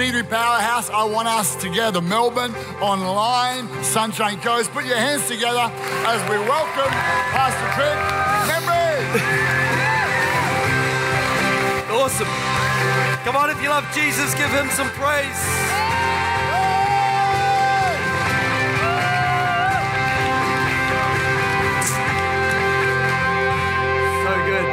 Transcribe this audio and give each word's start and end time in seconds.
C3 0.00 0.30
Powerhouse, 0.30 0.88
I 0.88 1.04
want 1.04 1.28
us 1.28 1.54
together. 1.56 2.00
Melbourne, 2.00 2.54
online, 2.80 3.68
Sunshine 3.84 4.40
Coast. 4.40 4.70
Put 4.70 4.86
your 4.86 4.96
hands 4.96 5.28
together 5.28 5.70
as 6.08 6.22
we 6.30 6.38
welcome 6.48 6.90
Pastor 7.36 7.68
Trent 7.76 8.00
Memory. 8.48 8.96
Awesome. 11.92 12.26
Come 13.24 13.36
on, 13.36 13.50
if 13.50 13.60
you 13.62 13.68
love 13.68 13.84
Jesus, 13.92 14.34
give 14.36 14.48
him 14.48 14.70
some 14.70 14.88
praise. 14.96 15.40
So 24.24 24.32
good. 24.48 24.66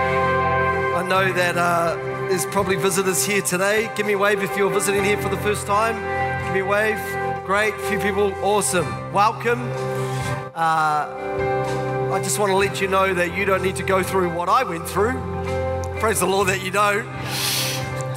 I 0.96 1.06
know 1.06 1.34
that 1.34 1.58
uh, 1.58 2.17
there's 2.30 2.46
probably 2.48 2.76
visitors 2.76 3.26
here 3.26 3.42
today. 3.42 3.90
Give 3.96 4.06
me 4.06 4.14
a 4.14 4.18
wave 4.18 4.44
if 4.44 4.56
you're 4.58 4.70
visiting 4.70 5.04
here 5.04 5.18
for 5.18 5.30
the 5.30 5.38
first 5.38 5.66
time. 5.66 5.96
Give 6.46 6.54
me 6.54 6.60
a 6.60 6.66
wave. 6.66 7.46
Great. 7.46 7.74
few 7.82 8.00
people. 8.00 8.34
Awesome. 8.44 9.14
Welcome. 9.14 9.62
Uh, 10.54 11.08
I 12.12 12.22
just 12.22 12.38
want 12.38 12.52
to 12.52 12.58
let 12.58 12.82
you 12.82 12.90
know 12.90 13.14
that 13.14 13.34
you 13.36 13.46
don't 13.46 13.64
need 13.64 13.78
to 13.78 13.84
go 13.84 14.04
through 14.04 14.34
what 14.34 14.50
I 14.50 14.64
went 14.64 14.88
through. 14.88 15.14
Praise 16.00 16.20
the 16.20 16.26
Lord 16.26 16.50
that 16.50 16.62
you 16.62 16.72
don't. 16.72 17.06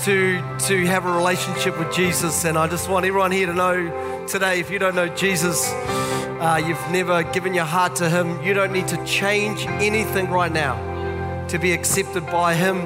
To, 0.04 0.58
to 0.66 0.86
have 0.86 1.04
a 1.04 1.12
relationship 1.12 1.78
with 1.78 1.92
Jesus. 1.92 2.44
And 2.44 2.58
I 2.58 2.66
just 2.66 2.88
want 2.88 3.06
everyone 3.06 3.30
here 3.30 3.46
to 3.46 3.54
know 3.54 4.26
today 4.26 4.58
if 4.58 4.70
you 4.70 4.80
don't 4.80 4.96
know 4.96 5.08
Jesus, 5.08 5.70
uh, 5.70 6.60
you've 6.66 6.90
never 6.90 7.22
given 7.22 7.54
your 7.54 7.64
heart 7.64 7.96
to 7.96 8.08
Him, 8.08 8.42
you 8.42 8.54
don't 8.54 8.72
need 8.72 8.88
to 8.88 9.04
change 9.04 9.66
anything 9.66 10.30
right 10.30 10.50
now 10.50 11.46
to 11.48 11.58
be 11.58 11.72
accepted 11.72 12.26
by 12.26 12.54
Him. 12.54 12.78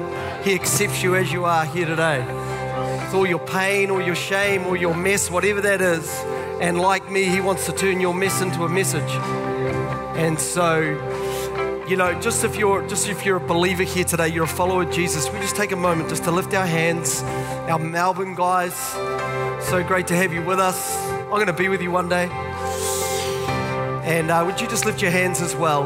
He 0.45 0.53
accepts 0.53 1.01
you 1.01 1.15
as 1.15 1.33
you 1.33 1.43
are 1.43 1.65
here 1.65 1.87
today. 1.87 2.19
With 2.19 3.15
all 3.15 3.25
your 3.25 3.39
pain 3.39 3.89
all 3.89 3.99
your 3.99 4.13
shame 4.13 4.67
or 4.67 4.77
your 4.77 4.93
mess, 4.93 5.31
whatever 5.31 5.59
that 5.61 5.81
is. 5.81 6.07
And 6.61 6.79
like 6.79 7.09
me, 7.09 7.25
He 7.25 7.41
wants 7.41 7.65
to 7.65 7.71
turn 7.71 7.99
your 7.99 8.13
mess 8.13 8.43
into 8.43 8.63
a 8.63 8.69
message. 8.69 9.09
And 10.15 10.39
so, 10.39 10.81
you 11.89 11.97
know, 11.97 12.13
just 12.21 12.43
if 12.43 12.57
you're 12.57 12.87
just 12.87 13.09
if 13.09 13.25
you're 13.25 13.37
a 13.37 13.47
believer 13.47 13.81
here 13.81 14.03
today, 14.03 14.27
you're 14.27 14.43
a 14.43 14.47
follower 14.47 14.83
of 14.83 14.91
Jesus, 14.91 15.27
we 15.31 15.39
just 15.39 15.55
take 15.55 15.71
a 15.71 15.75
moment 15.75 16.09
just 16.09 16.23
to 16.25 16.31
lift 16.31 16.53
our 16.53 16.67
hands. 16.67 17.23
Our 17.67 17.79
Melbourne 17.79 18.35
guys, 18.35 18.75
so 19.67 19.83
great 19.83 20.05
to 20.07 20.15
have 20.15 20.31
you 20.31 20.43
with 20.43 20.59
us. 20.59 20.95
I'm 21.23 21.31
going 21.31 21.47
to 21.47 21.53
be 21.53 21.69
with 21.69 21.81
you 21.81 21.89
one 21.89 22.07
day. 22.07 22.29
And 24.05 24.29
uh, 24.29 24.43
would 24.45 24.61
you 24.61 24.67
just 24.67 24.85
lift 24.85 25.01
your 25.01 25.09
hands 25.09 25.41
as 25.41 25.55
well? 25.55 25.85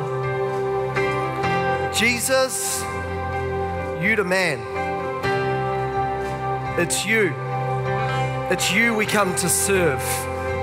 Jesus, 1.93 2.83
you 4.01 4.15
the 4.15 4.23
man. 4.23 4.59
It's 6.79 7.05
you. 7.05 7.33
It's 8.49 8.71
you 8.71 8.95
we 8.95 9.05
come 9.05 9.35
to 9.35 9.49
serve. 9.49 10.01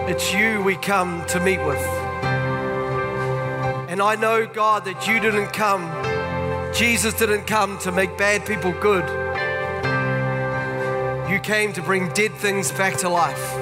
It's 0.09 0.33
you 0.33 0.63
we 0.63 0.77
come 0.77 1.25
to 1.27 1.41
meet 1.41 1.59
with. 1.59 1.85
And 3.91 4.01
I 4.01 4.17
know, 4.17 4.47
God, 4.47 4.87
that 4.87 5.07
you 5.07 5.21
didn't 5.21 5.53
come, 5.53 5.83
Jesus 6.73 7.15
didn't 7.15 7.47
come 7.47 7.79
to 7.81 7.93
make 7.93 8.17
bad 8.17 8.47
people 8.47 8.73
good. 8.73 9.05
You 11.31 11.39
came 11.41 11.73
to 11.75 11.83
bring 11.83 12.09
dead 12.11 12.33
things 12.33 12.73
back 12.73 12.97
to 12.99 13.09
life. 13.09 13.55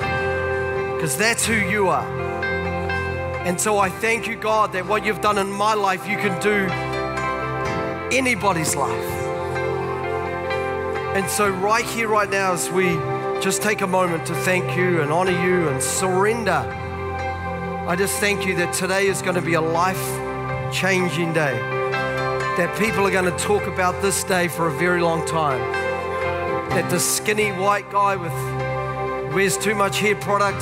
Because 0.95 1.17
that's 1.17 1.45
who 1.45 1.55
you 1.55 1.89
are. 1.89 2.07
And 3.45 3.61
so 3.61 3.79
I 3.79 3.91
thank 3.91 4.29
you, 4.29 4.37
God, 4.37 4.73
that 4.73 4.87
what 4.87 5.05
you've 5.05 5.21
done 5.21 5.39
in 5.39 5.51
my 5.51 5.75
life, 5.75 6.09
you 6.09 6.17
can 6.17 6.41
do 6.41 6.69
anybody's 8.17 8.77
life. 8.77 9.24
And 11.15 11.31
so, 11.31 11.49
right 11.49 11.85
here, 11.85 12.09
right 12.09 12.29
now, 12.29 12.55
as 12.55 12.69
we 12.71 12.95
just 13.41 13.63
take 13.63 13.83
a 13.83 13.87
moment 13.87 14.27
to 14.27 14.35
thank 14.35 14.77
you 14.77 15.01
and 15.01 15.13
honor 15.13 15.31
you 15.31 15.69
and 15.69 15.81
surrender, 15.81 16.51
I 17.87 17.95
just 17.97 18.19
thank 18.19 18.45
you 18.45 18.57
that 18.57 18.75
today 18.75 19.07
is 19.07 19.23
going 19.23 19.37
to 19.37 19.41
be 19.41 19.55
a 19.55 19.61
life 19.61 20.05
changing 20.73 21.33
day. 21.33 21.57
That 22.57 22.77
people 22.81 23.07
are 23.07 23.13
going 23.13 23.31
to 23.31 23.39
talk 23.39 23.63
about 23.69 24.03
this 24.03 24.25
day 24.25 24.49
for 24.49 24.67
a 24.67 24.73
very 24.73 25.01
long 25.01 25.25
time. 25.25 25.61
That 26.71 26.91
the 26.91 26.99
skinny 26.99 27.53
white 27.53 27.89
guy 27.93 28.17
with 28.17 28.33
wears 29.33 29.57
too 29.57 29.77
much 29.77 30.01
hair 30.01 30.17
product 30.17 30.59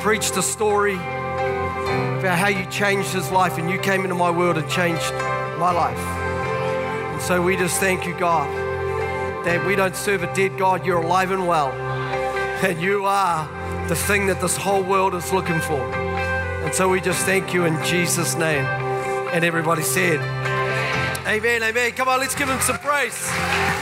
preached 0.00 0.36
a 0.36 0.42
story 0.42 0.94
about 0.94 2.38
how 2.38 2.48
you 2.48 2.64
changed 2.66 3.12
his 3.12 3.32
life 3.32 3.58
and 3.58 3.68
you 3.68 3.78
came 3.78 4.02
into 4.02 4.14
my 4.14 4.30
world 4.30 4.58
and 4.58 4.70
changed 4.70 5.12
my 5.58 5.72
life. 5.72 5.98
And 5.98 7.20
so 7.20 7.42
we 7.42 7.56
just 7.56 7.80
thank 7.80 8.06
you, 8.06 8.16
God, 8.16 8.59
that 9.44 9.66
we 9.66 9.76
don't 9.76 9.96
serve 9.96 10.22
a 10.22 10.34
dead 10.34 10.58
God. 10.58 10.84
You're 10.84 11.02
alive 11.02 11.30
and 11.30 11.46
well. 11.46 11.72
And 12.62 12.80
you 12.80 13.04
are 13.06 13.48
the 13.88 13.96
thing 13.96 14.26
that 14.26 14.40
this 14.40 14.56
whole 14.56 14.82
world 14.82 15.14
is 15.14 15.32
looking 15.32 15.60
for. 15.60 15.80
And 16.64 16.74
so 16.74 16.88
we 16.88 17.00
just 17.00 17.24
thank 17.24 17.54
you 17.54 17.64
in 17.64 17.82
Jesus' 17.84 18.36
name. 18.36 18.64
And 19.32 19.44
everybody 19.44 19.82
said, 19.82 20.20
Amen, 21.26 21.62
amen. 21.62 21.92
Come 21.92 22.08
on, 22.08 22.18
let's 22.20 22.34
give 22.34 22.48
him 22.48 22.60
some 22.60 22.78
praise. 22.78 23.30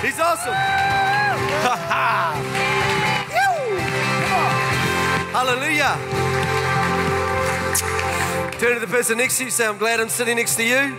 He's 0.02 0.20
awesome. 0.20 0.52
Hallelujah. 5.32 5.96
Turn 8.58 8.74
to 8.74 8.80
the 8.80 8.88
person 8.88 9.18
next 9.18 9.38
to 9.38 9.44
you, 9.44 9.50
say, 9.50 9.66
I'm 9.66 9.78
glad 9.78 10.00
I'm 10.00 10.08
sitting 10.08 10.36
next 10.36 10.56
to 10.56 10.64
you. 10.64 10.96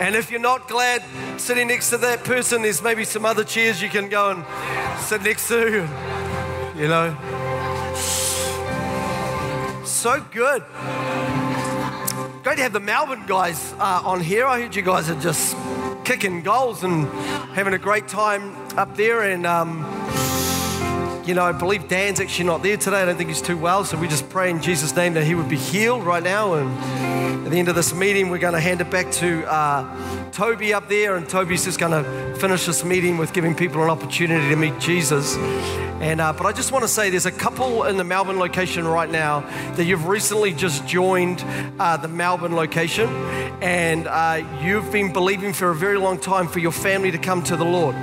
And 0.00 0.14
if 0.14 0.30
you're 0.30 0.40
not 0.40 0.68
glad 0.68 1.02
sitting 1.38 1.68
next 1.68 1.90
to 1.90 1.98
that 1.98 2.22
person, 2.22 2.62
there's 2.62 2.82
maybe 2.82 3.04
some 3.04 3.24
other 3.24 3.42
chairs 3.42 3.82
you 3.82 3.88
can 3.88 4.08
go 4.08 4.30
and 4.30 4.44
sit 5.00 5.22
next 5.22 5.48
to. 5.48 5.88
You 6.76 6.86
know? 6.88 7.16
So 9.84 10.24
good. 10.30 10.62
Great 12.44 12.56
to 12.56 12.62
have 12.62 12.72
the 12.72 12.80
Melbourne 12.80 13.24
guys 13.26 13.74
uh, 13.80 14.02
on 14.04 14.20
here. 14.20 14.46
I 14.46 14.60
heard 14.60 14.76
you 14.76 14.82
guys 14.82 15.10
are 15.10 15.20
just 15.20 15.56
kicking 16.04 16.42
goals 16.42 16.84
and 16.84 17.08
having 17.54 17.74
a 17.74 17.78
great 17.78 18.06
time 18.06 18.54
up 18.78 18.96
there. 18.96 19.22
And, 19.22 19.44
um, 19.46 19.97
you 21.28 21.34
know, 21.34 21.44
I 21.44 21.52
believe 21.52 21.88
Dan's 21.88 22.20
actually 22.20 22.46
not 22.46 22.62
there 22.62 22.78
today. 22.78 23.02
I 23.02 23.04
don't 23.04 23.18
think 23.18 23.28
he's 23.28 23.42
too 23.42 23.58
well. 23.58 23.84
So 23.84 23.98
we 23.98 24.08
just 24.08 24.30
pray 24.30 24.48
in 24.48 24.62
Jesus' 24.62 24.96
name 24.96 25.12
that 25.12 25.24
he 25.24 25.34
would 25.34 25.48
be 25.48 25.58
healed 25.58 26.02
right 26.02 26.22
now. 26.22 26.54
And 26.54 27.46
at 27.46 27.50
the 27.50 27.58
end 27.58 27.68
of 27.68 27.74
this 27.74 27.94
meeting, 27.94 28.30
we're 28.30 28.38
going 28.38 28.54
to 28.54 28.60
hand 28.60 28.80
it 28.80 28.90
back 28.90 29.12
to 29.12 29.44
uh, 29.44 30.30
Toby 30.30 30.72
up 30.72 30.88
there. 30.88 31.16
And 31.16 31.28
Toby's 31.28 31.66
just 31.66 31.78
going 31.78 31.92
to 31.92 32.34
finish 32.40 32.64
this 32.64 32.82
meeting 32.82 33.18
with 33.18 33.34
giving 33.34 33.54
people 33.54 33.82
an 33.82 33.90
opportunity 33.90 34.48
to 34.48 34.56
meet 34.56 34.78
Jesus. 34.80 35.36
And, 36.00 36.20
uh, 36.20 36.32
but 36.32 36.46
I 36.46 36.52
just 36.52 36.70
want 36.70 36.84
to 36.84 36.88
say 36.88 37.10
there's 37.10 37.26
a 37.26 37.32
couple 37.32 37.82
in 37.84 37.96
the 37.96 38.04
Melbourne 38.04 38.38
location 38.38 38.86
right 38.86 39.10
now 39.10 39.40
that 39.74 39.84
you've 39.84 40.06
recently 40.06 40.52
just 40.52 40.86
joined 40.86 41.44
uh, 41.80 41.96
the 41.96 42.06
Melbourne 42.06 42.54
location, 42.54 43.08
and 43.60 44.06
uh, 44.06 44.44
you've 44.62 44.92
been 44.92 45.12
believing 45.12 45.52
for 45.52 45.70
a 45.70 45.74
very 45.74 45.98
long 45.98 46.18
time 46.18 46.46
for 46.46 46.60
your 46.60 46.70
family 46.70 47.10
to 47.10 47.18
come 47.18 47.42
to 47.42 47.56
the 47.56 47.64
Lord. 47.64 47.96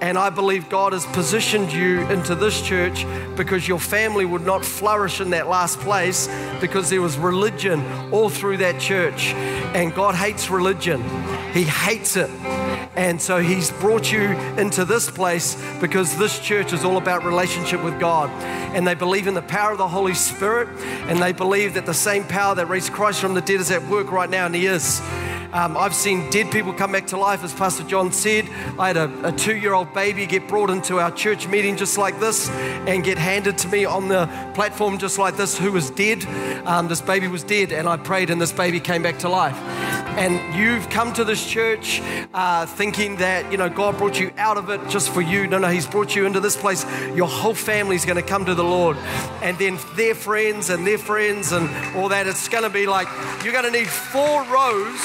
And 0.00 0.18
I 0.18 0.30
believe 0.30 0.68
God 0.68 0.92
has 0.92 1.06
positioned 1.06 1.72
you 1.72 2.00
into 2.08 2.34
this 2.34 2.60
church 2.60 3.06
because 3.36 3.68
your 3.68 3.80
family 3.80 4.24
would 4.24 4.44
not 4.44 4.64
flourish 4.64 5.20
in 5.20 5.30
that 5.30 5.48
last 5.48 5.78
place 5.80 6.28
because 6.60 6.90
there 6.90 7.02
was 7.02 7.18
religion 7.18 7.84
all 8.12 8.30
through 8.30 8.58
that 8.58 8.80
church. 8.80 9.32
And 9.74 9.94
God 9.94 10.16
hates 10.16 10.50
religion, 10.50 11.02
He 11.52 11.62
hates 11.62 12.16
it. 12.16 12.57
And 12.96 13.20
so 13.20 13.38
he's 13.38 13.70
brought 13.70 14.10
you 14.10 14.22
into 14.58 14.84
this 14.84 15.10
place 15.10 15.56
because 15.80 16.16
this 16.18 16.38
church 16.40 16.72
is 16.72 16.84
all 16.84 16.96
about 16.96 17.24
relationship 17.24 17.82
with 17.82 17.98
God. 18.00 18.30
And 18.74 18.86
they 18.86 18.94
believe 18.94 19.26
in 19.26 19.34
the 19.34 19.42
power 19.42 19.72
of 19.72 19.78
the 19.78 19.88
Holy 19.88 20.14
Spirit, 20.14 20.68
and 21.08 21.22
they 21.22 21.32
believe 21.32 21.74
that 21.74 21.86
the 21.86 21.94
same 21.94 22.24
power 22.24 22.54
that 22.54 22.66
raised 22.66 22.92
Christ 22.92 23.20
from 23.20 23.34
the 23.34 23.40
dead 23.40 23.60
is 23.60 23.70
at 23.70 23.82
work 23.88 24.10
right 24.10 24.28
now, 24.28 24.46
and 24.46 24.54
he 24.54 24.66
is. 24.66 25.00
Um, 25.52 25.78
I've 25.78 25.94
seen 25.94 26.28
dead 26.30 26.52
people 26.52 26.74
come 26.74 26.92
back 26.92 27.06
to 27.08 27.16
life, 27.16 27.42
as 27.42 27.54
Pastor 27.54 27.82
John 27.84 28.12
said. 28.12 28.46
I 28.78 28.88
had 28.88 28.96
a, 28.98 29.28
a 29.28 29.32
two 29.32 29.56
year 29.56 29.72
old 29.72 29.94
baby 29.94 30.26
get 30.26 30.46
brought 30.46 30.68
into 30.68 30.98
our 30.98 31.10
church 31.10 31.48
meeting 31.48 31.76
just 31.76 31.96
like 31.96 32.20
this 32.20 32.50
and 32.50 33.02
get 33.02 33.16
handed 33.16 33.56
to 33.58 33.68
me 33.68 33.86
on 33.86 34.08
the 34.08 34.26
platform 34.54 34.98
just 34.98 35.18
like 35.18 35.36
this, 35.36 35.56
who 35.56 35.72
was 35.72 35.90
dead. 35.90 36.24
Um, 36.66 36.88
this 36.88 37.00
baby 37.00 37.28
was 37.28 37.44
dead, 37.44 37.72
and 37.72 37.88
I 37.88 37.96
prayed, 37.96 38.28
and 38.28 38.40
this 38.40 38.52
baby 38.52 38.78
came 38.78 39.02
back 39.02 39.18
to 39.20 39.28
life 39.28 39.56
and 40.18 40.58
you've 40.58 40.90
come 40.90 41.12
to 41.12 41.22
this 41.22 41.48
church 41.48 42.02
uh, 42.34 42.66
thinking 42.66 43.14
that, 43.16 43.52
you 43.52 43.56
know, 43.56 43.68
God 43.68 43.96
brought 43.96 44.18
you 44.18 44.32
out 44.36 44.56
of 44.56 44.68
it 44.68 44.80
just 44.88 45.10
for 45.10 45.20
you. 45.20 45.46
No, 45.46 45.58
no, 45.58 45.68
He's 45.68 45.86
brought 45.86 46.16
you 46.16 46.26
into 46.26 46.40
this 46.40 46.56
place. 46.56 46.84
Your 47.14 47.28
whole 47.28 47.54
family 47.54 47.94
is 47.94 48.04
going 48.04 48.16
to 48.16 48.28
come 48.28 48.44
to 48.46 48.54
the 48.54 48.64
Lord. 48.64 48.96
And 49.42 49.56
then 49.58 49.78
their 49.94 50.16
friends 50.16 50.70
and 50.70 50.84
their 50.84 50.98
friends 50.98 51.52
and 51.52 51.68
all 51.96 52.08
that. 52.08 52.26
It's 52.26 52.48
going 52.48 52.64
to 52.64 52.70
be 52.70 52.86
like 52.86 53.06
you're 53.44 53.52
going 53.52 53.64
to 53.64 53.70
need 53.70 53.86
four 53.86 54.42
rows 54.44 55.00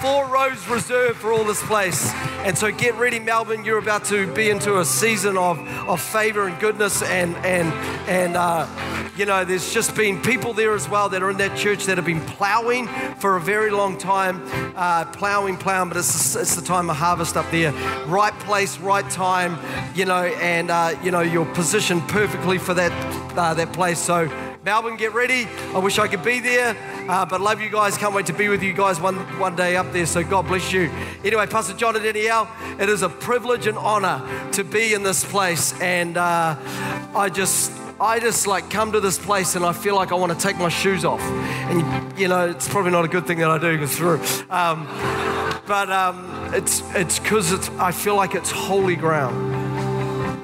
four 0.00 0.26
rows 0.26 0.68
reserved 0.68 1.18
for 1.18 1.32
all 1.32 1.44
this 1.44 1.62
place. 1.64 2.12
And 2.44 2.56
so 2.56 2.70
get 2.70 2.94
ready, 2.94 3.18
Melbourne. 3.18 3.64
You're 3.64 3.78
about 3.78 4.04
to 4.06 4.32
be 4.34 4.50
into 4.50 4.78
a 4.78 4.84
season 4.84 5.36
of, 5.36 5.58
of 5.88 6.00
favor 6.00 6.46
and 6.46 6.58
goodness. 6.60 7.02
And, 7.02 7.34
and, 7.38 7.72
and 8.08 8.36
uh, 8.36 8.68
you 9.16 9.24
know, 9.24 9.44
there's 9.44 9.72
just 9.72 9.96
been 9.96 10.20
people 10.22 10.52
there 10.52 10.74
as 10.74 10.88
well 10.88 11.08
that 11.08 11.22
are 11.22 11.30
in 11.30 11.38
that 11.38 11.56
church 11.56 11.86
that 11.86 11.96
have 11.96 12.06
been 12.06 12.20
plowing 12.20 12.86
for 13.18 13.36
a 13.36 13.40
very 13.40 13.70
long 13.70 13.96
time, 13.96 14.42
uh, 14.76 15.06
plowing, 15.06 15.56
plowing, 15.56 15.88
but 15.88 15.96
it's, 15.96 16.36
it's 16.36 16.54
the 16.54 16.62
time 16.62 16.90
of 16.90 16.96
harvest 16.96 17.36
up 17.36 17.50
there. 17.50 17.72
Right 18.06 18.38
place, 18.40 18.78
right 18.78 19.08
time, 19.10 19.58
you 19.94 20.04
know, 20.04 20.24
and, 20.24 20.70
uh, 20.70 20.94
you 21.02 21.10
know, 21.10 21.22
you're 21.22 21.52
positioned 21.54 22.06
perfectly 22.08 22.58
for 22.58 22.74
that, 22.74 22.92
uh, 23.36 23.54
that 23.54 23.72
place. 23.72 23.98
So, 23.98 24.30
Melbourne, 24.66 24.96
get 24.96 25.14
ready. 25.14 25.46
I 25.74 25.78
wish 25.78 25.96
I 26.00 26.08
could 26.08 26.24
be 26.24 26.40
there, 26.40 26.76
uh, 27.08 27.24
but 27.24 27.40
love 27.40 27.60
you 27.60 27.70
guys. 27.70 27.96
Can't 27.96 28.12
wait 28.12 28.26
to 28.26 28.32
be 28.32 28.48
with 28.48 28.64
you 28.64 28.72
guys 28.72 29.00
one, 29.00 29.14
one 29.38 29.54
day 29.54 29.76
up 29.76 29.92
there. 29.92 30.06
So 30.06 30.24
God 30.24 30.48
bless 30.48 30.72
you. 30.72 30.90
Anyway, 31.22 31.46
Pastor 31.46 31.72
John 31.72 31.94
and 31.94 32.04
it 32.04 32.88
is 32.88 33.02
a 33.02 33.08
privilege 33.08 33.68
and 33.68 33.78
honor 33.78 34.20
to 34.54 34.64
be 34.64 34.92
in 34.92 35.04
this 35.04 35.24
place. 35.24 35.80
And 35.80 36.16
uh, 36.16 36.56
I 37.14 37.30
just, 37.32 37.70
I 38.00 38.18
just 38.18 38.48
like 38.48 38.68
come 38.68 38.90
to 38.90 38.98
this 38.98 39.20
place 39.20 39.54
and 39.54 39.64
I 39.64 39.72
feel 39.72 39.94
like 39.94 40.10
I 40.10 40.16
want 40.16 40.32
to 40.32 40.38
take 40.38 40.58
my 40.58 40.68
shoes 40.68 41.04
off. 41.04 41.20
And 41.20 42.18
you 42.18 42.26
know, 42.26 42.48
it's 42.48 42.68
probably 42.68 42.90
not 42.90 43.04
a 43.04 43.08
good 43.08 43.24
thing 43.24 43.38
that 43.38 43.50
I 43.52 43.58
do 43.58 43.72
because 43.72 43.96
through. 43.96 44.20
Um, 44.50 44.88
but 45.68 45.92
um, 45.92 46.52
it's 46.52 46.82
it's 46.96 47.20
because 47.20 47.52
it's 47.52 47.68
I 47.78 47.92
feel 47.92 48.16
like 48.16 48.34
it's 48.34 48.50
holy 48.50 48.96
ground. 48.96 49.65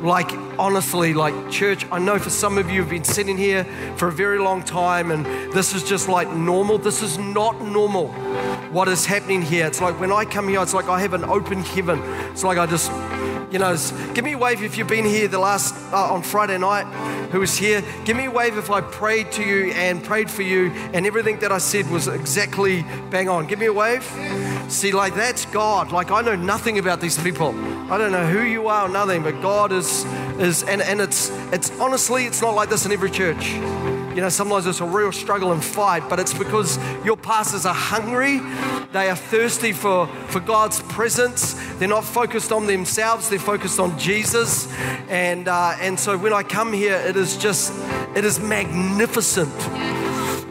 Like 0.02 0.32
honestly, 0.58 1.14
like 1.14 1.50
church, 1.50 1.86
I 1.92 2.00
know 2.00 2.18
for 2.18 2.30
some 2.30 2.58
of 2.58 2.68
you 2.68 2.80
have 2.80 2.90
been 2.90 3.04
sitting 3.04 3.36
here 3.36 3.64
for 3.96 4.08
a 4.08 4.12
very 4.12 4.38
long 4.38 4.62
time 4.64 5.12
and 5.12 5.24
this 5.52 5.74
is 5.74 5.84
just 5.84 6.08
like 6.08 6.28
normal. 6.32 6.78
This 6.78 7.02
is 7.02 7.18
not 7.18 7.62
normal 7.62 8.08
what 8.72 8.88
is 8.88 9.04
happening 9.04 9.42
here. 9.42 9.66
It's 9.66 9.80
like 9.80 10.00
when 10.00 10.10
I 10.10 10.24
come 10.24 10.48
here, 10.48 10.62
it's 10.62 10.72
like 10.72 10.88
I 10.88 10.98
have 11.00 11.12
an 11.12 11.24
open 11.24 11.60
heaven. 11.60 12.00
It's 12.30 12.42
like 12.42 12.56
I 12.56 12.66
just, 12.66 12.90
you 13.52 13.58
know, 13.58 13.76
give 14.14 14.24
me 14.24 14.32
a 14.32 14.38
wave 14.38 14.62
if 14.62 14.78
you've 14.78 14.88
been 14.88 15.04
here 15.04 15.28
the 15.28 15.38
last, 15.38 15.74
uh, 15.92 16.12
on 16.12 16.22
Friday 16.22 16.56
night, 16.56 16.86
who 17.30 17.40
was 17.40 17.56
here. 17.56 17.84
Give 18.06 18.16
me 18.16 18.26
a 18.26 18.30
wave 18.30 18.56
if 18.56 18.70
I 18.70 18.80
prayed 18.80 19.30
to 19.32 19.42
you 19.42 19.72
and 19.72 20.02
prayed 20.02 20.30
for 20.30 20.42
you 20.42 20.70
and 20.94 21.06
everything 21.06 21.38
that 21.40 21.52
I 21.52 21.58
said 21.58 21.90
was 21.90 22.08
exactly 22.08 22.82
bang 23.10 23.28
on. 23.28 23.46
Give 23.46 23.58
me 23.58 23.66
a 23.66 23.72
wave. 23.72 24.04
See, 24.68 24.92
like 24.92 25.14
that's 25.14 25.44
God. 25.46 25.92
Like 25.92 26.10
I 26.10 26.22
know 26.22 26.34
nothing 26.34 26.78
about 26.78 27.00
these 27.00 27.22
people. 27.22 27.50
I 27.92 27.98
don't 27.98 28.12
know 28.12 28.26
who 28.26 28.42
you 28.42 28.68
are 28.68 28.86
or 28.86 28.88
nothing, 28.88 29.22
but 29.22 29.42
God 29.42 29.70
is 29.70 30.04
is 30.38 30.62
and, 30.62 30.80
and 30.80 31.00
it's 31.02 31.28
it's 31.52 31.70
honestly 31.78 32.24
it's 32.24 32.40
not 32.40 32.54
like 32.54 32.70
this 32.70 32.86
in 32.86 32.92
every 32.92 33.10
church. 33.10 33.52
You 34.14 34.20
know, 34.20 34.28
sometimes 34.28 34.66
it's 34.66 34.80
a 34.80 34.84
real 34.84 35.10
struggle 35.10 35.52
and 35.52 35.64
fight, 35.64 36.08
but 36.08 36.20
it's 36.20 36.34
because 36.34 36.78
your 37.02 37.16
pastors 37.16 37.64
are 37.64 37.74
hungry. 37.74 38.40
They 38.92 39.08
are 39.08 39.16
thirsty 39.16 39.72
for, 39.72 40.06
for 40.28 40.40
God's 40.40 40.80
presence. 40.82 41.54
They're 41.78 41.88
not 41.88 42.04
focused 42.04 42.52
on 42.52 42.66
themselves, 42.66 43.30
they're 43.30 43.38
focused 43.38 43.80
on 43.80 43.98
Jesus. 43.98 44.70
And, 45.08 45.48
uh, 45.48 45.76
and 45.80 45.98
so 45.98 46.18
when 46.18 46.32
I 46.32 46.42
come 46.42 46.74
here, 46.74 46.96
it 46.96 47.16
is 47.16 47.38
just, 47.38 47.72
it 48.14 48.24
is 48.24 48.38
magnificent 48.38 49.52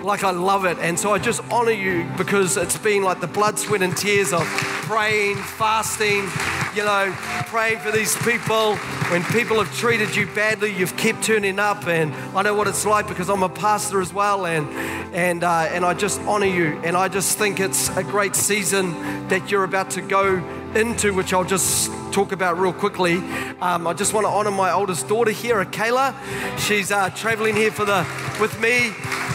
like 0.03 0.23
I 0.23 0.31
love 0.31 0.65
it. 0.65 0.77
And 0.79 0.99
so 0.99 1.13
I 1.13 1.19
just 1.19 1.41
honor 1.51 1.71
you 1.71 2.09
because 2.17 2.57
it's 2.57 2.77
been 2.77 3.03
like 3.03 3.21
the 3.21 3.27
blood, 3.27 3.59
sweat, 3.59 3.81
and 3.81 3.95
tears 3.95 4.33
of 4.33 4.43
praying, 4.43 5.37
fasting, 5.37 6.27
you 6.75 6.83
know, 6.83 7.13
praying 7.47 7.79
for 7.79 7.91
these 7.91 8.15
people. 8.23 8.75
When 9.09 9.23
people 9.25 9.57
have 9.63 9.73
treated 9.75 10.15
you 10.15 10.25
badly, 10.27 10.73
you've 10.73 10.97
kept 10.97 11.23
turning 11.23 11.59
up. 11.59 11.87
And 11.87 12.13
I 12.35 12.41
know 12.41 12.53
what 12.53 12.67
it's 12.67 12.85
like 12.85 13.07
because 13.07 13.29
I'm 13.29 13.43
a 13.43 13.49
pastor 13.49 14.01
as 14.01 14.13
well. 14.13 14.45
And, 14.45 14.67
and, 15.13 15.43
uh, 15.43 15.69
and 15.71 15.85
I 15.85 15.93
just 15.93 16.19
honor 16.21 16.45
you. 16.45 16.79
And 16.83 16.95
I 16.95 17.07
just 17.07 17.37
think 17.37 17.59
it's 17.59 17.89
a 17.95 18.03
great 18.03 18.35
season 18.35 19.27
that 19.27 19.51
you're 19.51 19.63
about 19.63 19.91
to 19.91 20.01
go 20.01 20.43
into, 20.75 21.13
which 21.13 21.33
I'll 21.33 21.43
just 21.43 21.91
talk 22.11 22.31
about 22.31 22.57
real 22.57 22.73
quickly. 22.73 23.17
Um, 23.61 23.87
I 23.87 23.93
just 23.93 24.13
want 24.13 24.25
to 24.25 24.29
honor 24.29 24.51
my 24.51 24.71
oldest 24.71 25.07
daughter 25.07 25.31
here, 25.31 25.63
Kayla. 25.65 26.15
She's 26.59 26.91
uh, 26.91 27.09
traveling 27.11 27.55
here 27.55 27.71
for 27.71 27.85
the 27.85 28.05
with 28.39 28.59
me 28.59 28.91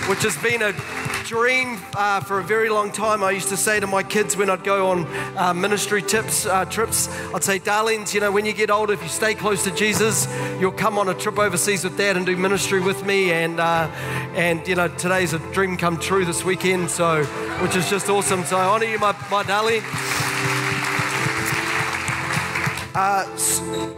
which 0.08 0.22
has 0.22 0.36
been 0.36 0.62
a 0.62 0.72
dream 1.24 1.80
uh, 1.96 2.20
for 2.20 2.38
a 2.38 2.42
very 2.42 2.68
long 2.68 2.92
time. 2.92 3.24
I 3.24 3.32
used 3.32 3.48
to 3.48 3.56
say 3.56 3.80
to 3.80 3.86
my 3.88 4.04
kids 4.04 4.36
when 4.36 4.48
I'd 4.48 4.62
go 4.62 4.90
on 4.90 5.04
uh, 5.36 5.52
ministry 5.52 6.00
tips, 6.00 6.46
uh, 6.46 6.64
trips, 6.66 7.08
I'd 7.34 7.42
say, 7.42 7.58
darlings, 7.58 8.14
you 8.14 8.20
know, 8.20 8.30
when 8.30 8.46
you 8.46 8.52
get 8.52 8.70
older, 8.70 8.92
if 8.92 9.02
you 9.02 9.08
stay 9.08 9.34
close 9.34 9.64
to 9.64 9.74
Jesus, 9.74 10.28
you'll 10.60 10.70
come 10.70 10.96
on 10.96 11.08
a 11.08 11.14
trip 11.14 11.40
overseas 11.40 11.82
with 11.82 11.98
dad 11.98 12.16
and 12.16 12.24
do 12.24 12.36
ministry 12.36 12.80
with 12.80 13.04
me. 13.04 13.32
And, 13.32 13.58
uh, 13.58 13.90
and 14.36 14.66
you 14.68 14.76
know, 14.76 14.86
today's 14.86 15.32
a 15.32 15.40
dream 15.52 15.76
come 15.76 15.98
true 15.98 16.24
this 16.24 16.44
weekend, 16.44 16.88
so, 16.88 17.24
which 17.60 17.74
is 17.74 17.90
just 17.90 18.08
awesome. 18.08 18.44
So 18.44 18.56
I 18.56 18.64
honor 18.64 18.86
you, 18.86 19.00
my, 19.00 19.16
my 19.28 19.42
darling. 19.42 19.82
Uh, 22.98 23.26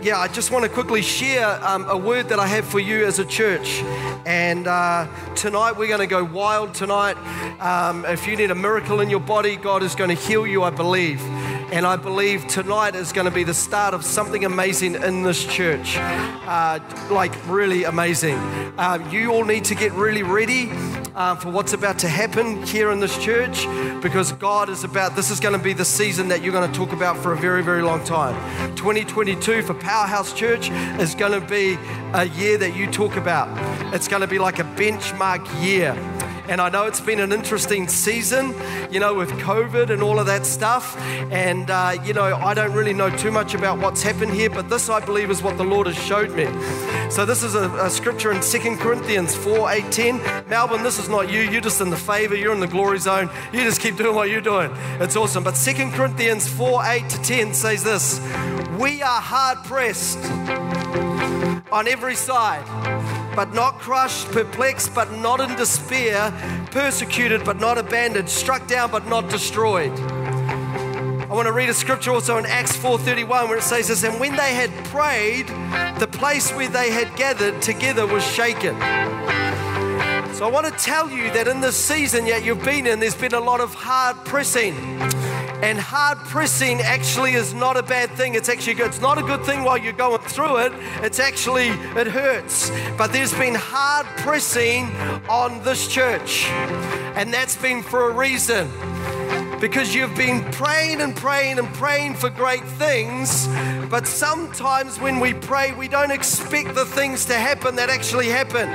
yeah, 0.03 0.19
I 0.19 0.27
just 0.27 0.51
want 0.51 0.65
to 0.65 0.69
quickly 0.69 1.03
share 1.03 1.47
um, 1.65 1.89
a 1.89 1.97
word 1.97 2.31
that 2.31 2.41
I 2.41 2.49
have 2.49 2.67
for 2.67 2.81
you 2.81 3.07
as 3.07 3.21
a 3.21 3.25
church. 3.25 3.81
And 4.27 4.67
uh, 4.67 5.07
tonight 5.37 5.77
we're 5.77 5.87
going 5.87 6.01
to 6.01 6.09
go 6.09 6.25
wild 6.25 6.75
tonight. 6.75 7.17
Um, 7.61 8.05
if 8.07 8.27
you 8.27 8.37
need 8.37 8.51
a 8.51 8.57
miracle 8.57 8.99
in 8.99 9.09
your 9.09 9.21
body, 9.21 9.55
God 9.55 9.85
is 9.85 9.95
going 9.95 10.11
to 10.11 10.21
heal 10.21 10.49
you, 10.49 10.65
I 10.65 10.71
believe. 10.71 11.21
And 11.71 11.87
I 11.87 11.97
believe 11.97 12.47
tonight 12.49 12.95
is 12.95 13.13
going 13.13 13.27
to 13.27 13.31
be 13.31 13.45
the 13.45 13.53
start 13.53 13.93
of 13.93 14.03
something 14.03 14.47
amazing 14.47 14.95
in 14.95 15.23
this 15.23 15.45
church. 15.45 15.99
Uh, 15.99 16.81
like, 17.11 17.33
really 17.47 17.85
amazing. 17.85 18.37
Uh, 18.79 19.07
you 19.11 19.31
all 19.33 19.45
need 19.45 19.67
to 19.67 19.75
get 19.75 19.93
really 19.93 20.23
ready 20.23 20.71
uh, 21.15 21.35
for 21.35 21.51
what's 21.51 21.75
about 21.75 21.99
to 21.99 22.09
happen 22.09 22.65
here 22.65 22.91
in 22.91 23.01
this 23.01 23.19
church 23.19 23.67
because 24.01 24.33
God 24.33 24.71
is 24.71 24.83
about, 24.83 25.15
this 25.15 25.31
is 25.31 25.41
going 25.41 25.59
to 25.59 25.63
be 25.63 25.75
the 25.75 25.85
season 25.85 26.29
that 26.29 26.43
you're 26.43 26.55
going 26.55 26.71
to 26.71 26.77
talk 26.77 26.93
about 26.95 27.19
for 27.19 27.35
a 27.35 27.37
very, 27.37 27.63
very 27.63 27.83
long 27.83 28.03
time. 28.03 28.35
2022 28.75 29.61
for 29.61 29.75
Powerhouse 29.75 30.33
Church 30.33 30.71
is 30.99 31.15
going 31.15 31.39
to 31.39 31.47
be 31.47 31.77
a 32.15 32.25
year 32.25 32.57
that 32.57 32.75
you 32.77 32.91
talk 32.91 33.17
about. 33.17 33.47
It's 33.95 34.09
going 34.09 34.23
to 34.23 34.27
be 34.27 34.39
like 34.39 34.59
a 34.59 34.65
benchmark 34.65 35.45
year. 35.63 35.93
And 36.49 36.63
I 36.63 36.71
know 36.71 36.87
it's 36.87 37.01
been 37.01 37.21
an 37.21 37.31
interesting 37.31 37.89
season, 37.89 38.55
you 38.91 39.01
know, 39.01 39.15
with 39.15 39.31
COVID 39.33 39.91
and 39.91 40.03
all 40.03 40.19
of 40.19 40.27
that 40.27 40.47
stuff. 40.47 40.99
And, 41.31 41.71
uh, 41.71 41.97
you 42.03 42.15
know, 42.15 42.35
I 42.37 42.55
don't 42.55 42.73
really 42.73 42.95
know 42.95 43.11
too 43.11 43.31
much 43.31 43.53
about 43.53 43.79
what's 43.79 44.03
happened 44.03 44.33
here, 44.33 44.49
but 44.49 44.71
this, 44.71 44.89
I 44.89 45.05
believe, 45.05 45.31
is 45.31 45.43
what 45.43 45.59
the 45.59 45.65
Lord 45.65 45.87
has 45.87 46.03
showed 46.03 46.35
me. 46.35 46.47
So 47.11 47.27
this 47.27 47.43
is 47.43 47.55
a, 47.55 47.69
a 47.85 47.91
scripture 47.91 48.33
in 48.33 48.41
2 48.41 48.77
Corinthians 48.77 49.35
4 49.35 49.71
8 49.71 49.93
10. 49.93 50.49
Melbourne, 50.49 50.83
this 50.83 50.99
is 50.99 51.11
not 51.11 51.31
you. 51.31 51.43
You're 51.43 51.61
just 51.61 51.83
in 51.83 51.91
the 51.91 51.97
favor. 51.97 52.35
You're 52.35 52.55
in 52.55 52.61
the 52.61 52.67
glory 52.67 52.99
zone. 52.99 53.29
You 53.53 53.61
just 53.61 53.83
keep 53.83 53.97
doing 53.97 54.15
what 54.15 54.31
you're 54.31 54.41
doing. 54.41 54.71
It's 55.01 55.17
awesome. 55.17 55.45
But 55.45 55.53
2 55.53 55.91
Corinthians 55.91 56.49
4 56.49 56.83
8 56.85 57.09
to 57.11 57.23
10 57.23 57.55
says 57.55 57.85
this 57.85 58.21
We 58.79 59.03
are 59.03 59.21
hard 59.21 59.59
pressed 59.65 60.19
on 61.71 61.87
every 61.87 62.15
side 62.15 62.65
but 63.35 63.55
not 63.55 63.79
crushed, 63.79 64.31
perplexed, 64.33 64.95
but 64.95 65.11
not 65.13 65.41
in 65.41 65.55
despair, 65.57 66.33
persecuted, 66.71 67.45
but 67.45 67.61
not 67.61 67.79
abandoned, 67.79 68.29
struck 68.29 68.67
down, 68.67 68.91
but 68.91 69.07
not 69.07 69.29
destroyed. 69.29 69.93
I 71.31 71.35
want 71.35 71.47
to 71.47 71.53
read 71.53 71.69
a 71.69 71.75
scripture 71.75 72.11
also 72.11 72.39
in 72.39 72.47
Acts 72.47 72.77
4:31 72.77 73.49
where 73.49 73.59
it 73.59 73.63
says 73.63 73.89
this, 73.89 74.03
and 74.03 74.19
when 74.19 74.35
they 74.35 74.55
had 74.55 74.71
prayed, 74.87 75.47
the 75.99 76.09
place 76.11 76.51
where 76.53 76.69
they 76.69 76.91
had 76.91 77.15
gathered 77.17 77.61
together 77.61 78.07
was 78.07 78.25
shaken. 78.25 78.75
So 80.33 80.47
I 80.47 80.51
want 80.51 80.67
to 80.67 80.73
tell 80.85 81.11
you 81.11 81.31
that 81.33 81.49
in 81.49 81.61
this 81.61 81.77
season 81.77 82.25
that 82.27 82.45
you've 82.45 82.65
been 82.65 82.87
in, 82.87 83.01
there's 83.01 83.15
been 83.15 83.35
a 83.35 83.41
lot 83.41 83.61
of 83.61 83.75
hard 83.75 84.17
pressing. 84.25 84.75
And 85.63 85.79
hard 85.79 86.19
pressing 86.19 86.81
actually 86.81 87.33
is 87.33 87.53
not 87.53 87.77
a 87.77 87.83
bad 87.83 88.11
thing. 88.13 88.35
It's 88.35 88.49
actually 88.49 88.75
good. 88.75 88.87
It's 88.87 89.01
not 89.01 89.19
a 89.19 89.23
good 89.23 89.45
thing 89.45 89.65
while 89.65 89.77
you're 89.77 89.93
going 89.93 90.21
through 90.21 90.59
it. 90.59 90.73
It's 91.03 91.19
actually, 91.19 91.69
it 91.69 92.07
hurts. 92.07 92.71
But 92.97 93.13
there's 93.13 93.35
been 93.35 93.57
hard 93.57 94.07
pressing 94.19 94.85
on 95.29 95.63
this 95.65 95.89
church. 95.89 96.47
And 97.17 97.35
that's 97.35 97.57
been 97.57 97.83
for 97.83 98.09
a 98.09 98.13
reason 98.13 98.71
because 99.61 99.93
you've 99.93 100.15
been 100.17 100.45
praying 100.53 101.01
and 101.01 101.17
praying 101.17 101.59
and 101.59 101.67
praying 101.75 102.15
for 102.15 102.31
great 102.31 102.63
things, 102.63 103.49
but 103.91 104.07
sometimes 104.07 105.01
when 105.01 105.19
we 105.19 105.35
pray, 105.35 105.73
we 105.73 105.89
don't 105.89 106.13
expect 106.13 106.77
the 106.77 106.85
things 106.85 107.25
to 107.25 107.35
happen 107.35 107.75
that 107.75 107.91
actually 107.91 108.29
happen. 108.29 108.69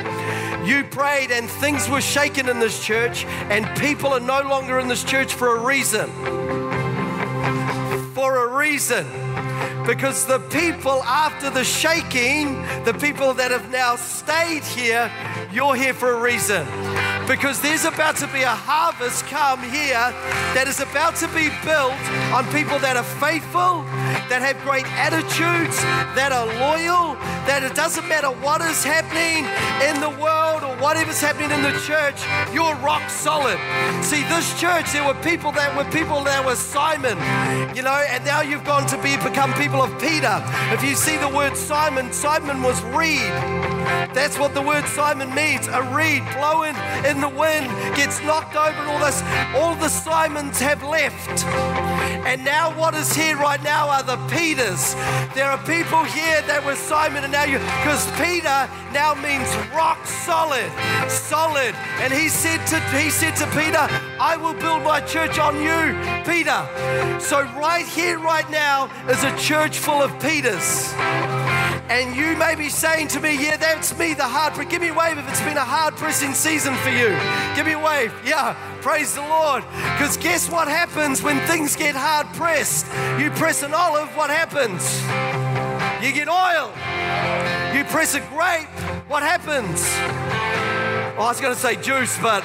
You 0.68 0.84
prayed 0.84 1.32
and 1.32 1.50
things 1.50 1.90
were 1.90 2.02
shaken 2.02 2.50
in 2.50 2.60
this 2.60 2.84
church, 2.84 3.24
and 3.50 3.66
people 3.80 4.10
are 4.10 4.20
no 4.20 4.42
longer 4.42 4.80
in 4.80 4.90
this 4.90 5.06
church 5.06 5.34
for 5.34 5.56
a 5.56 5.60
reason 5.60 6.10
for 8.24 8.38
a 8.38 8.58
reason. 8.58 9.06
Because 9.86 10.26
the 10.26 10.40
people 10.50 11.04
after 11.04 11.50
the 11.50 11.66
shaking, 11.66 12.54
the 12.86 12.94
people 12.94 13.34
that 13.34 13.52
have 13.52 13.70
now 13.70 13.98
stayed 13.98 14.64
here, 14.64 15.12
you're 15.52 15.76
here 15.76 15.94
for 15.94 16.14
a 16.14 16.22
reason. 16.22 16.66
Because 17.28 17.62
there's 17.62 17.86
about 17.86 18.18
to 18.18 18.28
be 18.28 18.42
a 18.42 18.50
harvest 18.50 19.26
come 19.28 19.62
here 19.64 20.12
that 20.54 20.68
is 20.68 20.80
about 20.80 21.16
to 21.16 21.28
be 21.30 21.48
built 21.64 21.96
on 22.36 22.44
people 22.52 22.78
that 22.80 22.98
are 22.98 23.08
faithful, 23.24 23.84
that 24.28 24.42
have 24.42 24.60
great 24.64 24.86
attitudes, 25.00 25.80
that 26.16 26.32
are 26.32 26.46
loyal, 26.60 27.16
that 27.48 27.64
it 27.64 27.76
doesn't 27.76 28.08
matter 28.08 28.28
what 28.28 28.62
is 28.62 28.84
happening 28.84 29.48
in 29.88 30.00
the 30.02 30.12
world 30.22 30.64
or 30.64 30.76
whatever's 30.82 31.20
happening 31.20 31.52
in 31.52 31.62
the 31.64 31.76
church, 31.88 32.20
you're 32.54 32.76
rock 32.84 33.10
solid. 33.10 33.60
See, 34.04 34.24
this 34.28 34.60
church, 34.60 34.92
there 34.92 35.06
were 35.06 35.20
people 35.24 35.52
that 35.54 35.72
were 35.76 35.90
people 35.92 36.24
that 36.24 36.44
were 36.44 36.56
Simon, 36.56 37.18
you 37.76 37.84
know, 37.84 38.04
and 38.10 38.24
now 38.26 38.42
you've 38.42 38.66
gone 38.66 38.86
to 38.88 38.98
be 39.02 39.16
become 39.24 39.54
people 39.54 39.82
of 39.82 39.92
Peter. 40.00 40.44
If 40.76 40.84
you 40.84 40.96
see 40.96 41.18
the 41.18 41.30
word 41.30 41.56
Simon, 41.56 42.12
Simon 42.12 42.62
was 42.62 42.82
reed. 42.92 43.73
That's 44.14 44.38
what 44.38 44.54
the 44.54 44.62
word 44.62 44.86
Simon 44.86 45.34
means. 45.34 45.68
A 45.68 45.82
reed 45.96 46.24
blowing 46.38 46.76
in 47.06 47.22
the 47.22 47.30
wind 47.30 47.68
gets 47.96 48.22
knocked 48.24 48.56
over 48.56 48.78
and 48.78 48.90
all 48.90 49.00
this. 49.00 49.22
All 49.56 49.76
the 49.76 49.90
Simons 49.90 50.60
have 50.60 50.84
left. 50.84 51.46
And 52.26 52.44
now 52.46 52.78
what 52.80 52.94
is 52.94 53.14
here 53.14 53.38
right 53.38 53.62
now 53.64 53.90
are 53.90 54.04
the 54.04 54.18
Peters. 54.28 54.96
There 55.36 55.50
are 55.50 55.58
people 55.66 56.04
here 56.04 56.42
that 56.44 56.64
were 56.66 56.76
Simon 56.76 57.24
and 57.24 57.34
now 57.34 57.44
you 57.44 57.60
because 57.60 58.06
Peter 58.18 58.70
now 58.94 59.14
means 59.16 59.50
rock 59.74 60.06
solid. 60.06 60.72
Solid. 61.10 61.76
And 62.00 62.14
he 62.14 62.30
said 62.30 62.66
to 62.68 62.80
he 62.98 63.10
said 63.10 63.36
to 63.38 63.48
Peter, 63.48 63.88
I 64.20 64.38
will 64.38 64.54
build 64.54 64.84
my 64.84 65.02
church 65.02 65.40
on 65.40 65.56
you, 65.62 65.98
Peter. 66.24 66.60
So 67.20 67.44
right 67.60 67.86
here, 67.86 68.20
right 68.20 68.50
now, 68.50 68.90
is 69.10 69.24
a 69.24 69.36
church 69.38 69.78
full 69.78 70.02
of 70.02 70.12
Peters. 70.20 70.94
And 71.90 72.16
you 72.16 72.38
may 72.38 72.56
be 72.56 72.70
saying 72.70 73.10
to 73.10 73.20
me, 73.20 73.44
Yeah, 73.44 73.58
that's 73.58 73.98
me, 73.98 74.14
the 74.14 74.24
hard 74.24 74.54
press. 74.54 74.70
Give 74.70 74.82
me 74.82 74.90
a 74.90 74.94
wave 74.94 75.18
if 75.18 75.30
it's 75.30 75.42
been 75.42 75.58
a 75.58 75.66
hard 75.66 75.96
pressing 75.96 76.34
season 76.34 76.76
for 76.78 76.90
you. 76.90 77.10
Give 77.56 77.66
me 77.66 77.74
a 77.74 77.80
wave. 77.80 78.14
Yeah, 78.26 78.56
praise 78.82 79.14
the 79.14 79.22
Lord. 79.22 79.64
Because 79.94 80.18
guess 80.18 80.50
what 80.50 80.68
happens 80.68 81.22
when 81.22 81.40
things 81.48 81.76
get 81.76 81.96
hard 81.96 82.28
pressed? 82.36 82.86
You 83.20 83.30
press 83.32 83.64
an 83.64 83.74
olive, 83.74 84.10
what 84.16 84.30
happens? 84.30 85.02
You 86.04 86.12
get 86.14 86.28
oil. 86.30 86.72
You 87.76 87.84
press 87.86 88.16
a 88.16 88.20
grape, 88.20 88.70
what 89.10 89.24
happens? 89.24 89.84
Oh, 91.18 91.26
I 91.26 91.28
was 91.30 91.42
going 91.42 91.54
to 91.54 91.60
say 91.60 91.76
juice, 91.76 92.18
but 92.20 92.44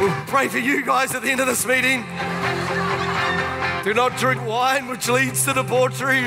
we'll 0.00 0.14
pray 0.26 0.48
for 0.48 0.58
you 0.58 0.84
guys 0.84 1.14
at 1.14 1.22
the 1.22 1.30
end 1.30 1.40
of 1.40 1.46
this 1.46 1.66
meeting. 1.66 2.04
Do 3.84 3.94
not 3.94 4.16
drink 4.18 4.44
wine, 4.44 4.88
which 4.88 5.08
leads 5.08 5.44
to 5.44 5.52
debauchery. 5.52 6.22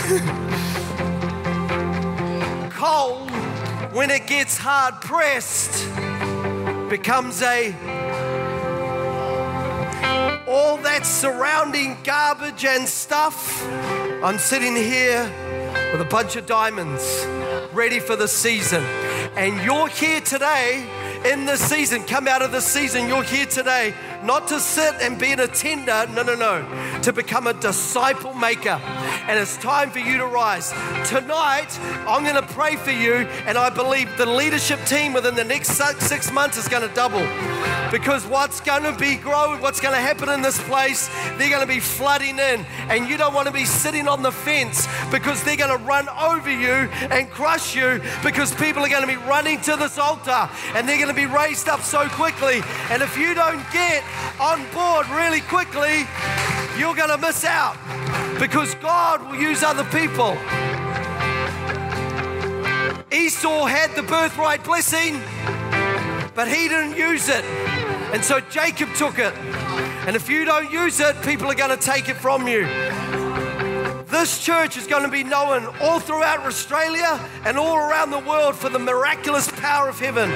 Coal, 2.70 3.28
when 3.92 4.10
it 4.10 4.26
gets 4.26 4.56
hard 4.56 4.94
pressed, 5.02 5.86
becomes 6.88 7.42
a 7.42 7.74
all 10.48 10.78
that 10.78 11.02
surrounding 11.04 11.98
garbage 12.02 12.64
and 12.64 12.88
stuff. 12.88 13.62
I'm 14.24 14.38
sitting 14.38 14.74
here 14.74 15.30
with 15.92 16.00
a 16.00 16.08
bunch 16.10 16.36
of 16.36 16.46
diamonds 16.46 17.26
ready 17.72 18.00
for 18.00 18.16
the 18.16 18.26
season. 18.26 18.82
And 19.36 19.62
you're 19.62 19.88
here 19.88 20.22
today 20.22 20.88
in 21.24 21.44
the 21.44 21.56
season, 21.56 22.04
come 22.04 22.26
out 22.26 22.40
of 22.40 22.52
the 22.52 22.62
season, 22.62 23.06
you're 23.06 23.22
here 23.22 23.46
today 23.46 23.92
not 24.24 24.48
to 24.48 24.60
sit 24.60 24.94
and 25.00 25.18
be 25.18 25.32
an 25.32 25.40
attender, 25.40 26.06
no, 26.14 26.22
no, 26.22 26.34
no, 26.34 27.00
to 27.02 27.12
become 27.12 27.46
a 27.46 27.54
disciple 27.54 28.34
maker. 28.34 28.80
And 29.28 29.38
it's 29.38 29.56
time 29.56 29.90
for 29.90 29.98
you 29.98 30.18
to 30.18 30.26
rise. 30.26 30.70
Tonight, 31.08 31.78
I'm 32.06 32.22
going 32.24 32.36
to 32.36 32.54
pray 32.54 32.76
for 32.76 32.90
you, 32.90 33.14
and 33.46 33.56
I 33.56 33.70
believe 33.70 34.08
the 34.16 34.26
leadership 34.26 34.84
team 34.86 35.12
within 35.12 35.34
the 35.34 35.44
next 35.44 35.72
six 36.00 36.32
months 36.32 36.56
is 36.56 36.68
going 36.68 36.86
to 36.88 36.94
double. 36.94 37.26
Because 37.90 38.24
what's 38.26 38.60
going 38.60 38.84
to 38.84 38.92
be 38.98 39.16
growing, 39.16 39.60
what's 39.60 39.80
going 39.80 39.94
to 39.94 40.00
happen 40.00 40.28
in 40.28 40.42
this 40.42 40.60
place, 40.64 41.08
they're 41.36 41.50
going 41.50 41.66
to 41.66 41.72
be 41.72 41.80
flooding 41.80 42.38
in. 42.38 42.64
And 42.88 43.08
you 43.08 43.16
don't 43.16 43.34
want 43.34 43.46
to 43.46 43.52
be 43.52 43.64
sitting 43.64 44.06
on 44.06 44.22
the 44.22 44.30
fence 44.30 44.86
because 45.10 45.42
they're 45.42 45.56
going 45.56 45.76
to 45.76 45.84
run 45.84 46.08
over 46.08 46.50
you 46.50 46.88
and 47.10 47.28
crush 47.30 47.74
you 47.74 48.00
because 48.22 48.54
people 48.54 48.84
are 48.84 48.88
going 48.88 49.02
to 49.02 49.08
be 49.08 49.16
running 49.26 49.60
to 49.62 49.76
this 49.76 49.98
altar 49.98 50.48
and 50.74 50.88
they're 50.88 50.98
going 50.98 51.08
to 51.08 51.14
be 51.14 51.26
raised 51.26 51.68
up 51.68 51.82
so 51.82 52.08
quickly. 52.10 52.62
And 52.90 53.02
if 53.02 53.16
you 53.16 53.34
don't 53.34 53.64
get 53.72 54.04
on 54.38 54.64
board 54.72 55.08
really 55.10 55.40
quickly, 55.42 56.06
you're 56.78 56.94
going 56.94 57.10
to 57.10 57.18
miss 57.18 57.44
out 57.44 57.76
because 58.38 58.74
God 58.76 58.99
will 59.00 59.36
use 59.36 59.62
other 59.62 59.84
people. 59.84 60.36
Esau 63.12 63.64
had 63.64 63.94
the 63.96 64.02
birthright 64.02 64.62
blessing, 64.62 65.20
but 66.34 66.46
he 66.46 66.68
didn't 66.68 66.96
use 66.96 67.28
it. 67.28 67.44
And 68.12 68.24
so 68.24 68.40
Jacob 68.40 68.92
took 68.94 69.18
it. 69.18 69.34
And 70.06 70.16
if 70.16 70.28
you 70.28 70.44
don't 70.44 70.70
use 70.70 71.00
it, 71.00 71.20
people 71.22 71.50
are 71.50 71.54
going 71.54 71.76
to 71.76 71.82
take 71.82 72.08
it 72.08 72.16
from 72.16 72.46
you. 72.46 72.66
This 74.06 74.44
church 74.44 74.76
is 74.76 74.86
going 74.86 75.04
to 75.04 75.08
be 75.08 75.24
known 75.24 75.66
all 75.80 75.98
throughout 75.98 76.40
Australia 76.40 77.18
and 77.44 77.56
all 77.56 77.76
around 77.76 78.10
the 78.10 78.18
world 78.18 78.54
for 78.56 78.68
the 78.68 78.78
miraculous 78.78 79.50
power 79.50 79.88
of 79.88 79.98
heaven 79.98 80.30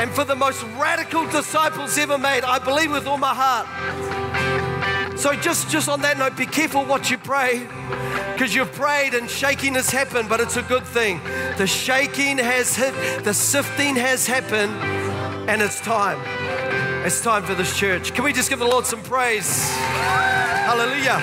and 0.00 0.10
for 0.10 0.24
the 0.24 0.34
most 0.34 0.62
radical 0.78 1.26
disciples 1.28 1.96
ever 1.96 2.18
made. 2.18 2.42
I 2.42 2.58
believe 2.58 2.90
with 2.90 3.06
all 3.06 3.18
my 3.18 3.34
heart. 3.34 4.73
So 5.16 5.34
just, 5.34 5.70
just 5.70 5.88
on 5.88 6.00
that 6.02 6.18
note, 6.18 6.36
be 6.36 6.46
careful 6.46 6.84
what 6.84 7.10
you 7.10 7.18
pray 7.18 7.66
because 8.32 8.54
you've 8.54 8.72
prayed 8.72 9.14
and 9.14 9.30
shaking 9.30 9.74
has 9.74 9.88
happened, 9.88 10.28
but 10.28 10.40
it's 10.40 10.56
a 10.56 10.62
good 10.62 10.84
thing. 10.84 11.20
The 11.56 11.66
shaking 11.66 12.38
has 12.38 12.74
hit, 12.74 13.22
the 13.22 13.32
sifting 13.32 13.94
has 13.94 14.26
happened, 14.26 14.72
and 15.48 15.62
it's 15.62 15.80
time. 15.80 16.18
It's 17.06 17.20
time 17.20 17.44
for 17.44 17.54
this 17.54 17.78
church. 17.78 18.12
Can 18.12 18.24
we 18.24 18.32
just 18.32 18.50
give 18.50 18.58
the 18.58 18.66
Lord 18.66 18.86
some 18.86 19.02
praise? 19.02 19.70
Hallelujah. 20.66 21.20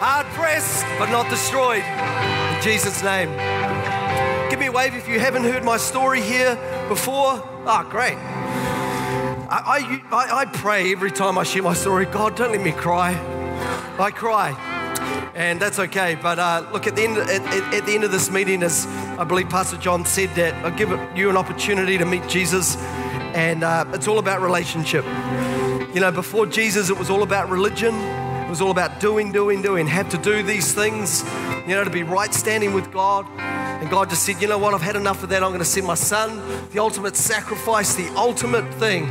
Hard 0.00 0.26
pressed, 0.28 0.86
but 0.98 1.10
not 1.10 1.28
destroyed. 1.28 1.82
In 1.82 2.62
Jesus' 2.62 3.02
name. 3.02 3.97
Give 4.50 4.58
me 4.58 4.66
a 4.66 4.72
wave 4.72 4.94
if 4.94 5.08
you 5.08 5.20
haven't 5.20 5.44
heard 5.44 5.64
my 5.64 5.76
story 5.76 6.22
here 6.22 6.56
before. 6.88 7.42
Ah, 7.66 7.84
oh, 7.84 7.90
great. 7.90 8.16
I, 9.50 10.00
I, 10.10 10.40
I 10.40 10.44
pray 10.46 10.92
every 10.92 11.10
time 11.10 11.38
I 11.38 11.42
share 11.42 11.62
my 11.62 11.74
story, 11.74 12.06
God, 12.06 12.36
don't 12.36 12.52
let 12.52 12.60
me 12.60 12.72
cry. 12.72 13.12
I 13.98 14.10
cry 14.10 14.56
and 15.38 15.60
that's 15.60 15.78
okay. 15.78 16.16
But 16.16 16.38
uh, 16.38 16.66
look, 16.72 16.86
at 16.86 16.96
the, 16.96 17.02
end, 17.02 17.16
at, 17.16 17.74
at, 17.74 17.86
the 17.86 17.94
end 17.94 18.04
of 18.04 18.10
this 18.10 18.30
meeting, 18.30 18.62
as 18.62 18.86
I 19.18 19.24
believe 19.24 19.48
Pastor 19.48 19.76
John 19.76 20.04
said, 20.04 20.34
that 20.34 20.52
I'll 20.64 20.76
give 20.76 20.90
you 21.16 21.30
an 21.30 21.36
opportunity 21.36 21.96
to 21.96 22.04
meet 22.04 22.26
Jesus, 22.28 22.76
and 23.34 23.62
uh, 23.62 23.84
it's 23.92 24.08
all 24.08 24.18
about 24.18 24.42
relationship. 24.42 25.04
You 25.94 26.00
know, 26.00 26.10
before 26.10 26.46
Jesus, 26.46 26.90
it 26.90 26.98
was 26.98 27.08
all 27.08 27.22
about 27.22 27.48
religion. 27.48 27.94
It 27.94 28.50
was 28.50 28.60
all 28.60 28.72
about 28.72 28.98
doing, 28.98 29.30
doing, 29.30 29.62
doing. 29.62 29.86
Had 29.86 30.10
to 30.10 30.18
do 30.18 30.42
these 30.42 30.74
things, 30.74 31.22
you 31.66 31.74
know, 31.74 31.84
to 31.84 31.90
be 31.90 32.02
right 32.02 32.34
standing 32.34 32.72
with 32.72 32.92
God. 32.92 33.26
And 33.80 33.88
God 33.88 34.10
just 34.10 34.24
said, 34.24 34.42
you 34.42 34.48
know 34.48 34.58
what, 34.58 34.74
I've 34.74 34.82
had 34.82 34.96
enough 34.96 35.22
of 35.22 35.28
that. 35.28 35.42
I'm 35.42 35.50
going 35.50 35.60
to 35.60 35.64
send 35.64 35.86
my 35.86 35.94
son, 35.94 36.42
the 36.72 36.80
ultimate 36.80 37.14
sacrifice, 37.14 37.94
the 37.94 38.08
ultimate 38.16 38.72
thing, 38.74 39.06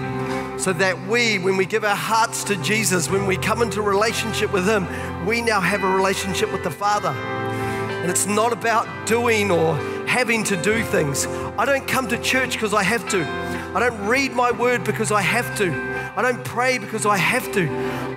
so 0.59 0.73
that 0.73 1.07
we, 1.07 1.39
when 1.39 1.55
we 1.55 1.65
give 1.65 1.85
our 1.85 1.95
hearts 1.95 2.43
to 2.45 2.55
Jesus, 2.57 3.09
when 3.09 3.25
we 3.25 3.37
come 3.37 3.61
into 3.61 3.81
relationship 3.81 4.51
with 4.51 4.67
Him, 4.67 4.85
we 5.25 5.41
now 5.41 5.61
have 5.61 5.83
a 5.83 5.87
relationship 5.87 6.51
with 6.51 6.63
the 6.63 6.71
Father. 6.71 7.09
And 7.09 8.11
it's 8.11 8.25
not 8.25 8.51
about 8.51 8.87
doing 9.07 9.51
or 9.51 9.77
having 10.05 10.43
to 10.45 10.61
do 10.61 10.83
things. 10.83 11.27
I 11.57 11.65
don't 11.65 11.87
come 11.87 12.07
to 12.09 12.17
church 12.21 12.53
because 12.53 12.73
I 12.73 12.83
have 12.83 13.07
to. 13.09 13.23
I 13.73 13.79
don't 13.79 14.05
read 14.05 14.33
my 14.33 14.51
word 14.51 14.83
because 14.83 15.11
I 15.11 15.21
have 15.21 15.57
to. 15.57 15.71
I 16.17 16.21
don't 16.21 16.43
pray 16.43 16.77
because 16.77 17.05
I 17.05 17.15
have 17.15 17.51
to. 17.53 17.69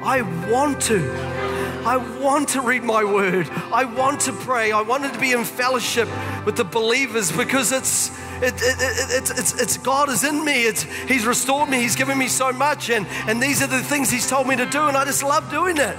I 0.02 0.22
want 0.50 0.80
to. 0.82 1.39
I 1.84 1.96
want 2.20 2.50
to 2.50 2.60
read 2.60 2.82
my 2.82 3.04
word. 3.04 3.48
I 3.72 3.84
want 3.84 4.20
to 4.22 4.32
pray. 4.32 4.70
I 4.70 4.82
wanted 4.82 5.14
to 5.14 5.18
be 5.18 5.32
in 5.32 5.44
fellowship 5.44 6.08
with 6.44 6.56
the 6.56 6.64
believers 6.64 7.32
because 7.32 7.72
it's 7.72 8.10
it, 8.42 8.54
it, 8.54 8.76
it, 8.80 9.30
it's, 9.38 9.60
it's, 9.60 9.76
God 9.78 10.08
is 10.08 10.24
in 10.24 10.44
me. 10.44 10.64
It's, 10.64 10.82
he's 10.82 11.26
restored 11.26 11.68
me. 11.68 11.78
He's 11.80 11.96
given 11.96 12.16
me 12.16 12.28
so 12.28 12.52
much. 12.52 12.88
And, 12.90 13.06
and 13.26 13.42
these 13.42 13.62
are 13.62 13.66
the 13.66 13.82
things 13.82 14.10
He's 14.10 14.28
told 14.28 14.46
me 14.46 14.56
to 14.56 14.66
do. 14.66 14.82
And 14.88 14.96
I 14.96 15.04
just 15.04 15.22
love 15.22 15.50
doing 15.50 15.76
it. 15.76 15.96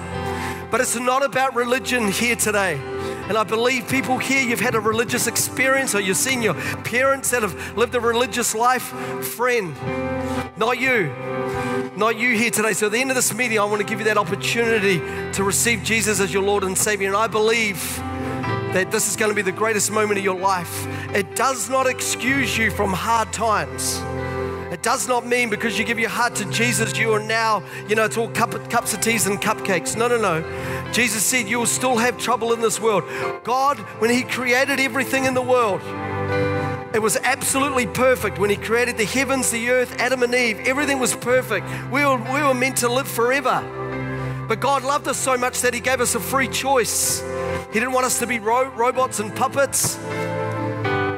But 0.72 0.82
it's 0.82 0.96
not 0.96 1.24
about 1.24 1.56
religion 1.56 2.12
here 2.12 2.36
today. 2.36 2.80
And 3.32 3.38
I 3.38 3.46
believe 3.46 3.88
people 3.88 4.18
here, 4.18 4.44
you've 4.44 4.60
had 4.60 4.76
a 4.76 4.80
religious 4.82 5.26
experience 5.26 5.96
or 5.96 6.02
you've 6.02 6.18
seen 6.18 6.42
your 6.42 6.54
parents 6.84 7.32
that 7.32 7.44
have 7.44 7.78
lived 7.78 7.96
a 7.96 8.00
religious 8.02 8.54
life. 8.54 8.84
Friend, 9.24 9.74
not 10.58 10.78
you 10.78 11.14
not 11.96 12.18
you 12.18 12.36
here 12.36 12.52
today. 12.52 12.74
So 12.74 12.88
at 12.88 12.92
the 12.92 13.00
end 13.00 13.10
of 13.10 13.16
this 13.16 13.34
meeting, 13.34 13.58
I 13.58 13.64
want 13.64 13.80
to 13.80 13.88
give 13.88 14.00
you 14.00 14.06
that 14.06 14.18
opportunity 14.18 15.00
to 15.32 15.46
receive 15.46 15.82
Jesus 15.82 16.20
as 16.20 16.34
your 16.34 16.44
Lord 16.44 16.66
and 16.66 16.78
Savior. 16.78 17.08
And 17.08 17.16
I 17.16 17.28
believe 17.28 17.96
that 18.74 18.92
this 18.92 19.08
is 19.08 19.16
going 19.16 19.32
to 19.32 19.36
be 19.36 19.42
the 19.42 19.54
greatest 19.54 19.92
moment 19.92 20.18
of 20.18 20.26
your 20.26 20.38
life. 20.38 20.86
It 21.16 21.34
does 21.38 21.70
not 21.70 21.88
excuse 21.88 22.58
you 22.58 22.70
from 22.70 22.92
hard 22.92 23.32
times. 23.32 24.02
It 24.72 24.82
does 24.82 25.06
not 25.06 25.28
mean 25.28 25.50
because 25.50 25.78
you 25.78 25.84
give 25.84 26.00
your 26.00 26.10
heart 26.10 26.34
to 26.36 26.46
Jesus, 26.46 26.98
you 26.98 27.12
are 27.12 27.22
now, 27.22 27.62
you 27.90 27.96
know, 27.96 28.06
it's 28.06 28.16
all 28.16 28.30
cup, 28.30 28.52
cups 28.70 28.94
of 28.94 29.02
teas 29.02 29.28
and 29.28 29.40
cupcakes. 29.42 29.98
No, 29.98 30.08
no, 30.08 30.18
no. 30.18 30.92
Jesus 30.94 31.26
said 31.26 31.50
you 31.50 31.60
will 31.60 31.66
still 31.66 31.98
have 31.98 32.18
trouble 32.18 32.54
in 32.54 32.62
this 32.62 32.80
world. 32.80 33.04
God, 33.44 33.80
when 34.00 34.10
He 34.10 34.24
created 34.24 34.80
everything 34.80 35.26
in 35.26 35.34
the 35.34 35.42
world, 35.42 35.82
it 36.96 37.02
was 37.02 37.18
absolutely 37.18 37.86
perfect 37.86 38.40
when 38.40 38.50
He 38.50 38.56
created 38.56 38.98
the 38.98 39.04
heavens, 39.04 39.52
the 39.52 39.70
earth, 39.70 39.94
Adam 40.00 40.24
and 40.24 40.34
Eve. 40.34 40.62
Everything 40.62 41.00
was 41.00 41.18
perfect. 41.18 41.68
We 41.92 42.06
were, 42.06 42.16
we 42.16 42.42
were 42.42 42.54
meant 42.54 42.78
to 42.78 42.88
live 42.88 43.10
forever. 43.10 43.62
But 44.48 44.62
God 44.62 44.84
loved 44.84 45.10
us 45.10 45.18
so 45.18 45.38
much 45.38 45.60
that 45.62 45.74
He 45.74 45.82
gave 45.82 46.00
us 46.00 46.16
a 46.16 46.20
free 46.22 46.48
choice. 46.48 47.22
He 47.74 47.80
didn't 47.80 47.92
want 47.92 48.06
us 48.06 48.20
to 48.20 48.28
be 48.28 48.40
ro- 48.40 48.70
robots 48.70 49.20
and 49.20 49.36
puppets, 49.36 49.98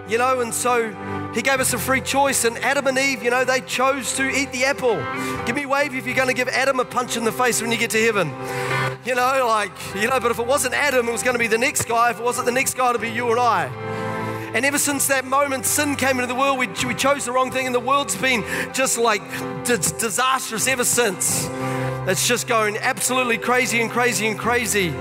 you 0.10 0.18
know, 0.18 0.42
and 0.42 0.52
so 0.52 0.92
He 1.34 1.42
gave 1.42 1.60
us 1.60 1.74
a 1.74 1.78
free 1.78 2.02
choice. 2.02 2.46
And 2.46 2.58
Adam 2.60 2.88
and 2.88 2.98
Eve, 2.98 3.24
you 3.24 3.32
know, 3.32 3.44
they 3.44 3.62
chose 3.62 4.16
to 4.18 4.30
eat 4.30 4.52
the 4.52 4.66
apple. 4.66 4.96
Give 5.46 5.56
me 5.56 5.64
a 5.64 5.68
wave 5.68 5.96
if 5.96 6.06
you're 6.06 6.16
going 6.16 6.28
to 6.28 6.34
give 6.34 6.48
Adam 6.48 6.80
a 6.80 6.86
punch 6.86 7.18
in 7.18 7.24
the 7.24 7.32
face 7.32 7.62
when 7.62 7.72
you 7.72 7.78
get 7.78 7.92
to 7.92 8.02
heaven. 8.02 8.30
You 9.06 9.16
know, 9.16 9.46
like, 9.48 9.72
you 9.96 10.08
know, 10.08 10.20
but 10.20 10.32
if 10.32 10.40
it 10.40 10.46
wasn't 10.46 10.74
Adam, 10.76 11.08
it 11.08 11.12
was 11.12 11.24
going 11.24 11.36
to 11.36 11.40
be 11.40 11.48
the 11.48 11.58
next 11.58 11.86
guy. 11.86 12.12
If 12.12 12.20
it 12.20 12.24
wasn't 12.24 12.46
the 12.46 12.52
next 12.52 12.76
guy, 12.76 12.90
it'd 12.90 13.02
be 13.02 13.10
you 13.10 13.32
and 13.32 13.40
I. 13.40 13.66
And 14.54 14.66
ever 14.66 14.78
since 14.78 15.08
that 15.08 15.26
moment, 15.26 15.66
sin 15.66 15.96
came 15.96 16.20
into 16.20 16.28
the 16.28 16.36
world, 16.36 16.60
we, 16.60 16.68
we 16.86 16.94
chose 16.94 17.26
the 17.26 17.32
wrong 17.32 17.50
thing, 17.50 17.66
and 17.66 17.74
the 17.74 17.80
world's 17.80 18.16
been 18.16 18.44
just 18.72 19.00
like 19.00 19.24
disastrous 19.66 20.68
ever 20.68 20.86
since. 20.86 21.50
It's 22.08 22.28
just 22.28 22.48
going 22.48 22.78
absolutely 22.78 23.40
crazy 23.40 23.82
and 23.82 23.90
crazy 23.90 24.28
and 24.28 24.38
crazy. 24.38 24.94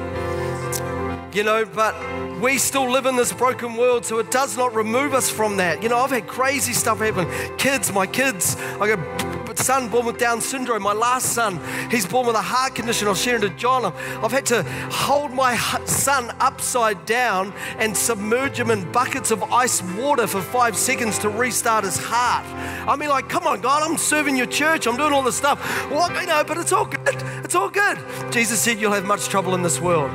You 1.32 1.44
know, 1.44 1.64
but 1.64 1.94
we 2.42 2.58
still 2.58 2.90
live 2.90 3.06
in 3.06 3.16
this 3.16 3.32
broken 3.32 3.74
world, 3.74 4.04
so 4.04 4.18
it 4.18 4.30
does 4.30 4.54
not 4.54 4.74
remove 4.74 5.14
us 5.14 5.30
from 5.30 5.56
that. 5.56 5.82
You 5.82 5.88
know, 5.88 5.96
I've 5.96 6.10
had 6.10 6.26
crazy 6.26 6.74
stuff 6.74 6.98
happen. 6.98 7.26
Kids, 7.56 7.90
my 7.90 8.06
kids, 8.06 8.56
I 8.78 8.94
got 8.94 9.41
son 9.58 9.88
born 9.88 10.06
with 10.06 10.18
Down 10.18 10.40
syndrome. 10.40 10.82
My 10.82 10.92
last 10.92 11.32
son, 11.32 11.60
he's 11.90 12.06
born 12.06 12.26
with 12.26 12.36
a 12.36 12.42
heart 12.42 12.74
condition. 12.74 13.06
I 13.06 13.10
was 13.10 13.20
sharing 13.20 13.42
to 13.42 13.50
John. 13.50 13.84
I've, 13.84 14.32
had 14.32 14.46
to 14.46 14.62
hold 14.90 15.32
my 15.32 15.56
son 15.86 16.34
upside 16.40 17.04
down 17.06 17.52
and 17.78 17.96
submerge 17.96 18.58
him 18.58 18.70
in 18.70 18.90
buckets 18.92 19.30
of 19.30 19.42
ice 19.44 19.82
water 19.82 20.26
for 20.26 20.40
five 20.40 20.76
seconds 20.76 21.18
to 21.20 21.28
restart 21.28 21.84
his 21.84 21.96
heart. 21.96 22.44
I 22.88 22.96
mean, 22.96 23.08
like, 23.08 23.28
come 23.28 23.46
on, 23.46 23.60
God, 23.60 23.82
I'm 23.82 23.96
serving 23.96 24.36
your 24.36 24.46
church. 24.46 24.86
I'm 24.86 24.96
doing 24.96 25.12
all 25.12 25.22
this 25.22 25.36
stuff. 25.36 25.60
Well, 25.90 26.10
you 26.20 26.26
know, 26.26 26.44
but 26.44 26.58
it's 26.58 26.72
all 26.72 26.86
good. 26.86 27.22
It's 27.44 27.54
all 27.54 27.68
good. 27.68 27.98
Jesus 28.32 28.60
said 28.60 28.78
you'll 28.78 28.92
have 28.92 29.04
much 29.04 29.28
trouble 29.28 29.54
in 29.54 29.62
this 29.62 29.80
world. 29.80 30.10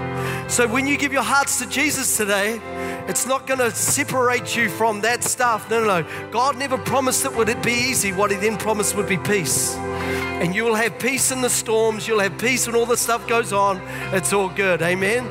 So 0.49 0.67
when 0.67 0.87
you 0.87 0.97
give 0.97 1.11
your 1.11 1.23
hearts 1.23 1.59
to 1.59 1.67
Jesus 1.67 2.15
today, 2.15 2.61
it's 3.07 3.25
not 3.25 3.47
going 3.47 3.59
to 3.59 3.71
separate 3.71 4.55
you 4.55 4.69
from 4.69 5.01
that 5.01 5.23
stuff. 5.23 5.69
No, 5.69 5.81
no, 5.81 6.01
no. 6.01 6.29
God 6.31 6.57
never 6.57 6.77
promised 6.77 7.25
it 7.25 7.35
would 7.35 7.49
it 7.49 7.61
be 7.63 7.71
easy. 7.71 8.11
What 8.11 8.31
He 8.31 8.37
then 8.37 8.57
promised 8.57 8.95
would 8.95 9.07
be 9.07 9.17
peace. 9.27 9.75
And 9.75 10.55
you 10.55 10.63
will 10.63 10.75
have 10.75 10.97
peace 10.99 11.31
in 11.31 11.41
the 11.41 11.49
storms. 11.49 12.07
You'll 12.07 12.19
have 12.19 12.37
peace 12.37 12.65
when 12.65 12.75
all 12.75 12.85
the 12.85 12.97
stuff 12.97 13.27
goes 13.27 13.51
on. 13.51 13.81
It's 14.13 14.31
all 14.31 14.49
good. 14.49 14.81
Amen. 14.81 15.27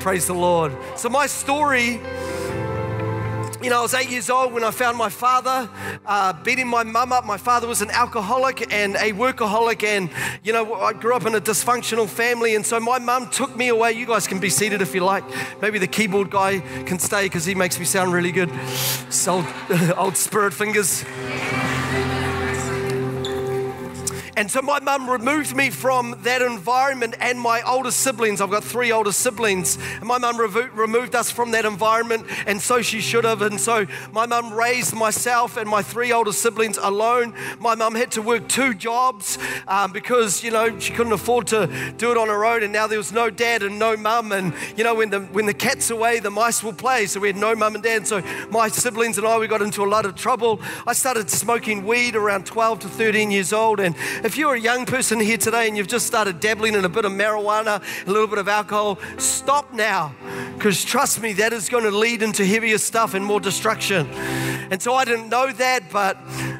Praise 0.00 0.26
the 0.26 0.34
Lord. 0.34 0.76
So, 0.96 1.08
my 1.08 1.26
story 1.26 2.00
you 3.62 3.68
know, 3.68 3.80
I 3.80 3.82
was 3.82 3.92
eight 3.92 4.08
years 4.08 4.30
old 4.30 4.54
when 4.54 4.64
I 4.64 4.70
found 4.70 4.96
my 4.96 5.10
father 5.10 5.68
uh, 6.06 6.32
beating 6.32 6.66
my 6.66 6.82
mum 6.82 7.12
up. 7.12 7.26
My 7.26 7.36
father 7.36 7.66
was 7.66 7.82
an 7.82 7.90
alcoholic 7.90 8.72
and 8.72 8.96
a 8.96 9.12
workaholic, 9.12 9.84
and, 9.84 10.08
you 10.42 10.54
know, 10.54 10.74
I 10.76 10.94
grew 10.94 11.14
up 11.14 11.26
in 11.26 11.34
a 11.34 11.40
dysfunctional 11.42 12.08
family, 12.08 12.54
and 12.54 12.64
so 12.64 12.80
my 12.80 12.98
mum 12.98 13.28
took 13.28 13.54
me 13.54 13.68
away. 13.68 13.92
You 13.92 14.06
guys 14.06 14.26
can 14.26 14.40
be 14.40 14.48
seated 14.48 14.80
if 14.80 14.94
you 14.94 15.04
like. 15.04 15.24
Maybe 15.60 15.78
the 15.78 15.86
keyboard 15.86 16.30
guy 16.30 16.60
can 16.86 16.98
stay 16.98 17.24
because 17.24 17.44
he 17.44 17.54
makes 17.54 17.78
me 17.78 17.84
sound 17.84 18.14
really 18.14 18.32
good. 18.32 18.50
old, 19.28 19.44
old 19.98 20.16
spirit 20.16 20.54
fingers. 20.54 21.04
And 24.36 24.50
so 24.50 24.62
my 24.62 24.80
mum 24.80 25.08
removed 25.08 25.54
me 25.54 25.70
from 25.70 26.16
that 26.22 26.42
environment 26.42 27.14
and 27.20 27.40
my 27.40 27.62
older 27.62 27.90
siblings. 27.90 28.40
I've 28.40 28.50
got 28.50 28.64
three 28.64 28.92
older 28.92 29.12
siblings. 29.12 29.76
And 29.76 30.04
my 30.04 30.18
mum 30.18 30.36
revo- 30.36 30.74
removed 30.74 31.14
us 31.14 31.30
from 31.30 31.50
that 31.52 31.64
environment, 31.64 32.26
and 32.46 32.60
so 32.60 32.82
she 32.82 33.00
should 33.00 33.24
have. 33.24 33.42
And 33.42 33.60
so 33.60 33.86
my 34.12 34.26
mum 34.26 34.52
raised 34.52 34.94
myself 34.94 35.56
and 35.56 35.68
my 35.68 35.82
three 35.82 36.12
older 36.12 36.32
siblings 36.32 36.76
alone. 36.78 37.34
My 37.58 37.74
mum 37.74 37.94
had 37.94 38.10
to 38.12 38.22
work 38.22 38.48
two 38.48 38.74
jobs 38.74 39.38
um, 39.66 39.92
because, 39.92 40.42
you 40.42 40.50
know, 40.50 40.78
she 40.78 40.92
couldn't 40.92 41.12
afford 41.12 41.46
to 41.48 41.66
do 41.96 42.10
it 42.10 42.16
on 42.16 42.28
her 42.28 42.44
own. 42.44 42.62
And 42.62 42.72
now 42.72 42.86
there 42.86 42.98
was 42.98 43.12
no 43.12 43.30
dad 43.30 43.62
and 43.62 43.78
no 43.78 43.96
mum. 43.96 44.32
And, 44.32 44.54
you 44.76 44.84
know, 44.84 44.94
when 44.94 45.10
the, 45.10 45.20
when 45.20 45.46
the 45.46 45.54
cat's 45.54 45.90
away, 45.90 46.20
the 46.20 46.30
mice 46.30 46.62
will 46.62 46.72
play. 46.72 47.06
So 47.06 47.20
we 47.20 47.28
had 47.28 47.36
no 47.36 47.54
mum 47.54 47.74
and 47.74 47.84
dad. 47.84 48.06
So 48.06 48.22
my 48.50 48.68
siblings 48.68 49.18
and 49.18 49.26
I, 49.26 49.38
we 49.38 49.46
got 49.46 49.62
into 49.62 49.82
a 49.82 49.86
lot 49.86 50.06
of 50.06 50.14
trouble. 50.14 50.60
I 50.86 50.92
started 50.92 51.30
smoking 51.30 51.84
weed 51.84 52.16
around 52.16 52.46
12 52.46 52.80
to 52.80 52.88
13 52.88 53.30
years 53.30 53.52
old. 53.52 53.80
And 53.80 53.94
if 54.24 54.36
you're 54.36 54.54
a 54.54 54.60
young 54.60 54.86
person 54.86 55.20
here 55.20 55.36
today 55.36 55.68
and 55.68 55.76
you've 55.76 55.88
just 55.88 56.06
started 56.06 56.40
dabbling 56.40 56.74
in 56.74 56.84
a 56.84 56.88
bit 56.88 57.04
of 57.04 57.12
marijuana, 57.12 57.82
a 58.06 58.10
little 58.10 58.26
bit 58.26 58.38
of 58.38 58.48
alcohol, 58.48 58.98
stop 59.18 59.72
now. 59.72 60.14
Because 60.54 60.84
trust 60.84 61.22
me, 61.22 61.32
that 61.34 61.52
is 61.52 61.68
going 61.68 61.84
to 61.84 61.90
lead 61.90 62.22
into 62.22 62.44
heavier 62.44 62.78
stuff 62.78 63.14
and 63.14 63.24
more 63.24 63.40
destruction. 63.40 64.06
And 64.70 64.80
so 64.80 64.94
I 64.94 65.04
didn't 65.04 65.28
know 65.28 65.50
that, 65.52 65.90
but 65.90 66.16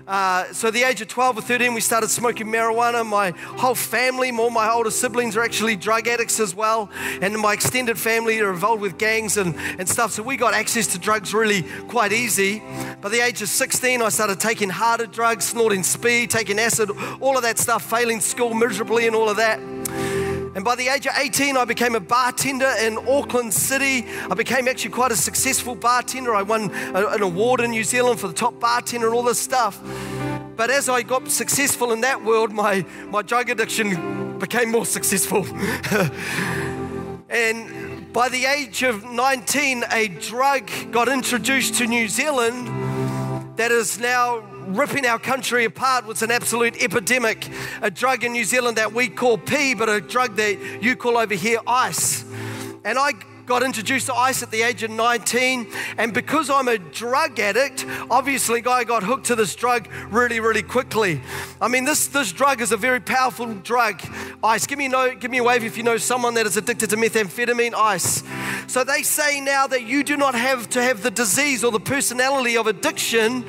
uh, 0.09 0.53
so 0.53 0.73
the 0.73 0.83
age 0.83 1.01
of 1.01 1.07
12 1.07 1.39
or 1.39 1.43
13, 1.43 1.73
we 1.73 1.81
started 1.81 2.11
smoking 2.11 2.49
marijuana. 2.49 3.07
My 3.07 3.31
whole 3.31 3.77
family, 3.77 4.33
all 4.33 4.51
my 4.51 4.69
older 4.69 4.91
siblings 4.91 5.37
are 5.37 5.43
actually 5.43 5.77
drug 5.77 6.09
addicts 6.09 6.41
as 6.41 6.53
well. 6.53 6.91
And 7.23 7.39
my 7.39 7.53
extended 7.53 7.97
family 7.97 8.41
are 8.41 8.51
involved 8.51 8.83
with 8.83 8.99
gangs 8.99 9.37
and, 9.37 9.55
and 9.79 9.89
stuff. 9.89 10.11
So 10.11 10.25
we 10.25 10.37
got 10.37 10.53
access 10.53 10.89
to 10.89 10.99
drugs 10.99 11.33
really 11.33 11.63
quite 11.87 12.13
easy. 12.13 12.61
By 13.01 13.11
the 13.11 13.21
age 13.21 13.41
of 13.43 13.49
16, 13.49 14.03
I 14.03 14.09
started 14.09 14.41
taking 14.41 14.71
harder 14.71 15.07
drugs, 15.07 15.45
snorting 15.45 15.85
speed, 15.85 16.31
taking 16.31 16.59
acid, 16.59 16.91
all 17.21 17.37
of 17.37 17.45
that 17.45 17.50
stuff, 17.59 17.89
failing 17.89 18.21
school 18.21 18.55
miserably 18.55 19.07
and 19.07 19.15
all 19.17 19.29
of 19.29 19.37
that. 19.37 19.59
And 20.53 20.65
by 20.65 20.75
the 20.75 20.89
age 20.89 21.07
of 21.07 21.13
18, 21.17 21.57
I 21.57 21.65
became 21.65 21.95
a 21.95 22.01
bartender 22.01 22.73
in 22.83 22.99
Auckland 23.09 23.55
City. 23.55 24.05
I 24.29 24.35
became 24.35 24.67
actually 24.67 24.91
quite 24.91 25.13
a 25.13 25.17
successful 25.17 25.77
bartender. 25.77 26.35
I 26.35 26.43
won 26.43 26.73
an 26.73 27.23
award 27.23 27.61
in 27.61 27.71
New 27.71 27.85
Zealand 27.85 28.19
for 28.19 28.27
the 28.27 28.35
top 28.35 28.59
bartender 28.59 29.07
and 29.07 29.15
all 29.15 29.23
this 29.23 29.39
stuff. 29.39 29.81
But 30.57 30.71
as 30.71 30.89
I 30.89 31.03
got 31.03 31.29
successful 31.29 31.93
in 31.93 32.01
that 32.01 32.25
world, 32.25 32.53
my, 32.53 32.85
my 33.11 33.23
drug 33.23 33.49
addiction 33.49 34.39
became 34.41 34.73
more 34.73 34.85
successful. 34.87 35.47
and 37.31 38.13
by 38.13 38.29
the 38.29 38.45
age 38.45 38.83
of 38.83 39.05
19, 39.05 39.85
a 39.93 40.09
drug 40.09 40.69
got 40.91 41.09
introduced 41.09 41.77
to 41.77 41.87
New 41.87 42.09
Zealand 42.09 42.67
that 43.57 43.71
is 43.71 44.01
now 44.01 44.43
ripping 44.77 45.07
our 45.07 45.19
country 45.19 45.65
apart 45.65 46.07
was 46.07 46.23
an 46.23 46.31
absolute 46.31 46.83
epidemic. 46.83 47.49
A 47.83 47.91
drug 47.91 48.25
in 48.25 48.33
New 48.33 48.45
Zealand 48.45 48.77
that 48.77 48.93
we 48.93 49.09
call 49.09 49.39
P, 49.39 49.75
but 49.75 49.89
a 49.89 50.01
drug 50.01 50.37
that 50.37 50.83
you 50.83 50.97
call 50.97 51.19
over 51.19 51.35
here 51.35 51.59
ice. 51.67 52.25
And 52.85 52.99
I 52.99 53.13
got 53.51 53.65
introduced 53.65 54.07
to 54.07 54.15
ice 54.15 54.45
at 54.45 54.51
the 54.53 54.63
age 54.63 54.85
of 54.85 54.91
19. 54.91 55.67
And 55.99 56.15
because 56.15 56.49
I'm 56.49 56.69
a 56.69 56.79
drug 56.79 57.41
addict, 57.41 57.85
obviously 58.09 58.65
I 58.65 58.85
got 58.85 59.03
hooked 59.03 59.27
to 59.27 59.35
this 59.35 59.57
drug 59.57 59.89
really, 60.09 60.39
really 60.39 60.63
quickly. 60.63 61.21
I 61.61 61.67
mean, 61.67 61.85
this, 61.85 62.07
this 62.07 62.31
drug 62.31 62.61
is 62.61 62.71
a 62.71 62.77
very 62.77 63.01
powerful 63.01 63.53
drug. 63.53 64.01
Ice. 64.45 64.67
Give 64.67 64.79
me, 64.79 64.87
no, 64.87 65.15
give 65.17 65.33
me 65.33 65.39
a 65.39 65.43
wave 65.43 65.65
if 65.65 65.77
you 65.77 65.83
know 65.83 65.97
someone 65.97 66.35
that 66.35 66.47
is 66.47 66.57
addicted 66.57 66.91
to 66.91 66.97
methamphetamine, 66.97 67.75
ice. 67.75 68.23
So 68.69 68.85
they 68.85 69.03
say 69.03 69.41
now 69.41 69.67
that 69.67 69.83
you 69.83 70.05
do 70.05 70.17
not 70.17 70.37
have 70.37 70.69
to 70.71 70.83
have 70.83 71.03
the 71.03 71.11
disease 71.11 71.65
or 71.65 71.73
the 71.73 71.81
personality 71.81 72.57
of 72.57 72.69
addiction 72.69 73.45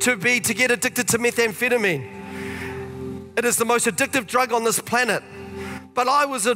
to 0.00 0.16
be 0.16 0.40
to 0.40 0.54
get 0.54 0.70
addicted 0.70 1.08
to 1.08 1.18
methamphetamine. 1.18 2.18
It 3.36 3.44
is 3.44 3.56
the 3.56 3.64
most 3.64 3.86
addictive 3.86 4.26
drug 4.26 4.52
on 4.52 4.64
this 4.64 4.78
planet. 4.80 5.22
But 5.94 6.08
I 6.08 6.26
was 6.26 6.46
a 6.46 6.54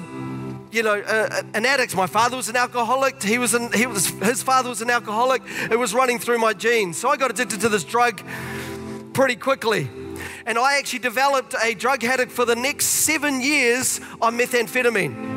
you 0.75 0.83
know, 0.83 0.95
an 0.95 1.65
addict. 1.65 1.95
My 1.95 2.09
father 2.09 2.37
was 2.37 2.49
an 2.49 2.57
alcoholic. 2.57 3.23
He 3.23 3.39
was, 3.39 3.55
an, 3.55 3.73
he 3.73 3.87
was, 3.87 4.09
his 4.09 4.43
father 4.43 4.69
was 4.69 4.83
an 4.83 4.91
alcoholic. 4.91 5.43
It 5.71 5.79
was 5.79 5.95
running 5.95 6.19
through 6.19 6.39
my 6.39 6.53
genes. 6.53 6.97
So 6.97 7.09
I 7.09 7.17
got 7.17 7.31
addicted 7.31 7.61
to 7.61 7.69
this 7.69 7.85
drug 7.85 8.21
pretty 9.13 9.37
quickly. 9.37 9.89
And 10.47 10.59
I 10.59 10.79
actually 10.79 10.99
developed 10.99 11.55
a 11.63 11.75
drug 11.75 12.03
habit 12.03 12.31
for 12.31 12.45
the 12.45 12.57
next 12.57 12.87
seven 12.87 13.41
years 13.41 14.01
on 14.21 14.37
methamphetamine. 14.37 15.34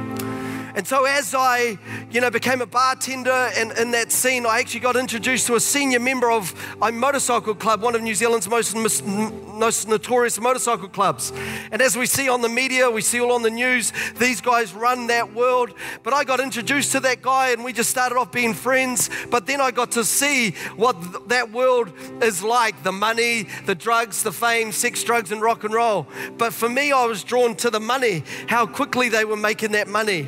And 0.78 0.86
so 0.86 1.06
as 1.06 1.34
I, 1.34 1.80
you 2.12 2.22
know, 2.22 2.30
became 2.30 2.62
a 2.62 2.68
bartender 2.68 3.32
and 3.58 3.72
in 3.80 3.90
that 3.92 4.12
scene, 4.12 4.46
I 4.46 4.60
actually 4.60 4.82
got 4.82 4.96
introduced 4.96 5.48
to 5.48 5.56
a 5.56 5.60
senior 5.60 6.00
member 6.00 6.30
of 6.30 6.54
a 6.84 6.92
motorcycle 6.92 7.56
club, 7.56 7.82
one 7.82 7.96
of 7.96 8.04
New 8.04 8.14
Zealand's 8.14 8.48
most, 8.48 8.76
most 8.76 9.88
notorious 9.88 10.40
motorcycle 10.40 10.88
clubs. 10.88 11.34
And 11.72 11.82
as 11.82 11.98
we 11.98 12.06
see 12.06 12.30
on 12.30 12.42
the 12.42 12.48
media, 12.50 12.92
we 12.92 13.02
see 13.02 13.20
all 13.20 13.32
on 13.32 13.42
the 13.42 13.50
news, 13.50 13.92
these 14.20 14.40
guys 14.40 14.72
run 14.72 15.08
that 15.08 15.34
world. 15.34 15.74
But 16.04 16.14
I 16.14 16.24
got 16.24 16.40
introduced 16.40 16.92
to 16.92 17.00
that 17.00 17.24
guy 17.24 17.50
and 17.50 17.64
we 17.64 17.74
just 17.74 17.90
started 17.90 18.16
off 18.16 18.32
being 18.32 18.54
friends. 18.54 19.10
But 19.32 19.48
then 19.48 19.60
I 19.60 19.72
got 19.72 19.94
to 19.94 20.04
see 20.04 20.52
what 20.76 21.28
that 21.30 21.52
world 21.52 21.92
is 22.22 22.44
like 22.44 22.84
the 22.84 22.92
money, 22.92 23.48
the 23.66 23.74
drugs, 23.74 24.22
the 24.22 24.32
fame, 24.32 24.72
sex, 24.72 25.04
drugs, 25.04 25.32
and 25.32 25.42
rock 25.42 25.64
and 25.64 25.74
roll. 25.74 26.06
But 26.38 26.54
for 26.54 26.70
me, 26.70 26.92
I 26.92 27.08
was 27.08 27.24
drawn 27.24 27.56
to 27.56 27.72
the 27.72 27.80
money, 27.80 28.24
how 28.46 28.68
quickly 28.68 29.10
they 29.10 29.26
were 29.26 29.38
making 29.38 29.72
that 29.72 29.88
money. 29.88 30.28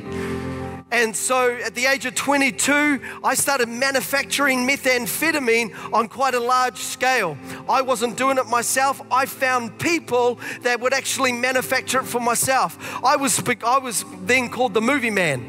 And 0.92 1.16
so 1.16 1.56
at 1.56 1.76
the 1.76 1.86
age 1.86 2.06
of 2.06 2.16
22, 2.16 3.00
I 3.24 3.36
started 3.36 3.70
manufacturing 3.70 4.68
methamphetamine 4.68 5.94
on 5.94 6.08
quite 6.08 6.34
a 6.34 6.40
large 6.40 6.78
scale. 6.78 7.38
I 7.68 7.82
wasn't 7.82 8.18
doing 8.18 8.38
it 8.38 8.48
myself. 8.48 9.02
I 9.12 9.26
found 9.26 9.78
people 9.78 10.40
that 10.62 10.80
would 10.80 10.94
actually 10.94 11.32
manufacture 11.32 12.00
it 12.00 12.06
for 12.06 12.20
myself. 12.20 12.78
I 13.04 13.16
was, 13.18 13.42
I 13.64 13.78
was 13.78 14.04
then 14.22 14.50
called 14.50 14.74
the 14.74 14.82
movie 14.82 15.12
man 15.12 15.48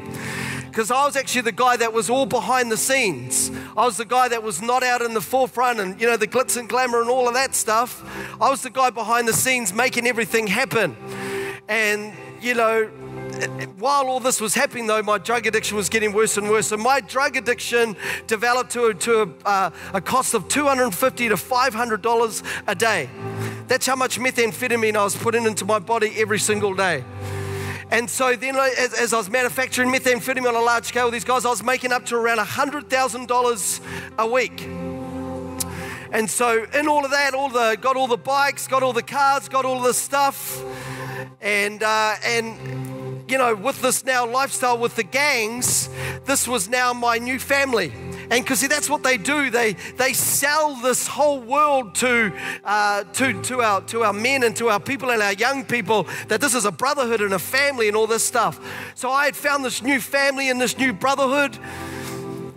because 0.71 0.89
I 0.89 1.05
was 1.05 1.17
actually 1.17 1.41
the 1.41 1.51
guy 1.51 1.75
that 1.75 1.91
was 1.91 2.09
all 2.09 2.25
behind 2.25 2.71
the 2.71 2.77
scenes. 2.77 3.51
I 3.75 3.85
was 3.85 3.97
the 3.97 4.05
guy 4.05 4.29
that 4.29 4.41
was 4.41 4.61
not 4.61 4.83
out 4.83 5.01
in 5.01 5.13
the 5.13 5.21
forefront 5.21 5.79
and, 5.79 5.99
you 5.99 6.07
know, 6.07 6.15
the 6.15 6.27
glitz 6.27 6.55
and 6.55 6.69
glamour 6.69 7.01
and 7.01 7.09
all 7.09 7.27
of 7.27 7.33
that 7.33 7.55
stuff. 7.55 8.01
I 8.39 8.49
was 8.49 8.61
the 8.61 8.69
guy 8.69 8.89
behind 8.89 9.27
the 9.27 9.33
scenes 9.33 9.73
making 9.73 10.07
everything 10.07 10.47
happen. 10.47 10.95
And, 11.67 12.13
you 12.41 12.53
know, 12.53 12.89
while 13.79 14.07
all 14.07 14.19
this 14.19 14.39
was 14.39 14.53
happening, 14.53 14.87
though, 14.87 15.01
my 15.01 15.17
drug 15.17 15.47
addiction 15.47 15.77
was 15.77 15.89
getting 15.89 16.13
worse 16.13 16.37
and 16.37 16.49
worse. 16.49 16.71
And 16.71 16.81
my 16.81 17.01
drug 17.01 17.37
addiction 17.37 17.95
developed 18.27 18.71
to, 18.71 18.93
to 18.93 19.21
a, 19.21 19.47
uh, 19.47 19.69
a 19.93 20.01
cost 20.01 20.33
of 20.33 20.47
$250 20.47 21.15
to 21.15 21.35
$500 21.35 22.63
a 22.67 22.75
day. 22.75 23.09
That's 23.67 23.85
how 23.85 23.95
much 23.95 24.19
methamphetamine 24.19 24.95
I 24.95 25.03
was 25.03 25.15
putting 25.15 25.45
into 25.45 25.65
my 25.65 25.79
body 25.79 26.13
every 26.17 26.39
single 26.39 26.73
day. 26.73 27.03
And 27.89 28.09
so 28.09 28.35
then, 28.35 28.55
as, 28.55 28.93
as, 28.93 29.13
I 29.13 29.17
was 29.17 29.29
manufacturing 29.29 29.89
methamphetamine 29.91 30.47
on 30.47 30.55
a 30.55 30.61
large 30.61 30.85
scale 30.85 31.05
with 31.05 31.13
these 31.13 31.25
guys, 31.25 31.45
I 31.45 31.49
was 31.49 31.61
making 31.61 31.91
up 31.91 32.05
to 32.07 32.15
around 32.15 32.37
$100,000 32.37 33.79
a 34.17 34.27
week. 34.27 34.61
And 36.13 36.29
so, 36.29 36.65
in 36.73 36.87
all 36.87 37.03
of 37.03 37.11
that, 37.11 37.33
all 37.33 37.49
the 37.49 37.77
got 37.79 37.95
all 37.95 38.07
the 38.07 38.17
bikes, 38.17 38.67
got 38.67 38.83
all 38.83 38.93
the 38.93 39.03
cars, 39.03 39.47
got 39.47 39.63
all 39.63 39.81
the 39.81 39.93
stuff, 39.93 40.61
and 41.41 41.81
uh, 41.81 42.15
and 42.25 42.90
you 43.31 43.37
know, 43.37 43.55
with 43.55 43.81
this 43.81 44.03
now 44.03 44.27
lifestyle 44.27 44.77
with 44.77 44.95
the 44.95 45.03
gangs, 45.03 45.89
this 46.25 46.47
was 46.47 46.67
now 46.67 46.91
my 46.91 47.17
new 47.17 47.39
family. 47.39 47.93
And 48.29 48.43
because 48.43 48.65
that's 48.67 48.89
what 48.89 49.03
they 49.03 49.17
do. 49.17 49.49
They 49.49 49.73
they 49.97 50.13
sell 50.13 50.75
this 50.75 51.05
whole 51.05 51.39
world 51.39 51.95
to 51.95 52.31
uh, 52.63 53.03
to 53.03 53.41
to 53.43 53.61
our 53.61 53.81
to 53.81 54.03
our 54.03 54.13
men 54.13 54.43
and 54.43 54.55
to 54.55 54.69
our 54.69 54.79
people 54.79 55.09
and 55.11 55.21
our 55.21 55.33
young 55.33 55.65
people 55.65 56.07
that 56.29 56.39
this 56.39 56.55
is 56.55 56.63
a 56.63 56.71
brotherhood 56.71 57.19
and 57.19 57.33
a 57.33 57.39
family 57.39 57.89
and 57.89 57.97
all 57.97 58.07
this 58.07 58.23
stuff. 58.23 58.59
So 58.95 59.09
I 59.09 59.25
had 59.25 59.35
found 59.35 59.65
this 59.65 59.81
new 59.81 59.99
family 59.99 60.49
and 60.49 60.61
this 60.61 60.77
new 60.77 60.93
brotherhood 60.93 61.57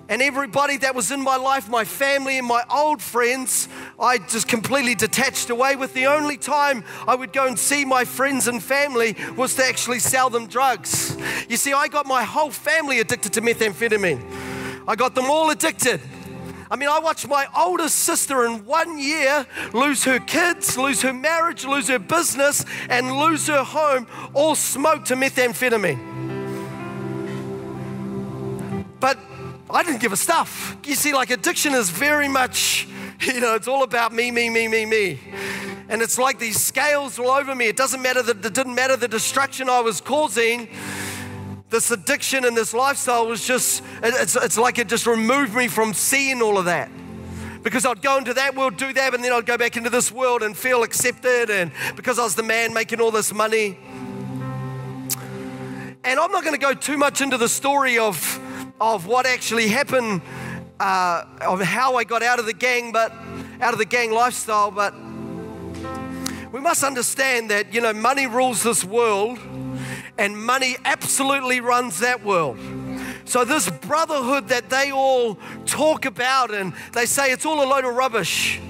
and 0.09 0.21
everybody 0.21 0.77
that 0.79 0.95
was 0.95 1.11
in 1.11 1.23
my 1.23 1.37
life, 1.37 1.69
my 1.69 1.85
family 1.85 2.39
and 2.39 2.47
my 2.47 2.63
old 2.71 3.01
friends, 3.01 3.69
I 3.99 4.19
just 4.19 4.49
completely 4.49 4.95
detached 4.95 5.51
away 5.51 5.77
with. 5.77 5.95
The 5.95 6.07
only 6.07 6.37
time 6.37 6.85
I 7.07 7.15
would 7.15 7.33
go 7.33 7.47
and 7.47 7.59
see 7.59 7.85
my 7.85 8.05
friends 8.05 8.47
and 8.47 8.63
family 8.63 9.17
was 9.37 9.55
to 9.57 9.65
actually 9.65 10.01
sell 10.01 10.29
them 10.29 10.47
drugs. 10.47 11.17
You 11.49 11.57
see, 11.57 11.73
I 11.73 11.89
got 11.89 12.07
my 12.07 12.23
whole 12.23 12.51
family 12.51 13.01
addicted 13.01 13.33
to 13.35 13.41
methamphetamine. 13.41 14.23
I 14.87 14.95
got 14.95 15.15
them 15.15 15.31
all 15.31 15.51
addicted. 15.51 16.01
I 16.71 16.77
mean, 16.77 16.89
I 16.89 16.99
watched 16.99 17.29
my 17.29 17.47
oldest 17.57 18.01
sister 18.01 18.45
in 18.47 18.65
one 18.67 18.99
year 18.99 19.47
lose 19.73 20.05
her 20.05 20.19
kids, 20.19 20.77
lose 20.77 21.03
her 21.03 21.13
marriage, 21.13 21.65
lose 21.65 21.89
her 21.89 21.99
business, 21.99 22.65
and 22.89 23.13
lose 23.17 23.47
her 23.47 23.63
home, 23.63 24.07
all 24.35 24.55
smoked 24.55 25.07
to 25.07 25.15
methamphetamine. 25.15 26.11
But 28.99 29.19
I 29.75 29.83
didn't 29.83 30.01
give 30.01 30.13
a 30.13 30.17
stuff. 30.17 30.77
You 30.87 30.95
see, 30.95 31.13
like 31.13 31.31
addiction 31.31 31.75
is 31.75 31.91
very 31.91 32.29
much, 32.29 32.87
you 33.21 33.41
know, 33.41 33.57
it's 33.57 33.67
all 33.67 33.83
about 33.83 34.13
me, 34.13 34.31
me, 34.31 34.49
me, 34.49 34.69
me, 34.69 34.87
me. 34.87 35.19
And 35.89 36.01
it's 36.01 36.17
like 36.17 36.39
these 36.39 36.63
scales 36.63 37.19
all 37.19 37.31
over 37.31 37.55
me. 37.57 37.67
It 37.67 37.77
doesn't 37.77 38.01
matter 38.01 38.23
that 38.23 38.45
it 38.45 38.55
didn't 38.55 38.75
matter 38.77 38.97
the 38.97 39.09
destruction 39.09 39.69
I 39.69 39.81
was 39.81 40.01
causing. 40.01 40.69
This 41.71 41.91
addiction 41.91 42.45
and 42.45 42.57
this 42.57 42.73
lifestyle 42.73 43.27
was 43.27 43.45
just, 43.45 43.83
it's, 44.01 44.37
it's 44.37 44.57
like 44.57 44.79
it 44.79 44.89
just 44.89 45.07
removed 45.07 45.55
me 45.55 45.67
from 45.67 45.93
seeing 45.93 46.41
all 46.41 46.57
of 46.57 46.67
that 46.67 46.89
because 47.65 47.85
I'd 47.85 48.01
go 48.01 48.17
into 48.19 48.35
that 48.35 48.55
world, 48.55 48.77
do 48.77 48.93
that, 48.93 49.15
and 49.15 49.25
then 49.25 49.33
I'd 49.33 49.47
go 49.47 49.59
back 49.59 49.77
into 49.77 49.91
this 49.91 50.13
world 50.13 50.43
and 50.43 50.57
feel 50.57 50.83
accepted, 50.83 51.49
and 51.49 51.73
because 51.97 52.19
I 52.19 52.25
was 52.25 52.35
the 52.35 52.43
man 52.43 52.75
making 52.75 53.01
all 53.01 53.11
this 53.11 53.33
money. 53.33 53.79
And 56.05 56.21
I'm 56.21 56.31
not 56.31 56.45
going 56.45 56.53
to 56.55 56.61
go 56.61 56.75
too 56.75 56.99
much 56.99 57.23
into 57.23 57.39
the 57.39 57.49
story 57.49 57.99
of 57.99 58.39
of 58.81 59.07
what 59.07 59.27
actually 59.27 59.69
happened, 59.69 60.23
uh, 60.81 61.25
of 61.41 61.61
how 61.61 61.97
I 61.97 62.05
got 62.05 62.23
out 62.23 62.39
of 62.39 62.47
the 62.47 62.53
gang, 62.53 62.93
but 62.93 63.13
out 63.61 63.73
of 63.73 63.79
the 63.79 63.85
gang 63.85 64.13
lifestyle. 64.13 64.71
But 64.71 64.95
we 66.53 66.61
must 66.61 66.85
understand 66.85 67.51
that 67.51 67.73
you 67.73 67.81
know 67.81 67.93
money 67.93 68.27
rules 68.27 68.63
this 68.63 68.85
world, 68.85 69.39
and 70.19 70.37
money 70.37 70.77
absolutely 70.85 71.61
runs 71.61 72.01
that 72.01 72.25
world. 72.25 72.59
So 73.25 73.45
this 73.45 73.71
brotherhood 73.71 74.49
that 74.49 74.69
they 74.69 74.91
all 74.91 75.39
talk 75.67 76.05
about, 76.05 76.53
and 76.53 76.75
they 76.93 77.07
say 77.07 77.33
it's 77.33 77.47
all 77.47 77.63
a 77.63 77.69
load 77.69 77.85
of 77.85 77.95
rubbish. 77.95 78.61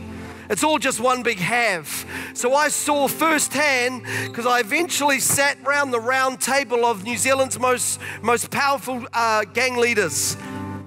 It's 0.50 0.62
all 0.62 0.78
just 0.78 1.00
one 1.00 1.22
big 1.22 1.38
have. 1.38 1.88
So 2.34 2.54
I 2.54 2.68
saw 2.68 3.08
firsthand, 3.08 4.04
because 4.26 4.46
I 4.46 4.60
eventually 4.60 5.20
sat 5.20 5.56
round 5.66 5.92
the 5.92 6.00
round 6.00 6.40
table 6.40 6.84
of 6.84 7.04
New 7.04 7.16
Zealand's 7.16 7.58
most, 7.58 8.00
most 8.22 8.50
powerful 8.50 9.06
uh, 9.12 9.44
gang 9.44 9.76
leaders. 9.76 10.36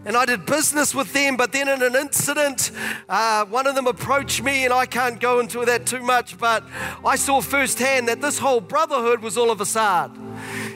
And 0.06 0.16
I 0.16 0.26
did 0.26 0.46
business 0.46 0.96
with 0.96 1.12
them, 1.12 1.36
but 1.36 1.52
then 1.52 1.68
in 1.68 1.82
an 1.84 1.96
incident, 1.96 2.72
uh, 3.10 3.44
one 3.46 3.68
of 3.68 3.76
them 3.76 3.88
approached 3.88 4.42
me, 4.42 4.64
and 4.64 4.74
I 4.74 4.86
can't 4.86 5.20
go 5.20 5.42
into 5.42 5.66
that 5.66 5.86
too 5.86 6.02
much, 6.02 6.38
but 6.38 6.64
I 7.04 7.18
saw 7.18 7.42
firsthand 7.42 8.08
that 8.08 8.22
this 8.22 8.40
whole 8.40 8.62
brotherhood 8.62 9.22
was 9.22 9.38
all 9.38 9.52
of 9.52 9.60
a 9.60 9.66
facade. 9.66 10.18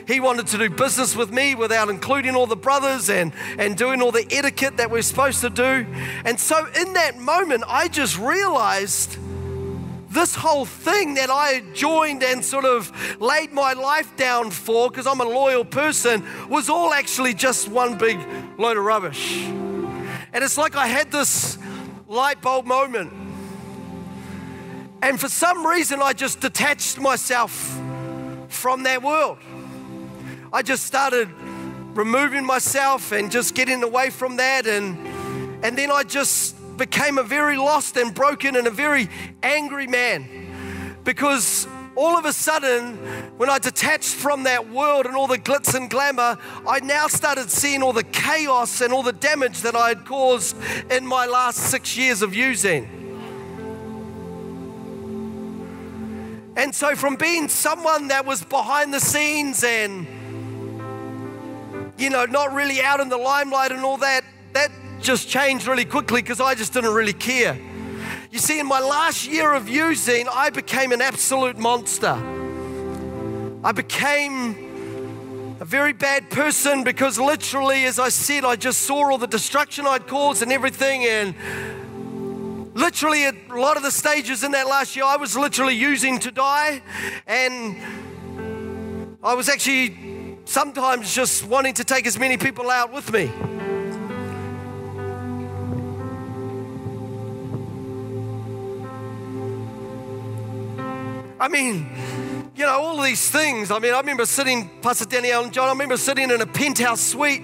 He 0.06 0.20
wanted 0.20 0.46
to 0.48 0.58
do 0.58 0.70
business 0.70 1.14
with 1.14 1.32
me 1.32 1.54
without 1.54 1.88
including 1.88 2.34
all 2.34 2.46
the 2.46 2.56
brothers 2.56 3.08
and, 3.08 3.32
and 3.58 3.76
doing 3.76 4.02
all 4.02 4.12
the 4.12 4.26
etiquette 4.30 4.76
that 4.76 4.90
we're 4.90 5.02
supposed 5.02 5.40
to 5.42 5.50
do. 5.50 5.86
And 6.24 6.38
so, 6.38 6.66
in 6.80 6.94
that 6.94 7.18
moment, 7.18 7.64
I 7.68 7.88
just 7.88 8.18
realized 8.18 9.18
this 10.10 10.34
whole 10.34 10.66
thing 10.66 11.14
that 11.14 11.30
I 11.30 11.60
joined 11.72 12.22
and 12.22 12.44
sort 12.44 12.64
of 12.64 12.92
laid 13.20 13.52
my 13.52 13.72
life 13.72 14.14
down 14.16 14.50
for, 14.50 14.90
because 14.90 15.06
I'm 15.06 15.20
a 15.20 15.24
loyal 15.24 15.64
person, 15.64 16.24
was 16.48 16.68
all 16.68 16.92
actually 16.92 17.34
just 17.34 17.68
one 17.68 17.96
big 17.96 18.18
load 18.58 18.76
of 18.76 18.84
rubbish. 18.84 19.46
And 20.34 20.44
it's 20.44 20.58
like 20.58 20.76
I 20.76 20.86
had 20.86 21.10
this 21.10 21.58
light 22.08 22.42
bulb 22.42 22.66
moment. 22.66 23.12
And 25.02 25.18
for 25.18 25.28
some 25.28 25.66
reason, 25.66 26.00
I 26.00 26.12
just 26.12 26.40
detached 26.40 26.98
myself 26.98 27.80
from 28.48 28.84
that 28.84 29.02
world. 29.02 29.38
I 30.54 30.60
just 30.60 30.84
started 30.84 31.30
removing 31.94 32.44
myself 32.44 33.12
and 33.12 33.30
just 33.30 33.54
getting 33.54 33.82
away 33.82 34.10
from 34.10 34.36
that. 34.36 34.66
And, 34.66 34.98
and 35.64 35.78
then 35.78 35.90
I 35.90 36.02
just 36.02 36.56
became 36.76 37.16
a 37.16 37.22
very 37.22 37.56
lost 37.56 37.96
and 37.96 38.14
broken 38.14 38.56
and 38.56 38.66
a 38.66 38.70
very 38.70 39.08
angry 39.42 39.86
man 39.86 40.96
because 41.04 41.66
all 41.94 42.18
of 42.18 42.24
a 42.24 42.32
sudden, 42.32 42.96
when 43.36 43.48
I 43.48 43.58
detached 43.58 44.14
from 44.14 44.44
that 44.44 44.70
world 44.70 45.06
and 45.06 45.14
all 45.14 45.26
the 45.26 45.38
glitz 45.38 45.74
and 45.74 45.88
glamour, 45.90 46.38
I 46.66 46.80
now 46.80 47.06
started 47.06 47.50
seeing 47.50 47.82
all 47.82 47.92
the 47.92 48.04
chaos 48.04 48.80
and 48.80 48.92
all 48.92 49.02
the 49.02 49.12
damage 49.12 49.60
that 49.62 49.76
I 49.76 49.88
had 49.88 50.04
caused 50.04 50.56
in 50.90 51.06
my 51.06 51.26
last 51.26 51.58
six 51.58 51.96
years 51.96 52.22
of 52.22 52.34
using. 52.34 52.98
And 56.56 56.74
so, 56.74 56.94
from 56.94 57.16
being 57.16 57.48
someone 57.48 58.08
that 58.08 58.26
was 58.26 58.42
behind 58.44 58.92
the 58.92 59.00
scenes 59.00 59.64
and 59.64 60.06
you 62.02 62.10
know, 62.10 62.24
not 62.24 62.52
really 62.52 62.82
out 62.82 62.98
in 62.98 63.08
the 63.08 63.16
limelight 63.16 63.70
and 63.70 63.84
all 63.84 63.96
that, 63.98 64.24
that 64.54 64.72
just 65.00 65.28
changed 65.28 65.68
really 65.68 65.84
quickly 65.84 66.20
because 66.20 66.40
I 66.40 66.56
just 66.56 66.72
didn't 66.72 66.92
really 66.92 67.12
care. 67.12 67.56
You 68.32 68.40
see, 68.40 68.58
in 68.58 68.66
my 68.66 68.80
last 68.80 69.28
year 69.28 69.52
of 69.52 69.68
using, 69.68 70.26
I 70.28 70.50
became 70.50 70.90
an 70.90 71.00
absolute 71.00 71.58
monster. 71.58 72.18
I 73.62 73.70
became 73.70 75.56
a 75.60 75.64
very 75.64 75.92
bad 75.92 76.28
person 76.28 76.82
because 76.82 77.20
literally, 77.20 77.84
as 77.84 78.00
I 78.00 78.08
said, 78.08 78.44
I 78.44 78.56
just 78.56 78.80
saw 78.80 79.12
all 79.12 79.18
the 79.18 79.28
destruction 79.28 79.86
I'd 79.86 80.08
caused 80.08 80.42
and 80.42 80.50
everything. 80.50 81.04
And 81.04 81.36
literally, 82.74 83.26
a 83.26 83.34
lot 83.54 83.76
of 83.76 83.84
the 83.84 83.92
stages 83.92 84.42
in 84.42 84.50
that 84.52 84.66
last 84.66 84.96
year, 84.96 85.04
I 85.04 85.16
was 85.16 85.36
literally 85.36 85.76
using 85.76 86.18
to 86.18 86.32
die. 86.32 86.82
And 87.28 87.76
I 89.22 89.34
was 89.34 89.48
actually 89.48 90.11
sometimes 90.44 91.14
just 91.14 91.44
wanting 91.44 91.74
to 91.74 91.84
take 91.84 92.06
as 92.06 92.18
many 92.18 92.36
people 92.36 92.70
out 92.70 92.92
with 92.92 93.12
me. 93.12 93.30
I 101.40 101.48
mean, 101.48 101.88
you 102.54 102.64
know, 102.64 102.70
all 102.70 103.02
these 103.02 103.28
things. 103.28 103.72
I 103.72 103.80
mean, 103.80 103.92
I 103.92 103.98
remember 103.98 104.26
sitting, 104.26 104.70
Pastor 104.80 105.04
Danielle 105.04 105.42
and 105.42 105.52
John, 105.52 105.66
I 105.66 105.72
remember 105.72 105.96
sitting 105.96 106.30
in 106.30 106.40
a 106.40 106.46
penthouse 106.46 107.00
suite 107.00 107.42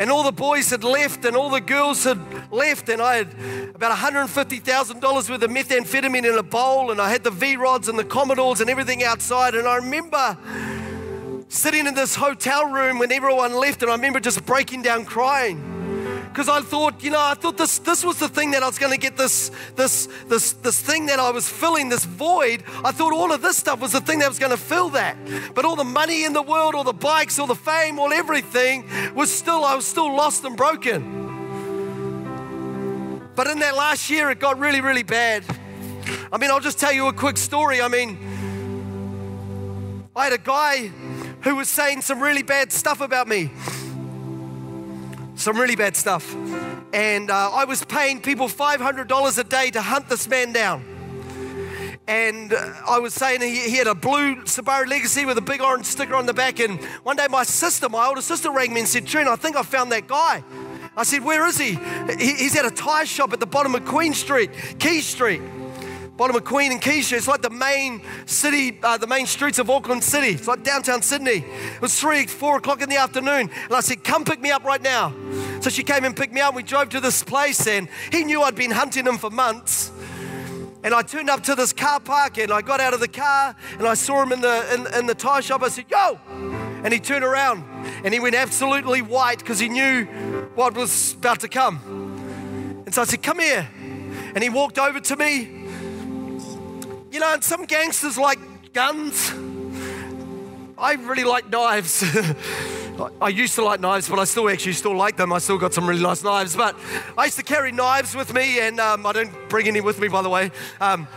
and 0.00 0.10
all 0.10 0.22
the 0.22 0.32
boys 0.32 0.70
had 0.70 0.82
left 0.82 1.24
and 1.26 1.36
all 1.36 1.50
the 1.50 1.60
girls 1.60 2.04
had 2.04 2.18
left 2.50 2.88
and 2.88 3.02
I 3.02 3.16
had 3.16 3.28
about 3.74 3.96
$150,000 3.96 5.02
worth 5.02 5.30
of 5.30 5.50
methamphetamine 5.50 6.26
in 6.26 6.38
a 6.38 6.42
bowl 6.42 6.90
and 6.90 7.00
I 7.00 7.10
had 7.10 7.22
the 7.22 7.30
V-Rods 7.30 7.88
and 7.88 7.98
the 7.98 8.04
Commodores 8.04 8.60
and 8.62 8.70
everything 8.70 9.04
outside 9.04 9.54
and 9.54 9.68
I 9.68 9.76
remember 9.76 10.38
sitting 11.50 11.86
in 11.86 11.94
this 11.94 12.14
hotel 12.14 12.70
room 12.70 12.98
when 12.98 13.12
everyone 13.12 13.54
left, 13.54 13.82
and 13.82 13.90
I 13.90 13.94
remember 13.96 14.20
just 14.20 14.46
breaking 14.46 14.82
down 14.82 15.04
crying 15.04 15.80
because 16.30 16.48
I 16.48 16.60
thought, 16.60 17.02
you 17.02 17.10
know, 17.10 17.20
I 17.20 17.34
thought 17.34 17.58
this 17.58 17.78
this 17.80 18.04
was 18.04 18.18
the 18.20 18.28
thing 18.28 18.52
that 18.52 18.62
I 18.62 18.66
was 18.66 18.78
going 18.78 18.92
to 18.92 18.98
get 18.98 19.16
this 19.16 19.50
this 19.74 20.08
this 20.28 20.52
this 20.52 20.80
thing 20.80 21.06
that 21.06 21.18
I 21.18 21.30
was 21.30 21.48
filling 21.48 21.88
this 21.88 22.04
void. 22.04 22.62
I 22.84 22.92
thought 22.92 23.12
all 23.12 23.32
of 23.32 23.42
this 23.42 23.56
stuff 23.56 23.80
was 23.80 23.92
the 23.92 24.00
thing 24.00 24.20
that 24.20 24.28
was 24.28 24.38
going 24.38 24.52
to 24.52 24.56
fill 24.56 24.90
that. 24.90 25.16
But 25.54 25.64
all 25.64 25.74
the 25.74 25.84
money 25.84 26.24
in 26.24 26.32
the 26.32 26.42
world, 26.42 26.76
all 26.76 26.84
the 26.84 26.92
bikes, 26.92 27.38
all 27.40 27.48
the 27.48 27.56
fame, 27.56 27.98
all 27.98 28.12
everything 28.12 28.88
was 29.14 29.30
still 29.30 29.64
I 29.64 29.74
was 29.74 29.86
still 29.86 30.14
lost 30.14 30.44
and 30.44 30.56
broken. 30.56 31.28
But 33.34 33.48
in 33.48 33.58
that 33.58 33.76
last 33.76 34.08
year, 34.08 34.30
it 34.30 34.38
got 34.38 34.58
really, 34.58 34.80
really 34.80 35.02
bad. 35.02 35.44
I 36.32 36.38
mean, 36.38 36.50
I'll 36.50 36.60
just 36.60 36.78
tell 36.78 36.92
you 36.92 37.08
a 37.08 37.12
quick 37.12 37.36
story. 37.36 37.82
I 37.82 37.88
mean, 37.88 38.18
I 40.14 40.24
had 40.24 40.32
a 40.32 40.38
guy 40.38 40.92
who 41.42 41.56
was 41.56 41.68
saying 41.68 42.02
some 42.02 42.20
really 42.20 42.42
bad 42.42 42.72
stuff 42.72 43.00
about 43.00 43.28
me 43.28 43.50
some 45.40 45.58
really 45.58 45.76
bad 45.76 45.96
stuff. 45.96 46.34
And 46.92 47.30
uh, 47.30 47.50
I 47.52 47.64
was 47.64 47.84
paying 47.84 48.20
people 48.20 48.48
$500 48.48 49.38
a 49.38 49.44
day 49.44 49.70
to 49.70 49.80
hunt 49.80 50.08
this 50.08 50.28
man 50.28 50.52
down. 50.52 50.84
And 52.06 52.52
uh, 52.52 52.74
I 52.88 52.98
was 52.98 53.14
saying 53.14 53.40
he, 53.40 53.70
he, 53.70 53.76
had 53.76 53.86
a 53.86 53.94
blue 53.94 54.36
Subaru 54.42 54.88
Legacy 54.88 55.24
with 55.24 55.38
a 55.38 55.42
big 55.42 55.60
orange 55.60 55.86
sticker 55.86 56.14
on 56.14 56.26
the 56.26 56.34
back. 56.34 56.58
And 56.58 56.82
one 57.04 57.16
day 57.16 57.26
my 57.30 57.44
sister, 57.44 57.88
my 57.88 58.06
older 58.06 58.20
sister, 58.20 58.50
rang 58.50 58.74
me 58.74 58.80
and 58.80 58.88
said, 58.88 59.06
Trent, 59.06 59.28
I 59.28 59.36
think 59.36 59.56
I 59.56 59.62
found 59.62 59.92
that 59.92 60.08
guy. 60.08 60.42
I 60.96 61.04
said, 61.04 61.22
Where 61.22 61.46
is 61.46 61.56
he? 61.56 61.78
he 62.18 62.34
he's 62.34 62.56
at 62.56 62.64
a 62.64 62.70
tyre 62.70 63.06
shop 63.06 63.32
at 63.32 63.38
the 63.38 63.46
bottom 63.46 63.74
of 63.76 63.84
Queen 63.84 64.12
Street, 64.12 64.50
Quay 64.78 65.00
Street 65.00 65.40
bottom 66.20 66.36
of 66.36 66.44
Queen 66.44 66.70
and 66.70 66.82
Keisha. 66.82 67.16
It's 67.16 67.26
like 67.26 67.40
the 67.40 67.48
main 67.48 68.02
city, 68.26 68.78
uh, 68.82 68.98
the 68.98 69.06
main 69.06 69.24
streets 69.24 69.58
of 69.58 69.70
Auckland 69.70 70.04
City. 70.04 70.34
It's 70.34 70.46
like 70.46 70.62
downtown 70.62 71.00
Sydney. 71.00 71.42
It 71.46 71.80
was 71.80 71.98
three, 71.98 72.26
four 72.26 72.58
o'clock 72.58 72.82
in 72.82 72.90
the 72.90 72.98
afternoon. 72.98 73.48
And 73.64 73.72
I 73.72 73.80
said, 73.80 74.04
Come 74.04 74.26
pick 74.26 74.38
me 74.38 74.50
up 74.50 74.62
right 74.62 74.82
now. 74.82 75.14
So 75.62 75.70
she 75.70 75.82
came 75.82 76.04
and 76.04 76.14
picked 76.14 76.34
me 76.34 76.42
up. 76.42 76.54
We 76.54 76.62
drove 76.62 76.90
to 76.90 77.00
this 77.00 77.24
place, 77.24 77.66
and 77.66 77.88
he 78.12 78.24
knew 78.24 78.42
I'd 78.42 78.54
been 78.54 78.70
hunting 78.70 79.06
him 79.06 79.16
for 79.16 79.30
months. 79.30 79.92
And 80.82 80.92
I 80.92 81.00
turned 81.00 81.30
up 81.30 81.42
to 81.44 81.54
this 81.54 81.72
car 81.72 82.00
park 82.00 82.36
and 82.36 82.52
I 82.52 82.60
got 82.60 82.80
out 82.80 82.92
of 82.92 83.00
the 83.00 83.08
car 83.08 83.54
and 83.78 83.86
I 83.86 83.94
saw 83.94 84.22
him 84.22 84.32
in 84.32 84.40
the, 84.42 84.74
in, 84.74 85.00
in 85.00 85.06
the 85.06 85.14
tire 85.14 85.40
shop. 85.40 85.62
I 85.62 85.68
said, 85.68 85.86
Yo! 85.90 86.18
And 86.84 86.92
he 86.92 87.00
turned 87.00 87.24
around 87.24 87.64
and 88.04 88.12
he 88.12 88.20
went 88.20 88.34
absolutely 88.34 89.00
white 89.00 89.38
because 89.38 89.58
he 89.58 89.70
knew 89.70 90.04
what 90.54 90.74
was 90.74 91.14
about 91.14 91.40
to 91.40 91.48
come. 91.48 92.82
And 92.84 92.94
so 92.94 93.00
I 93.00 93.04
said, 93.06 93.22
Come 93.22 93.38
here. 93.38 93.66
And 94.34 94.42
he 94.44 94.50
walked 94.50 94.78
over 94.78 95.00
to 95.00 95.16
me 95.16 95.59
you 97.10 97.20
know, 97.20 97.36
some 97.40 97.64
gangsters 97.64 98.16
like 98.16 98.38
guns. 98.72 99.32
I 100.78 100.94
really 100.94 101.24
like 101.24 101.50
knives. 101.50 102.04
I 103.20 103.28
used 103.28 103.54
to 103.54 103.64
like 103.64 103.80
knives, 103.80 104.08
but 104.08 104.18
I 104.18 104.24
still 104.24 104.48
actually 104.48 104.74
still 104.74 104.96
like 104.96 105.16
them. 105.16 105.32
I 105.32 105.38
still 105.38 105.58
got 105.58 105.74
some 105.74 105.88
really 105.88 106.02
nice 106.02 106.22
knives. 106.22 106.54
But 106.54 106.76
I 107.16 107.24
used 107.24 107.36
to 107.38 107.42
carry 107.42 107.72
knives 107.72 108.14
with 108.14 108.32
me, 108.32 108.60
and 108.60 108.78
um, 108.78 109.06
I 109.06 109.12
don't 109.12 109.48
bring 109.48 109.66
any 109.66 109.80
with 109.80 110.00
me, 110.00 110.08
by 110.08 110.22
the 110.22 110.28
way. 110.28 110.50
Um, 110.80 111.08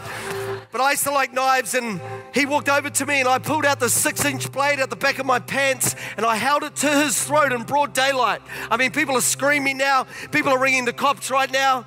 but 0.72 0.82
I 0.82 0.92
used 0.92 1.04
to 1.04 1.12
like 1.12 1.34
knives, 1.34 1.76
and 1.76 2.02
he 2.34 2.46
walked 2.46 2.70
over 2.70 2.90
to 2.90 3.06
me, 3.06 3.20
and 3.20 3.30
I 3.30 3.38
pulled 3.38 3.66
out 3.66 3.80
the 3.80 3.90
six 3.90 4.26
inch 4.26 4.52
blade 4.52 4.80
at 4.80 4.90
the 4.90 4.96
back 4.96 5.20
of 5.20 5.26
my 5.26 5.40
pants, 5.40 5.96
and 6.18 6.26
I 6.26 6.36
held 6.36 6.64
it 6.64 6.76
to 6.78 6.90
his 6.90 7.24
throat 7.24 7.52
in 7.52 7.64
broad 7.64 7.94
daylight. 7.94 8.42
I 8.72 8.78
mean, 8.78 8.92
people 8.92 9.16
are 9.16 9.22
screaming 9.22 9.78
now, 9.78 10.08
people 10.32 10.52
are 10.52 10.60
ringing 10.60 10.86
the 10.86 10.94
cops 10.94 11.30
right 11.30 11.52
now, 11.52 11.86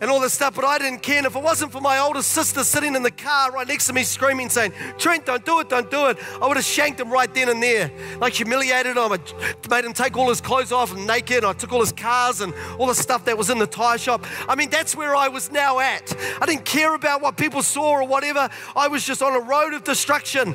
and 0.00 0.10
all 0.10 0.20
this 0.20 0.32
stuff, 0.32 0.54
but 0.56 0.64
I 0.64 0.78
didn't 0.78 1.02
care. 1.02 1.18
And 1.18 1.26
if 1.26 1.36
it 1.36 1.42
wasn't 1.42 1.70
for 1.70 1.80
my 1.80 1.98
older 1.98 2.22
sister 2.22 2.64
sitting 2.64 2.96
in 2.96 3.02
the 3.02 3.10
car 3.10 3.52
right 3.52 3.68
next 3.68 3.86
to 3.86 3.92
me 3.92 4.02
screaming, 4.02 4.48
saying, 4.48 4.72
Trent, 4.98 5.26
don't 5.26 5.44
do 5.44 5.60
it, 5.60 5.68
don't 5.68 5.90
do 5.90 6.06
it, 6.06 6.18
I 6.42 6.48
would 6.48 6.56
have 6.56 6.66
shanked 6.66 6.98
him 6.98 7.10
right 7.10 7.32
then 7.32 7.48
and 7.48 7.62
there. 7.62 7.92
Like 8.20 8.34
humiliated 8.34 8.96
him, 8.96 9.12
I 9.12 9.18
made 9.70 9.84
him 9.84 9.92
take 9.92 10.16
all 10.16 10.28
his 10.28 10.40
clothes 10.40 10.72
off 10.72 10.92
and 10.92 11.06
naked, 11.06 11.38
and 11.38 11.46
I 11.46 11.52
took 11.52 11.72
all 11.72 11.80
his 11.80 11.92
cars 11.92 12.40
and 12.40 12.52
all 12.78 12.88
the 12.88 12.94
stuff 12.94 13.24
that 13.26 13.38
was 13.38 13.48
in 13.48 13.58
the 13.58 13.66
tire 13.66 13.98
shop. 13.98 14.26
I 14.48 14.56
mean, 14.56 14.70
that's 14.70 14.96
where 14.96 15.14
I 15.14 15.28
was 15.28 15.52
now 15.52 15.78
at. 15.78 16.12
I 16.40 16.46
didn't 16.46 16.64
care 16.64 16.94
about 16.94 17.22
what 17.22 17.36
people 17.36 17.62
saw 17.62 17.92
or 17.92 18.06
whatever. 18.06 18.48
I 18.74 18.88
was 18.88 19.04
just 19.04 19.22
on 19.22 19.34
a 19.34 19.40
road 19.40 19.72
of 19.72 19.83
destruction. 19.84 20.54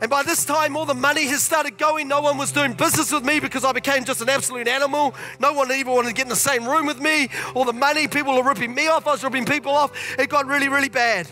And 0.00 0.08
by 0.08 0.22
this 0.22 0.46
time, 0.46 0.76
all 0.76 0.86
the 0.86 0.94
money 0.94 1.26
has 1.26 1.42
started 1.42 1.76
going. 1.76 2.08
No 2.08 2.22
one 2.22 2.38
was 2.38 2.52
doing 2.52 2.72
business 2.72 3.12
with 3.12 3.22
me 3.22 3.38
because 3.38 3.64
I 3.64 3.72
became 3.72 4.04
just 4.04 4.22
an 4.22 4.30
absolute 4.30 4.66
animal. 4.66 5.14
No 5.38 5.52
one 5.52 5.70
even 5.72 5.92
wanted 5.92 6.08
to 6.08 6.14
get 6.14 6.22
in 6.22 6.30
the 6.30 6.36
same 6.36 6.66
room 6.66 6.86
with 6.86 7.00
me. 7.00 7.28
All 7.54 7.66
the 7.66 7.74
money, 7.74 8.08
people 8.08 8.34
were 8.34 8.42
ripping 8.42 8.74
me 8.74 8.88
off. 8.88 9.06
I 9.06 9.12
was 9.12 9.22
ripping 9.22 9.44
people 9.44 9.72
off. 9.72 9.92
It 10.18 10.30
got 10.30 10.46
really, 10.46 10.70
really 10.70 10.88
bad. 10.88 11.28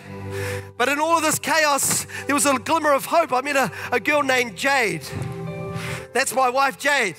But 0.76 0.90
in 0.90 1.00
all 1.00 1.16
of 1.16 1.22
this 1.22 1.38
chaos, 1.38 2.06
there 2.26 2.34
was 2.34 2.44
a 2.44 2.58
glimmer 2.58 2.92
of 2.92 3.06
hope. 3.06 3.32
I 3.32 3.40
met 3.40 3.56
a, 3.56 3.72
a 3.90 4.00
girl 4.00 4.22
named 4.22 4.54
Jade. 4.54 5.02
That's 6.12 6.34
my 6.34 6.50
wife, 6.50 6.78
Jade. 6.78 7.16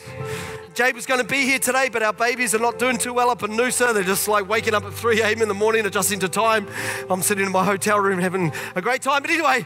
Jade 0.74 0.96
was 0.96 1.06
going 1.06 1.20
to 1.20 1.28
be 1.28 1.44
here 1.46 1.60
today, 1.60 1.90
but 1.90 2.04
our 2.04 2.14
babies 2.14 2.54
are 2.56 2.60
not 2.60 2.80
doing 2.80 2.98
too 2.98 3.14
well 3.14 3.30
up 3.30 3.44
in 3.44 3.52
Noosa. 3.52 3.94
They're 3.94 4.04
just 4.04 4.28
like 4.28 4.48
waking 4.48 4.74
up 4.74 4.84
at 4.84 4.94
3 4.94 5.22
a.m. 5.22 5.42
in 5.42 5.48
the 5.48 5.54
morning, 5.54 5.86
adjusting 5.86 6.20
to 6.20 6.30
time. 6.30 6.68
I'm 7.10 7.22
sitting 7.22 7.46
in 7.46 7.52
my 7.52 7.64
hotel 7.66 8.00
room 8.00 8.20
having 8.20 8.52
a 8.76 8.82
great 8.82 9.02
time. 9.02 9.22
But 9.22 9.32
anyway, 9.32 9.66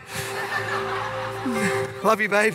love 2.03 2.21
you, 2.21 2.29
babe. 2.29 2.53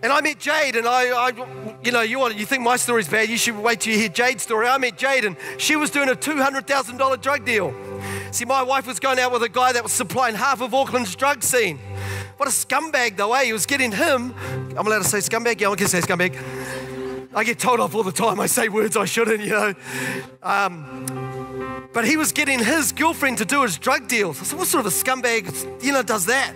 And 0.00 0.12
I 0.12 0.20
met 0.20 0.38
Jade, 0.38 0.76
and 0.76 0.86
I, 0.86 1.10
I, 1.10 1.78
you 1.82 1.90
know, 1.90 2.02
you 2.02 2.18
want, 2.20 2.36
you 2.36 2.46
think 2.46 2.62
my 2.62 2.76
story's 2.76 3.08
bad, 3.08 3.28
you 3.28 3.36
should 3.36 3.58
wait 3.58 3.80
till 3.80 3.92
you 3.92 3.98
hear 3.98 4.08
Jade's 4.08 4.44
story. 4.44 4.68
I 4.68 4.78
met 4.78 4.96
Jade, 4.96 5.24
and 5.24 5.36
she 5.58 5.74
was 5.74 5.90
doing 5.90 6.08
a 6.08 6.14
$200,000 6.14 7.20
drug 7.20 7.44
deal. 7.44 7.74
See, 8.30 8.44
my 8.44 8.62
wife 8.62 8.86
was 8.86 9.00
going 9.00 9.18
out 9.18 9.32
with 9.32 9.42
a 9.42 9.48
guy 9.48 9.72
that 9.72 9.82
was 9.82 9.92
supplying 9.92 10.36
half 10.36 10.60
of 10.60 10.72
Auckland's 10.72 11.16
drug 11.16 11.42
scene. 11.42 11.80
What 12.38 12.48
a 12.48 12.52
scumbag, 12.52 13.16
though, 13.16 13.34
eh? 13.34 13.46
He 13.46 13.52
was 13.52 13.66
getting 13.66 13.90
him. 13.90 14.32
I'm 14.76 14.86
allowed 14.86 15.02
to 15.02 15.04
say 15.04 15.18
scumbag? 15.18 15.60
Yeah, 15.60 15.70
I 15.70 15.74
can 15.74 15.88
say 15.88 16.00
scumbag. 16.00 16.38
I 17.34 17.42
get 17.42 17.58
told 17.58 17.80
off 17.80 17.96
all 17.96 18.04
the 18.04 18.12
time. 18.12 18.38
I 18.38 18.46
say 18.46 18.68
words 18.68 18.96
I 18.96 19.06
shouldn't, 19.06 19.40
you 19.40 19.50
know. 19.50 19.74
Um, 20.44 21.90
but 21.92 22.04
he 22.04 22.16
was 22.16 22.30
getting 22.30 22.60
his 22.60 22.92
girlfriend 22.92 23.38
to 23.38 23.44
do 23.44 23.62
his 23.62 23.76
drug 23.76 24.06
deals. 24.06 24.40
I 24.40 24.44
said, 24.44 24.56
what 24.56 24.68
sort 24.68 24.86
of 24.86 24.92
a 24.92 24.94
scumbag, 24.94 25.82
you 25.82 25.92
know, 25.92 26.04
does 26.04 26.26
that? 26.26 26.54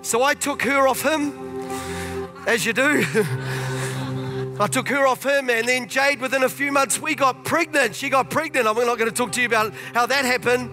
So 0.00 0.22
I 0.22 0.32
took 0.32 0.62
her 0.62 0.88
off 0.88 1.02
him, 1.02 1.32
as 2.46 2.64
you 2.64 2.72
do. 2.72 3.04
I 4.58 4.66
took 4.66 4.88
her 4.88 5.06
off 5.06 5.24
him, 5.24 5.50
and 5.50 5.68
then 5.68 5.88
Jade, 5.88 6.22
within 6.22 6.42
a 6.42 6.48
few 6.48 6.72
months, 6.72 6.98
we 6.98 7.14
got 7.14 7.44
pregnant. 7.44 7.94
She 7.94 8.08
got 8.08 8.30
pregnant. 8.30 8.66
I'm 8.66 8.76
not 8.76 8.96
going 8.96 9.10
to 9.10 9.14
talk 9.14 9.32
to 9.32 9.42
you 9.42 9.46
about 9.46 9.74
how 9.92 10.06
that 10.06 10.24
happened. 10.24 10.70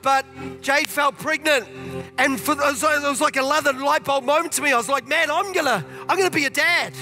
But 0.00 0.24
Jade 0.62 0.88
felt 0.88 1.18
pregnant. 1.18 1.66
And 2.20 2.38
for, 2.38 2.52
it 2.52 2.82
was 3.02 3.20
like 3.22 3.36
another 3.36 3.72
light 3.72 4.04
bulb 4.04 4.24
moment 4.24 4.52
to 4.52 4.62
me. 4.62 4.72
I 4.72 4.76
was 4.76 4.90
like, 4.90 5.08
man, 5.08 5.30
I'm 5.30 5.54
gonna, 5.54 5.82
I'm 6.06 6.18
gonna 6.18 6.30
be 6.30 6.44
a 6.44 6.50
dad. 6.50 6.92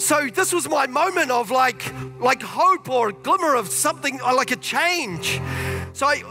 So 0.00 0.26
this 0.34 0.54
was 0.54 0.66
my 0.66 0.86
moment 0.86 1.30
of 1.30 1.50
like, 1.50 1.84
like 2.18 2.40
hope 2.40 2.88
or 2.88 3.10
a 3.10 3.12
glimmer 3.12 3.54
of 3.56 3.68
something, 3.68 4.18
uh, 4.22 4.34
like 4.34 4.52
a 4.52 4.56
change. 4.56 5.38
So 5.92 6.06
I, 6.06 6.22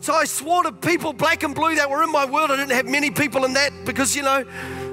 so 0.00 0.14
I 0.14 0.24
swore 0.24 0.62
to 0.62 0.72
people, 0.72 1.12
black 1.12 1.42
and 1.42 1.54
blue, 1.54 1.74
that 1.74 1.90
were 1.90 2.02
in 2.02 2.10
my 2.10 2.24
world. 2.24 2.50
I 2.50 2.56
didn't 2.56 2.72
have 2.72 2.86
many 2.86 3.10
people 3.10 3.44
in 3.44 3.52
that 3.52 3.72
because, 3.84 4.16
you 4.16 4.22
know, 4.22 4.46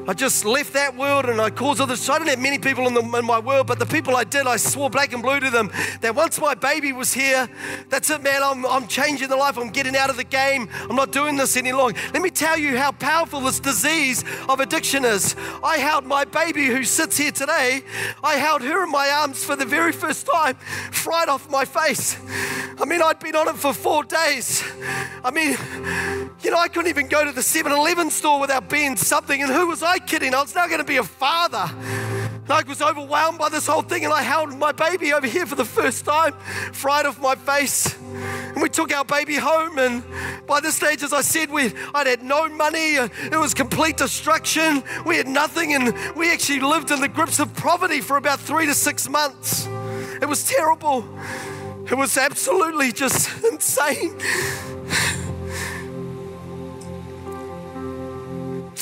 I 0.07 0.13
just 0.13 0.45
left 0.45 0.73
that 0.73 0.95
world 0.95 1.25
and 1.25 1.41
I 1.41 1.49
caused 1.49 1.81
others. 1.81 1.99
So 1.99 2.13
I 2.13 2.19
didn't 2.19 2.29
have 2.29 2.39
many 2.39 2.59
people 2.59 2.85
in, 2.87 2.93
the, 2.93 3.01
in 3.01 3.25
my 3.25 3.39
world, 3.39 3.65
but 3.65 3.79
the 3.79 3.87
people 3.87 4.15
I 4.15 4.23
did, 4.23 4.45
I 4.45 4.57
swore 4.57 4.89
black 4.89 5.13
and 5.13 5.23
blue 5.23 5.39
to 5.39 5.49
them 5.49 5.71
that 6.01 6.13
once 6.13 6.39
my 6.39 6.53
baby 6.53 6.93
was 6.93 7.13
here, 7.13 7.49
that's 7.89 8.09
it, 8.11 8.21
man. 8.21 8.43
I'm, 8.43 8.65
I'm 8.67 8.87
changing 8.87 9.29
the 9.29 9.35
life. 9.35 9.57
I'm 9.57 9.69
getting 9.69 9.95
out 9.95 10.11
of 10.11 10.17
the 10.17 10.23
game. 10.23 10.69
I'm 10.89 10.95
not 10.95 11.11
doing 11.11 11.37
this 11.37 11.57
any 11.57 11.73
longer. 11.73 11.99
Let 12.13 12.21
me 12.21 12.29
tell 12.29 12.57
you 12.57 12.77
how 12.77 12.91
powerful 12.91 13.39
this 13.41 13.59
disease 13.59 14.23
of 14.47 14.59
addiction 14.59 15.05
is. 15.05 15.35
I 15.63 15.77
held 15.77 16.05
my 16.05 16.23
baby 16.23 16.67
who 16.67 16.83
sits 16.83 17.17
here 17.17 17.31
today, 17.31 17.81
I 18.23 18.35
held 18.35 18.61
her 18.61 18.83
in 18.83 18.91
my 18.91 19.09
arms 19.09 19.43
for 19.43 19.55
the 19.55 19.65
very 19.65 19.91
first 19.91 20.27
time, 20.27 20.55
fried 20.91 21.29
off 21.29 21.49
my 21.49 21.65
face. 21.65 22.17
I 22.79 22.85
mean, 22.85 23.01
I'd 23.01 23.19
been 23.19 23.35
on 23.35 23.47
it 23.47 23.55
for 23.55 23.73
four 23.73 24.03
days. 24.03 24.63
I 25.23 25.31
mean, 25.31 25.57
you 26.43 26.51
know, 26.51 26.57
I 26.57 26.67
couldn't 26.67 26.89
even 26.89 27.07
go 27.07 27.23
to 27.23 27.31
the 27.31 27.41
7 27.41 27.71
Eleven 27.71 28.09
store 28.11 28.39
without 28.39 28.69
being 28.69 28.95
something. 28.95 29.41
And 29.41 29.51
who 29.51 29.67
was 29.67 29.81
I 29.81 29.94
kidding? 29.99 30.33
I 30.33 30.41
was 30.41 30.55
now 30.55 30.67
going 30.67 30.79
to 30.79 30.85
be 30.85 30.97
a 30.97 31.03
father. 31.03 31.69
I 32.47 32.63
was 32.67 32.81
overwhelmed 32.81 33.39
by 33.39 33.49
this 33.49 33.65
whole 33.65 33.81
thing, 33.81 34.05
and 34.05 34.13
I 34.13 34.21
held 34.21 34.55
my 34.57 34.71
baby 34.71 35.13
over 35.13 35.25
here 35.25 35.45
for 35.45 35.55
the 35.55 35.65
first 35.65 36.05
time, 36.05 36.33
fried 36.73 37.05
off 37.05 37.19
my 37.19 37.35
face. 37.35 37.97
And 38.03 38.61
we 38.61 38.69
took 38.69 38.93
our 38.93 39.03
baby 39.03 39.35
home, 39.35 39.79
and 39.79 40.03
by 40.45 40.59
this 40.59 40.75
stage, 40.75 41.01
as 41.01 41.11
I 41.11 41.21
said, 41.21 41.49
we 41.49 41.73
I'd 41.93 42.07
had 42.07 42.23
no 42.23 42.47
money. 42.47 42.97
Uh, 42.97 43.09
it 43.31 43.37
was 43.37 43.53
complete 43.53 43.97
destruction. 43.97 44.83
We 45.05 45.17
had 45.17 45.27
nothing, 45.27 45.73
and 45.73 45.93
we 46.15 46.31
actually 46.31 46.59
lived 46.59 46.91
in 46.91 47.01
the 47.01 47.07
grips 47.07 47.39
of 47.39 47.53
poverty 47.55 48.01
for 48.01 48.17
about 48.17 48.39
three 48.39 48.67
to 48.67 48.73
six 48.73 49.09
months. 49.09 49.67
It 50.21 50.29
was 50.29 50.47
terrible. 50.47 51.03
It 51.89 51.95
was 51.95 52.17
absolutely 52.17 52.91
just 52.91 53.43
insane. 53.51 54.19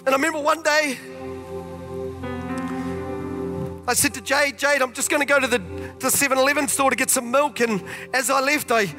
And 0.06 0.10
I 0.10 0.18
remember 0.18 0.40
one 0.40 0.62
day, 0.62 0.98
I 3.88 3.94
said 3.94 4.14
to 4.16 4.22
Jade, 4.22 4.58
Jade, 4.58 4.82
I'm 4.82 4.94
just 4.94 5.10
going 5.10 5.22
to 5.22 5.26
go 5.26 5.40
to 5.40 5.48
the, 5.48 5.62
the 6.00 6.10
7 6.10 6.38
Eleven 6.38 6.68
store 6.68 6.90
to 6.90 6.96
get 6.96 7.10
some 7.10 7.32
milk. 7.32 7.60
And 7.62 7.84
as 8.14 8.30
I 8.30 8.42
left, 8.42 8.72
I 8.72 8.94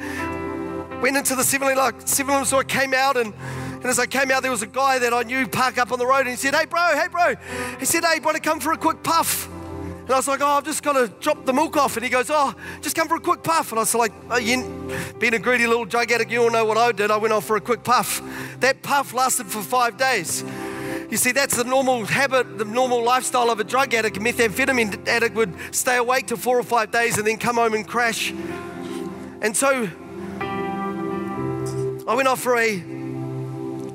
went 1.03 1.17
into 1.17 1.35
the 1.35 1.45
7 1.45 1.69
Eleven 1.69 2.45
store, 2.47 2.65
came 2.65 2.95
out, 2.95 3.17
and 3.17 3.35
And 3.85 3.91
as 3.91 3.99
I 3.99 4.07
came 4.07 4.31
out, 4.31 4.41
there 4.41 4.51
was 4.51 4.63
a 4.63 4.67
guy 4.67 4.99
that 4.99 5.13
I 5.13 5.25
knew 5.25 5.47
park 5.47 5.77
up 5.77 5.93
on 5.93 5.99
the 5.99 6.07
road 6.07 6.21
and 6.21 6.31
he 6.31 6.37
said, 6.37 6.55
Hey, 6.55 6.65
bro, 6.65 6.81
hey, 6.95 7.07
bro. 7.09 7.35
He 7.79 7.85
said, 7.85 8.03
Hey, 8.03 8.19
want 8.19 8.35
to 8.35 8.43
come 8.43 8.59
for 8.59 8.73
a 8.73 8.79
quick 8.79 9.03
puff? 9.03 9.47
And 9.47 10.11
I 10.11 10.17
was 10.17 10.27
like, 10.27 10.41
Oh, 10.41 10.47
I've 10.47 10.65
just 10.65 10.83
got 10.83 10.95
to 10.95 11.09
drop 11.21 11.45
the 11.45 11.53
milk 11.53 11.77
off. 11.77 11.99
And 11.99 12.03
he 12.03 12.09
goes, 12.09 12.31
Oh, 12.31 12.55
just 12.81 12.97
come 12.97 13.09
for 13.09 13.17
a 13.17 13.21
quick 13.21 13.43
puff. 13.43 13.73
And 13.73 13.79
I 13.79 13.83
was 13.83 13.95
like, 13.95 14.13
oh, 14.31 14.39
you, 14.39 14.91
Being 15.19 15.35
a 15.35 15.39
greedy 15.39 15.67
little 15.67 15.85
drug 15.85 16.11
addict, 16.11 16.31
you 16.31 16.43
all 16.43 16.51
know 16.51 16.65
what 16.65 16.79
I 16.79 16.93
did. 16.93 17.11
I 17.11 17.19
went 17.19 17.35
off 17.35 17.45
for 17.45 17.57
a 17.57 17.61
quick 17.61 17.85
puff. 17.85 18.23
That 18.61 18.83
puff 18.83 19.13
lasted 19.13 19.49
for 19.49 19.61
five 19.61 19.99
days. 19.99 20.43
You 21.15 21.19
see, 21.19 21.31
that's 21.31 21.55
the 21.57 21.63
normal 21.63 22.07
habit, 22.07 22.59
the 22.59 22.65
normal 22.65 23.05
lifestyle 23.05 23.49
of 23.49 23.61
a 23.61 23.65
drug 23.65 23.95
addict. 23.95 24.17
A 24.17 24.21
methamphetamine 24.21 25.07
addict 25.07 25.37
would 25.37 25.55
stay 25.71 25.97
awake 25.97 26.27
for 26.29 26.37
four 26.37 26.59
or 26.59 26.65
five 26.65 26.91
days 26.91 27.19
and 27.19 27.25
then 27.25 27.37
come 27.37 27.55
home 27.55 27.73
and 27.75 27.87
crash. 27.87 28.33
And 29.41 29.57
so 29.57 29.89
I 32.09 32.15
went 32.17 32.27
off 32.27 32.41
for 32.41 32.57
a 32.57 32.81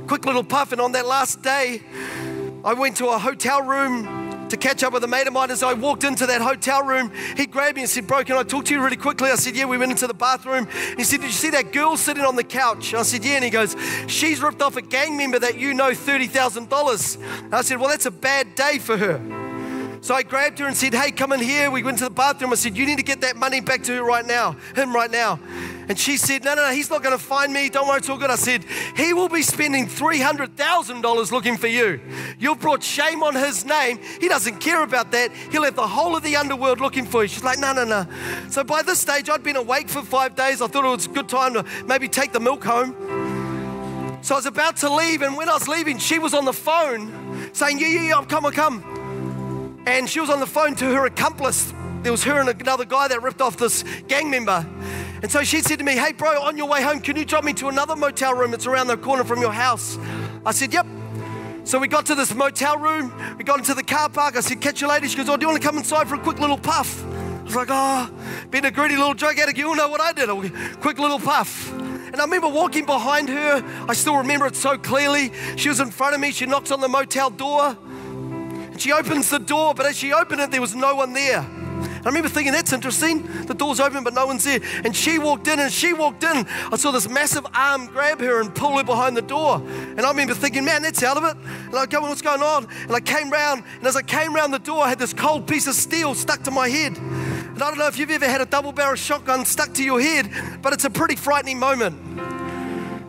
quick 0.08 0.24
little 0.24 0.46
puff, 0.46 0.72
and 0.72 0.80
on 0.80 0.94
that 0.94 1.06
last 1.06 1.42
day, 1.42 1.82
I 2.64 2.74
went 2.74 2.96
to 2.96 3.08
a 3.08 3.18
hotel 3.18 3.64
room 3.64 4.19
to 4.50 4.58
catch 4.58 4.84
up 4.84 4.94
with 4.94 5.04
a 5.04 5.08
mate 5.08 5.28
of 5.28 5.34
mine. 5.34 5.52
As 5.52 5.64
I 5.64 5.74
walked 5.74 6.04
into 6.04 6.26
that 6.28 6.42
hotel 6.42 6.84
room, 6.84 7.12
he 7.36 7.46
grabbed 7.46 7.76
me 7.76 7.84
and 7.84 7.90
said, 7.90 8.08
Bro, 8.08 8.26
can 8.26 8.38
I 8.38 8.44
talk 8.44 8.66
to 8.66 8.74
you 8.74 8.84
really 8.84 8.98
quickly? 8.98 9.30
I 9.30 9.36
said, 9.36 9.56
Yeah, 9.56 9.66
we 9.66 9.78
went 9.78 9.92
into 9.92 10.08
the 10.08 10.14
bathroom. 10.14 10.68
He 10.98 11.04
said, 11.04 11.22
Did 11.22 11.28
you 11.28 11.34
see 11.34 11.50
that 11.52 11.72
girl 11.72 11.98
sitting 11.98 12.24
on 12.24 12.36
the 12.36 12.44
couch? 12.44 12.94
I 12.94 13.04
said, 13.04 13.24
Yeah. 13.24 13.36
And 13.36 13.44
he 13.44 13.50
goes, 13.50 13.76
She's 14.08 14.42
ripped 14.42 14.62
off 14.62 14.76
a 14.76 14.82
gang 14.82 15.18
member 15.18 15.40
that 15.40 15.58
you 15.58 15.74
know 15.74 15.92
$30,000. 15.92 17.54
I 17.54 17.62
said, 17.62 17.80
Well, 17.80 17.90
that's 17.90 18.06
a 18.06 18.12
bad 18.12 18.56
day 18.56 18.80
for 18.80 18.98
her. 18.98 19.49
So 20.02 20.16
I 20.16 20.24
grabbed 20.24 20.60
her 20.60 20.66
and 20.66 20.76
said, 20.76 20.94
Hey, 20.94 21.12
come 21.12 21.34
in 21.34 21.40
here. 21.42 21.70
We 21.70 21.84
went 21.84 21.98
to 22.00 22.06
the 22.06 22.10
bathroom. 22.10 22.52
I 22.52 22.56
said, 22.56 22.78
You 22.78 22.86
need 22.86 22.98
to 22.98 23.04
get 23.04 23.22
that 23.22 23.36
money 23.36 23.60
back 23.60 23.84
to 23.84 23.96
her 23.96 24.04
right 24.04 24.26
now, 24.26 24.56
him 24.76 24.94
right 24.94 25.12
now. 25.12 25.40
And 25.90 26.00
she 26.00 26.18
said, 26.18 26.44
No, 26.44 26.56
no, 26.56 26.68
no, 26.68 26.74
he's 26.74 26.90
not 26.90 27.04
going 27.04 27.18
to 27.18 27.24
find 27.24 27.52
me. 27.52 27.70
Don't 27.70 27.88
worry, 27.88 27.98
it's 27.98 28.10
all 28.10 28.18
good. 28.18 28.30
I 28.30 28.36
said, 28.36 28.64
He 28.96 29.14
will 29.14 29.28
be 29.28 29.42
spending 29.42 29.88
$300,000 29.88 31.32
looking 31.32 31.58
for 31.58 31.68
you. 31.68 32.00
You've 32.40 32.60
brought 32.60 32.82
shame 32.82 33.24
on 33.24 33.36
his 33.36 33.66
name. 33.66 34.00
He 34.22 34.30
doesn't 34.30 34.60
care 34.60 34.84
about 34.84 35.12
that. 35.12 35.34
He'll 35.52 35.64
have 35.64 35.76
the 35.76 35.88
whole 35.88 36.16
of 36.16 36.24
the 36.24 36.36
underworld 36.38 36.80
looking 36.80 37.06
for 37.06 37.24
you. 37.24 37.28
She's 37.28 37.44
like, 37.44 37.60
No, 37.60 37.74
no, 37.74 37.84
no. 37.84 38.06
So 38.50 38.64
by 38.64 38.84
this 38.84 39.00
stage, 39.00 39.30
I'd 39.30 39.44
been 39.44 39.58
awake 39.58 39.90
for 39.90 40.02
five 40.02 40.36
days. 40.36 40.62
I 40.62 40.68
thought 40.68 40.86
it 40.86 40.90
was 40.90 41.08
a 41.08 41.10
good 41.10 41.28
time 41.28 41.54
to 41.56 41.66
maybe 41.86 42.08
take 42.08 42.32
the 42.32 42.40
milk 42.40 42.64
home. 42.64 42.96
So 44.22 44.36
I 44.36 44.38
was 44.38 44.46
about 44.46 44.76
to 44.78 44.94
leave, 44.94 45.22
and 45.22 45.36
when 45.38 45.50
I 45.50 45.54
was 45.54 45.68
leaving, 45.68 45.98
she 45.98 46.20
was 46.20 46.34
on 46.34 46.46
the 46.46 46.54
phone 46.54 47.54
saying, 47.54 47.80
Yeah, 47.80 47.88
yeah, 47.88 48.08
yeah, 48.10 48.26
come 48.26 48.46
on, 48.46 48.52
come. 48.54 48.99
And 49.86 50.10
she 50.10 50.20
was 50.20 50.30
on 50.30 50.40
the 50.40 50.48
phone 50.48 50.76
to 50.76 50.86
her 50.86 51.06
accomplice. 51.06 51.74
There 52.02 52.12
was 52.12 52.24
her 52.24 52.40
and 52.40 52.50
another 52.50 52.86
guy 52.86 53.08
that 53.08 53.22
ripped 53.22 53.42
off 53.42 53.58
this 53.58 53.84
gang 54.08 54.30
member. 54.30 54.66
And 55.22 55.32
so 55.32 55.44
she 55.44 55.62
said 55.62 55.80
to 55.80 55.86
me, 55.86 55.94
Hey, 55.94 56.14
bro, 56.14 56.42
on 56.42 56.58
your 56.58 56.68
way 56.68 56.82
home, 56.82 57.02
can 57.02 57.18
you 57.18 57.26
drop 57.26 57.44
me 57.44 57.54
to 57.54 57.68
another 57.68 57.96
motel 57.96 58.34
room 58.34 58.52
that's 58.52 58.66
around 58.66 58.88
the 58.88 58.98
corner 58.98 59.24
from 59.24 59.42
your 59.42 59.52
house? 59.52 59.98
I 60.46 60.52
said, 60.52 60.74
Yep. 60.74 60.86
So 61.66 61.78
we 61.78 61.88
got 61.88 62.06
to 62.08 62.16
this 62.16 62.34
motel 62.34 62.78
room. 62.78 63.14
We 63.38 63.44
got 63.44 63.60
into 63.60 63.74
the 63.74 63.84
car 63.84 64.10
park. 64.10 64.38
I 64.38 64.40
said, 64.40 64.62
Catch 64.62 64.82
you 64.82 64.88
later. 64.88 65.08
She 65.08 65.18
goes, 65.18 65.28
Oh, 65.30 65.36
do 65.36 65.46
you 65.46 65.50
want 65.50 65.62
to 65.62 65.68
come 65.68 65.78
inside 65.78 66.08
for 66.08 66.16
a 66.16 66.20
quick 66.20 66.40
little 66.40 66.58
puff? 66.58 67.06
I 67.06 67.44
was 67.44 67.56
like, 67.56 67.68
Oh, 67.70 68.10
being 68.50 68.66
a 68.66 68.72
greedy 68.72 68.96
little 68.96 69.14
drug 69.14 69.38
addict, 69.38 69.58
you 69.58 69.68
all 69.68 69.76
know 69.76 69.90
what 69.90 70.02
I 70.02 70.14
did. 70.14 70.30
A 70.30 70.78
quick 70.78 71.00
little 71.00 71.20
puff. 71.20 71.72
And 71.72 72.16
I 72.16 72.24
remember 72.24 72.48
walking 72.48 72.86
behind 72.86 73.30
her. 73.30 73.64
I 73.88 73.94
still 73.94 74.18
remember 74.18 74.48
it 74.48 74.56
so 74.56 74.78
clearly. 74.78 75.32
She 75.58 75.70
was 75.70 75.80
in 75.80 75.92
front 75.92 76.16
of 76.16 76.22
me. 76.22 76.32
She 76.32 76.46
knocked 76.46 76.72
on 76.72 76.80
the 76.80 76.88
motel 76.88 77.30
door. 77.30 77.78
And 78.80 78.84
she 78.86 78.94
opens 78.94 79.30
the 79.30 79.40
door, 79.40 79.74
but 79.74 79.86
as 79.86 79.98
she 79.98 80.14
opened 80.14 80.40
it, 80.40 80.52
there 80.52 80.62
was 80.62 80.74
no 80.74 80.96
one 80.96 81.12
there. 81.12 81.40
I 81.42 82.02
remember 82.06 82.30
thinking, 82.30 82.54
that's 82.54 82.72
interesting. 82.72 83.28
The 83.46 83.54
door's 83.54 83.82
open, 83.82 84.06
but 84.06 84.14
no 84.14 84.26
one's 84.26 84.46
there. 84.46 84.62
And 84.86 84.96
she 84.96 85.20
walked 85.20 85.50
in, 85.50 85.60
and 85.60 85.70
she 85.70 85.92
walked 85.92 86.24
in. 86.24 86.48
I 86.48 86.78
saw 86.78 86.92
this 86.92 87.10
massive 87.10 87.46
arm 87.54 87.88
grab 87.88 88.22
her 88.22 88.40
and 88.40 88.56
pull 88.56 88.78
her 88.78 88.86
behind 88.86 89.18
the 89.18 89.22
door. 89.22 89.58
And 89.58 90.00
I 90.00 90.10
remember 90.10 90.34
thinking, 90.34 90.64
man, 90.64 90.82
that's 90.82 91.04
out 91.04 91.18
of 91.18 91.26
it. 91.26 91.36
And 91.66 91.76
I 91.76 91.88
go, 91.88 92.00
what's 92.00 92.22
going 92.22 92.42
on? 92.42 92.70
And 92.84 92.92
I 92.94 93.02
came 93.02 93.30
round, 93.30 93.66
and 93.80 93.86
as 93.86 93.98
I 93.98 94.02
came 94.02 94.34
round 94.34 94.54
the 94.54 94.60
door, 94.60 94.82
I 94.82 94.88
had 94.88 94.98
this 94.98 95.12
cold 95.12 95.46
piece 95.46 95.68
of 95.68 95.74
steel 95.74 96.16
stuck 96.16 96.44
to 96.44 96.52
my 96.52 96.70
head. 96.70 96.98
And 96.98 97.62
I 97.62 97.68
don't 97.68 97.80
know 97.80 97.88
if 97.88 98.00
you've 98.00 98.12
ever 98.12 98.30
had 98.30 98.40
a 98.40 98.46
double 98.46 98.72
barrel 98.72 98.96
shotgun 98.96 99.44
stuck 99.44 99.74
to 99.74 99.84
your 99.84 100.00
head, 100.00 100.32
but 100.62 100.72
it's 100.72 100.86
a 100.86 100.90
pretty 100.90 101.18
frightening 101.18 101.60
moment. 101.60 101.98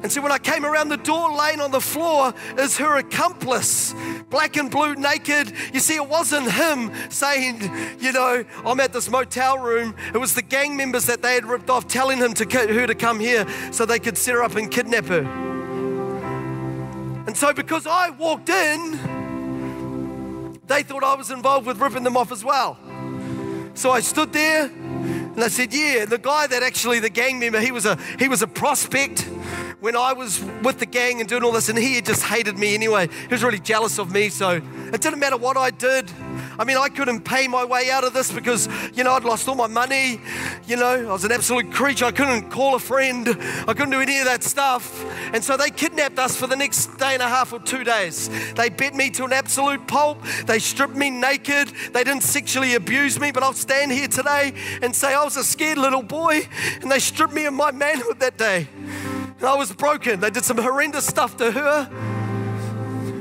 And 0.03 0.11
so 0.11 0.23
when 0.23 0.33
I 0.33 0.39
came 0.39 0.65
around 0.65 0.89
the 0.89 0.97
door, 0.97 1.37
laying 1.37 1.61
on 1.61 1.71
the 1.71 1.81
floor 1.81 2.33
is 2.59 2.79
her 2.79 2.97
accomplice, 2.97 3.95
black 4.31 4.57
and 4.57 4.71
blue, 4.71 4.95
naked. 4.95 5.53
You 5.75 5.81
see, 5.81 5.97
it 5.97 6.09
wasn't 6.09 6.51
him 6.51 6.91
saying, 7.11 7.61
you 7.99 8.13
know, 8.13 8.45
I'm 8.65 8.81
at 8.81 8.95
this 8.95 9.11
motel 9.11 9.59
room. 9.59 9.95
It 10.15 10.19
was 10.19 10.35
the 10.35 10.43
gang 10.43 10.77
members 10.77 11.05
that 11.07 11.21
they 11.21 11.35
had 11.35 11.45
ripped 11.45 11.69
off 11.69 11.87
telling 11.87 12.19
him 12.19 12.33
to 12.35 12.45
her 12.45 12.87
to 12.87 12.95
come 12.95 13.21
here 13.21 13.47
so 13.73 13.85
they 13.85 13.99
could 13.99 14.17
set 14.17 14.35
her 14.35 14.43
up 14.43 14.57
and 14.57 14.71
kidnap 14.71 15.05
her. 15.07 15.27
And 17.27 17.37
so 17.37 17.53
because 17.53 17.87
I 17.87 18.11
walked 18.11 18.49
in, 18.49 20.59
they 20.67 20.83
thought 20.83 21.05
I 21.05 21.15
was 21.15 21.31
involved 21.31 21.67
with 21.67 21.79
ripping 21.79 22.05
them 22.05 22.17
off 22.17 22.33
as 22.33 22.43
well. 22.43 22.79
So 23.75 23.91
I 23.91 24.01
stood 24.01 24.33
there 24.33 24.65
and 24.65 25.45
I 25.45 25.49
said, 25.49 25.75
yeah, 25.75 26.07
the 26.07 26.19
guy 26.19 26.47
that 26.47 26.63
actually 26.63 27.01
the 27.01 27.11
gang 27.11 27.39
member, 27.39 27.61
he 27.61 27.71
was 27.71 27.87
a 27.87 27.97
he 28.19 28.29
was 28.29 28.43
a 28.43 28.47
prospect 28.47 29.29
when 29.81 29.97
I 29.97 30.13
was 30.13 30.43
with 30.63 30.79
the 30.79 30.87
gang 30.87 31.21
and 31.21 31.29
doing 31.29 31.43
all 31.43 31.53
this, 31.53 31.69
and 31.69 31.79
he 31.79 32.01
just 32.01 32.23
hated 32.23 32.59
me 32.59 32.75
anyway. 32.75 33.09
He 33.09 33.29
was 33.29 33.43
really 33.43 33.59
jealous 33.59 33.99
of 33.99 34.13
me, 34.13 34.29
so 34.29 34.61
it 34.93 35.01
didn't 35.01 35.19
matter 35.19 35.37
what 35.37 35.57
I 35.57 35.71
did. 35.71 36.11
I 36.59 36.65
mean, 36.65 36.77
I 36.77 36.91
couldn't 36.91 37.23
pay 37.23 37.49
my 37.49 37.65
way 37.65 37.91
out 37.91 38.05
of 38.05 38.13
this 38.13 38.31
because, 38.31 38.69
you 38.95 39.03
know, 39.03 39.13
I'd 39.13 39.25
lost 39.25 39.49
all 39.49 39.55
my 39.55 39.67
money. 39.67 40.21
You 40.67 40.77
know, 40.77 41.09
I 41.09 41.13
was 41.13 41.25
an 41.25 41.33
absolute 41.33 41.73
creature. 41.73 42.05
I 42.05 42.11
couldn't 42.11 42.51
call 42.51 42.75
a 42.75 42.79
friend. 42.79 43.29
I 43.67 43.73
couldn't 43.73 43.91
do 43.91 44.01
any 44.01 44.19
of 44.19 44.27
that 44.27 44.43
stuff. 44.43 45.03
And 45.33 45.43
so 45.43 45.57
they 45.57 45.71
kidnapped 45.71 46.19
us 46.19 46.37
for 46.37 46.47
the 46.47 46.57
next 46.57 46.99
day 46.99 47.15
and 47.15 47.23
a 47.23 47.29
half 47.29 47.55
or 47.55 47.61
two 47.61 47.83
days. 47.83 48.29
They 48.53 48.69
beat 48.69 48.95
me 48.95 49.09
to 49.11 49.25
an 49.25 49.33
absolute 49.33 49.87
pulp. 49.87 50.23
They 50.45 50.59
stripped 50.59 50.95
me 50.95 51.09
naked. 51.09 51.69
They 51.95 52.05
didn't 52.05 52.25
sexually 52.25 52.75
abuse 52.75 53.19
me, 53.19 53.33
but 53.33 53.43
I'll 53.43 53.55
stand 53.55 53.93
here 53.93 54.09
today 54.09 54.53
and 54.83 54.95
say 54.95 55.15
I 55.15 55.25
was 55.25 55.39
a 55.39 55.45
scared 55.45 55.79
little 55.79 56.03
boy 56.03 56.47
and 56.83 56.93
they 56.93 56.99
stripped 56.99 57.33
me 57.33 57.47
of 57.47 57.55
my 57.55 57.71
manhood 57.71 58.21
that 58.21 58.37
day. 58.37 58.69
I 59.43 59.55
was 59.57 59.73
broken. 59.73 60.21
They 60.21 60.31
did 60.31 60.45
some 60.45 60.59
horrendous 60.59 61.07
stuff 61.07 61.37
to 61.39 61.51
her. 61.51 61.89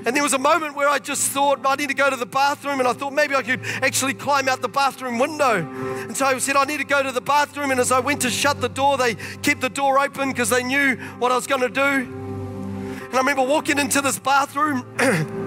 And 0.06 0.16
there 0.16 0.24
was 0.24 0.34
a 0.34 0.40
moment 0.40 0.76
where 0.76 0.90
I 0.90 1.00
just 1.00 1.32
thought, 1.32 1.60
I 1.66 1.76
need 1.76 1.90
to 1.90 1.94
go 1.94 2.10
to 2.10 2.16
the 2.16 2.26
bathroom. 2.26 2.80
And 2.80 2.88
I 2.88 2.94
thought 2.94 3.14
maybe 3.14 3.36
I 3.36 3.42
could 3.42 3.62
actually 3.82 4.14
climb 4.14 4.50
out 4.50 4.62
the 4.62 4.70
bathroom 4.70 5.20
window. 5.20 5.58
And 5.58 6.16
so 6.16 6.26
I 6.26 6.38
said, 6.40 6.56
I 6.56 6.66
need 6.66 6.78
to 6.78 6.86
go 6.86 7.04
to 7.04 7.12
the 7.12 7.22
bathroom. 7.22 7.72
And 7.72 7.80
as 7.80 7.92
I 7.92 8.00
went 8.00 8.22
to 8.22 8.30
shut 8.30 8.62
the 8.62 8.70
door, 8.70 8.98
they 8.98 9.16
kept 9.16 9.62
the 9.62 9.70
door 9.70 10.00
open 10.00 10.30
because 10.30 10.50
they 10.50 10.64
knew 10.64 10.96
what 11.20 11.32
I 11.32 11.36
was 11.36 11.48
going 11.48 11.62
to 11.62 11.70
do. 11.70 11.82
And 11.82 13.14
I 13.14 13.18
remember 13.18 13.44
walking 13.44 13.78
into 13.78 14.02
this 14.02 14.20
bathroom. 14.20 14.86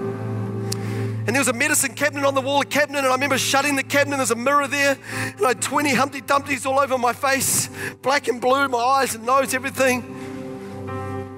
And 1.25 1.33
there 1.33 1.39
was 1.39 1.47
a 1.47 1.53
medicine 1.53 1.93
cabinet 1.93 2.25
on 2.25 2.35
the 2.35 2.41
wall, 2.41 2.59
a 2.59 2.65
cabinet, 2.65 2.99
and 2.99 3.07
I 3.07 3.13
remember 3.13 3.37
shutting 3.37 3.77
the 3.77 3.83
cabinet. 3.83 4.17
There's 4.17 4.31
a 4.31 4.35
mirror 4.35 4.67
there, 4.67 4.97
and 5.13 5.41
I 5.45 5.49
had 5.49 5.61
20 5.61 5.93
Humpty 5.93 6.19
Dumptys 6.19 6.65
all 6.65 6.77
over 6.77 6.97
my 6.97 7.13
face, 7.13 7.69
black 8.01 8.27
and 8.27 8.41
blue, 8.41 8.67
my 8.67 8.77
eyes 8.77 9.15
and 9.15 9.25
nose, 9.25 9.53
everything. 9.53 10.32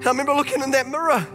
I 0.04 0.08
remember 0.10 0.34
looking 0.34 0.62
in 0.62 0.70
that 0.70 0.88
mirror. 0.88 1.26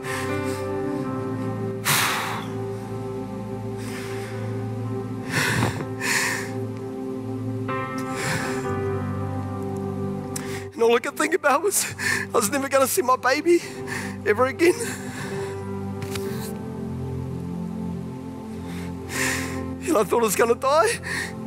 And 10.73 10.81
all 10.81 10.95
I 10.95 10.99
could 10.99 11.17
think 11.17 11.33
about 11.33 11.61
was 11.61 11.93
I 11.99 12.29
was 12.33 12.49
never 12.49 12.69
going 12.69 12.85
to 12.85 12.91
see 12.91 13.01
my 13.01 13.17
baby 13.17 13.59
ever 14.25 14.47
again. 14.47 14.73
And 19.87 19.97
I 19.97 20.03
thought 20.03 20.21
I 20.21 20.23
was 20.23 20.35
going 20.37 20.53
to 20.53 20.59
die. 20.59 21.40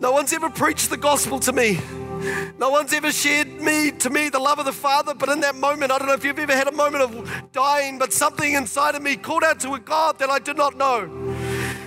No 0.00 0.12
one's 0.12 0.32
ever 0.32 0.48
preached 0.48 0.88
the 0.88 0.96
gospel 0.96 1.38
to 1.40 1.52
me. 1.52 1.78
No 2.58 2.70
one's 2.70 2.92
ever 2.94 3.12
shared 3.12 3.60
me 3.60 3.90
to 3.92 4.08
me 4.08 4.30
the 4.30 4.38
love 4.38 4.58
of 4.58 4.64
the 4.64 4.72
Father, 4.72 5.14
but 5.14 5.28
in 5.28 5.40
that 5.40 5.54
moment, 5.54 5.92
I 5.92 5.98
don't 5.98 6.08
know 6.08 6.14
if 6.14 6.24
you've 6.24 6.38
ever 6.38 6.56
had 6.56 6.68
a 6.68 6.72
moment 6.72 7.04
of 7.04 7.52
dying, 7.52 7.98
but 7.98 8.12
something 8.12 8.54
inside 8.54 8.94
of 8.94 9.02
me 9.02 9.16
called 9.16 9.44
out 9.44 9.60
to 9.60 9.74
a 9.74 9.78
God 9.78 10.18
that 10.18 10.30
I 10.30 10.38
did 10.38 10.56
not 10.56 10.76
know. 10.76 11.02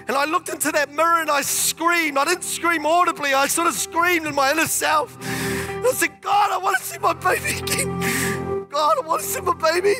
And 0.07 0.11
I 0.11 0.25
looked 0.25 0.49
into 0.49 0.71
that 0.71 0.93
mirror 0.93 1.21
and 1.21 1.29
I 1.29 1.41
screamed. 1.41 2.17
I 2.19 2.25
didn't 2.25 2.43
scream 2.43 2.85
audibly, 2.85 3.33
I 3.33 3.47
sort 3.47 3.67
of 3.67 3.73
screamed 3.73 4.27
in 4.27 4.35
my 4.35 4.51
inner 4.51 4.67
self. 4.67 5.17
I 5.21 5.91
said, 5.93 6.21
God, 6.21 6.51
I 6.51 6.57
want 6.57 6.77
to 6.77 6.83
see 6.83 6.99
my 6.99 7.13
baby 7.13 7.57
again. 7.59 8.67
God, 8.69 8.97
I 9.03 9.07
want 9.07 9.21
to 9.21 9.27
see 9.27 9.41
my 9.41 9.55
baby. 9.55 9.95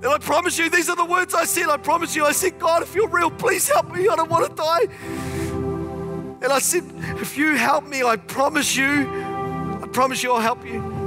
And 0.00 0.06
I 0.06 0.18
promise 0.18 0.58
you, 0.58 0.68
these 0.68 0.88
are 0.88 0.96
the 0.96 1.04
words 1.04 1.34
I 1.34 1.44
said. 1.44 1.68
I 1.68 1.76
promise 1.76 2.14
you, 2.14 2.24
I 2.24 2.32
said, 2.32 2.58
God, 2.58 2.82
if 2.82 2.94
you're 2.94 3.08
real, 3.08 3.30
please 3.30 3.68
help 3.68 3.92
me. 3.92 4.08
I 4.08 4.16
don't 4.16 4.30
want 4.30 4.48
to 4.48 4.54
die. 4.54 5.27
And 6.40 6.52
I 6.52 6.60
said, 6.60 6.84
if 7.20 7.36
you 7.36 7.56
help 7.56 7.86
me, 7.86 8.02
I 8.02 8.16
promise 8.16 8.76
you, 8.76 9.08
I 9.82 9.88
promise 9.92 10.22
you 10.22 10.32
I'll 10.32 10.40
help 10.40 10.64
you. 10.64 10.98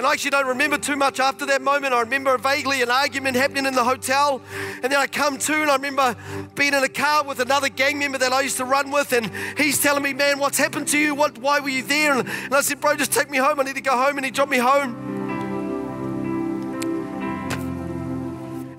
And 0.00 0.06
I 0.06 0.12
actually 0.12 0.30
don't 0.30 0.46
remember 0.46 0.78
too 0.78 0.96
much 0.96 1.20
after 1.20 1.44
that 1.44 1.60
moment. 1.60 1.92
I 1.92 2.00
remember 2.00 2.38
vaguely 2.38 2.80
an 2.80 2.90
argument 2.90 3.36
happening 3.36 3.66
in 3.66 3.74
the 3.74 3.84
hotel. 3.84 4.40
And 4.82 4.84
then 4.84 4.94
I 4.94 5.06
come 5.06 5.36
to 5.36 5.52
and 5.52 5.70
I 5.70 5.76
remember 5.76 6.16
being 6.54 6.72
in 6.72 6.82
a 6.82 6.88
car 6.88 7.22
with 7.22 7.38
another 7.38 7.68
gang 7.68 7.98
member 7.98 8.16
that 8.16 8.32
I 8.32 8.40
used 8.40 8.56
to 8.56 8.64
run 8.64 8.90
with. 8.90 9.12
And 9.12 9.30
he's 9.58 9.82
telling 9.82 10.02
me, 10.02 10.14
man, 10.14 10.38
what's 10.38 10.56
happened 10.56 10.88
to 10.88 10.98
you? 10.98 11.14
What, 11.14 11.36
why 11.36 11.60
were 11.60 11.68
you 11.68 11.82
there? 11.82 12.14
And, 12.14 12.26
and 12.26 12.54
I 12.54 12.62
said, 12.62 12.80
bro, 12.80 12.96
just 12.96 13.12
take 13.12 13.28
me 13.28 13.36
home. 13.36 13.60
I 13.60 13.64
need 13.64 13.74
to 13.74 13.82
go 13.82 13.94
home. 13.94 14.16
And 14.16 14.24
he 14.24 14.30
dropped 14.30 14.50
me 14.50 14.56
home. 14.56 15.19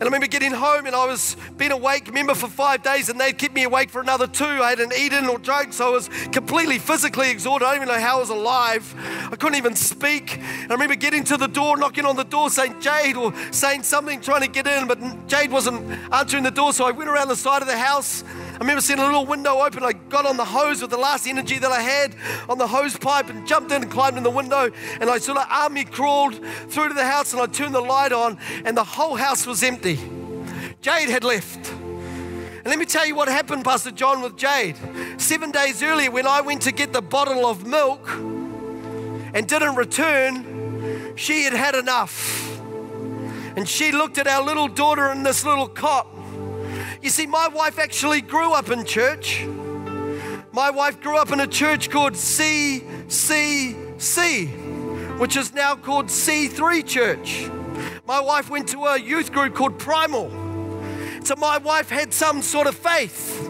And 0.02 0.08
I 0.08 0.10
remember 0.10 0.26
getting 0.26 0.52
home 0.52 0.88
and 0.88 0.95
I 0.95 1.06
was 1.06 1.38
being 1.58 1.72
awake, 1.72 2.08
remember, 2.08 2.34
for 2.34 2.47
five 2.47 2.82
days, 2.82 3.10
and 3.10 3.22
they'd 3.22 3.38
keep 3.38 3.54
me 3.54 3.66
awake 3.66 3.91
for 3.91 4.02
another 4.02 4.26
two. 4.26 4.43
I 4.43 4.72
hadn't 4.72 4.93
eaten 4.93 5.28
or 5.28 5.38
drunk, 5.38 5.74
so 5.74 5.89
I 5.89 5.91
was 5.91 6.10
completely 6.32 6.80
physically 6.80 7.30
exhausted. 7.30 7.64
I 7.64 7.76
don't 7.76 7.84
even 7.84 7.93
know 7.93 8.02
how 8.02 8.18
I 8.18 8.20
was 8.20 8.32
alive. 8.32 8.95
I 9.32 9.36
couldn't 9.36 9.60
even 9.60 9.76
speak. 9.76 10.38
And 10.39 10.72
I 10.72 10.74
remember 10.74 10.95
getting 10.95 11.24
to 11.26 11.38
the 11.38 11.45
door, 11.45 11.78
knocking 11.78 12.08
on 12.08 12.16
the 12.16 12.24
door, 12.24 12.49
saying 12.49 12.82
Jade 12.82 13.16
or 13.16 13.32
saying 13.52 13.84
something, 13.84 14.20
trying 14.22 14.41
to 14.41 14.47
get 14.47 14.66
in, 14.66 14.88
but 14.88 14.97
Jade 15.28 15.52
wasn't 15.52 15.88
answering 16.12 16.45
the 16.45 16.49
door. 16.49 16.74
So 16.74 16.84
I 16.84 16.89
went 16.89 17.08
around 17.08 17.28
the 17.28 17.36
side 17.36 17.62
of 17.62 17.68
the 17.68 17.78
house. 17.78 18.24
I 18.62 18.64
remember 18.64 18.82
seeing 18.82 18.99
a 18.99 19.05
little 19.05 19.26
window 19.26 19.57
open. 19.57 19.82
I 19.82 19.93
got 19.93 20.28
on 20.28 20.38
the 20.38 20.45
hose 20.45 20.84
with 20.84 20.91
the 20.91 20.97
last 20.97 21.26
energy 21.26 21.57
that 21.57 21.72
I 21.72 21.82
had 21.82 22.16
on 22.47 22.59
the 22.59 22.68
hose 22.68 22.95
pipe 22.95 23.28
and 23.28 23.47
jumped 23.47 23.72
in 23.72 23.82
and 23.82 23.91
climbed 23.91 24.18
in 24.18 24.24
the 24.24 24.30
window. 24.30 24.70
And 24.99 25.09
I 25.09 25.18
sort 25.18 25.39
of 25.39 25.47
army 25.49 25.84
crawled 25.84 26.36
through 26.70 26.89
to 26.89 26.93
the 26.93 27.03
house 27.03 27.34
and 27.34 27.41
I 27.41 27.47
turned 27.47 27.74
the 27.74 27.82
light 27.82 28.12
on, 28.12 28.38
and 28.64 28.78
the 28.78 28.84
whole 28.84 29.16
house 29.16 29.47
was 29.47 29.64
empty. 29.64 29.95
Jade 30.80 31.09
had 31.09 31.24
left. 31.24 31.72
And 31.72 32.68
let 32.68 32.78
me 32.78 32.86
tell 32.86 33.03
you 33.03 33.16
what 33.16 33.30
happened, 33.30 33.66
Pastor 33.66 33.89
John, 33.89 34.22
with 34.22 34.38
Jade. 34.38 34.78
Seven 35.18 35.49
days 35.49 35.82
earlier, 35.82 36.12
when 36.12 36.28
I 36.28 36.41
went 36.41 36.62
to 36.62 36.72
get 36.72 36.93
the 36.93 37.01
bottle 37.01 37.47
of 37.47 37.66
milk 37.66 38.07
and 38.12 39.47
didn't 39.47 39.74
return, 39.74 41.18
she 41.18 41.45
had 41.45 41.53
had 41.53 41.74
enough. 41.74 42.59
And 43.55 43.68
she 43.68 43.91
looked 43.91 44.20
at 44.20 44.28
our 44.28 44.45
little 44.45 44.68
daughter 44.68 45.09
in 45.09 45.24
this 45.24 45.43
little 45.43 45.68
cot. 45.68 46.05
You 47.02 47.10
see, 47.10 47.26
my 47.26 47.47
wife 47.47 47.80
actually 47.80 48.22
grew 48.22 48.54
up 48.54 48.70
in 48.70 48.86
church. 48.86 49.43
My 50.52 50.70
wife 50.70 51.02
grew 51.02 51.18
up 51.18 51.32
in 51.32 51.39
a 51.39 51.47
church 51.47 51.89
called 51.89 52.14
CCC, 52.14 52.78
which 55.18 55.36
is 55.36 55.52
now 55.52 55.76
called 55.76 56.08
C3 56.08 56.86
Church. 56.86 57.49
My 58.06 58.20
wife 58.20 58.52
went 58.52 58.70
to 58.70 58.86
a 58.86 58.99
youth 58.99 59.32
group 59.32 59.56
called 59.56 59.80
Primal. 59.80 60.30
So 61.24 61.36
my 61.38 61.58
wife 61.58 61.89
had 61.89 62.14
some 62.14 62.43
sort 62.43 62.68
of 62.68 62.76
faith. 62.76 63.49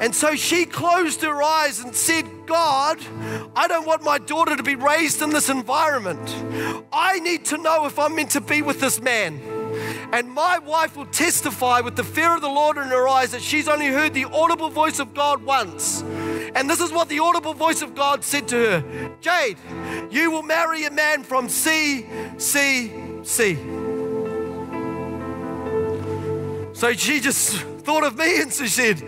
And 0.00 0.14
so 0.14 0.34
she 0.34 0.66
closed 0.66 1.22
her 1.22 1.42
eyes 1.42 1.80
and 1.80 1.96
said, 1.96 2.26
God, 2.46 2.98
I 3.56 3.66
don't 3.66 3.86
want 3.86 4.02
my 4.02 4.18
daughter 4.18 4.56
to 4.56 4.62
be 4.62 4.74
raised 4.74 5.22
in 5.22 5.30
this 5.30 5.48
environment. 5.48 6.34
I 6.92 7.18
need 7.20 7.46
to 7.46 7.56
know 7.56 7.86
if 7.86 7.98
I'm 7.98 8.14
meant 8.14 8.32
to 8.32 8.42
be 8.42 8.60
with 8.60 8.80
this 8.80 9.00
man. 9.00 9.53
And 10.14 10.30
my 10.30 10.60
wife 10.60 10.96
will 10.96 11.06
testify 11.06 11.80
with 11.80 11.96
the 11.96 12.04
fear 12.04 12.36
of 12.36 12.40
the 12.40 12.48
Lord 12.48 12.76
in 12.76 12.84
her 12.84 13.08
eyes 13.08 13.32
that 13.32 13.42
she's 13.42 13.66
only 13.66 13.88
heard 13.88 14.14
the 14.14 14.26
audible 14.26 14.70
voice 14.70 15.00
of 15.00 15.12
God 15.12 15.42
once. 15.42 16.02
And 16.54 16.70
this 16.70 16.80
is 16.80 16.92
what 16.92 17.08
the 17.08 17.18
audible 17.18 17.52
voice 17.52 17.82
of 17.82 17.96
God 17.96 18.22
said 18.22 18.46
to 18.46 18.56
her 18.56 19.10
Jade, 19.20 19.58
you 20.12 20.30
will 20.30 20.44
marry 20.44 20.84
a 20.84 20.90
man 20.92 21.24
from 21.24 21.48
C, 21.48 22.06
C, 22.38 22.92
C. 23.24 23.56
So 26.74 26.92
she 26.92 27.18
just 27.18 27.56
thought 27.82 28.04
of 28.04 28.16
me 28.16 28.40
and 28.40 28.52
she 28.52 28.68
said, 28.68 29.02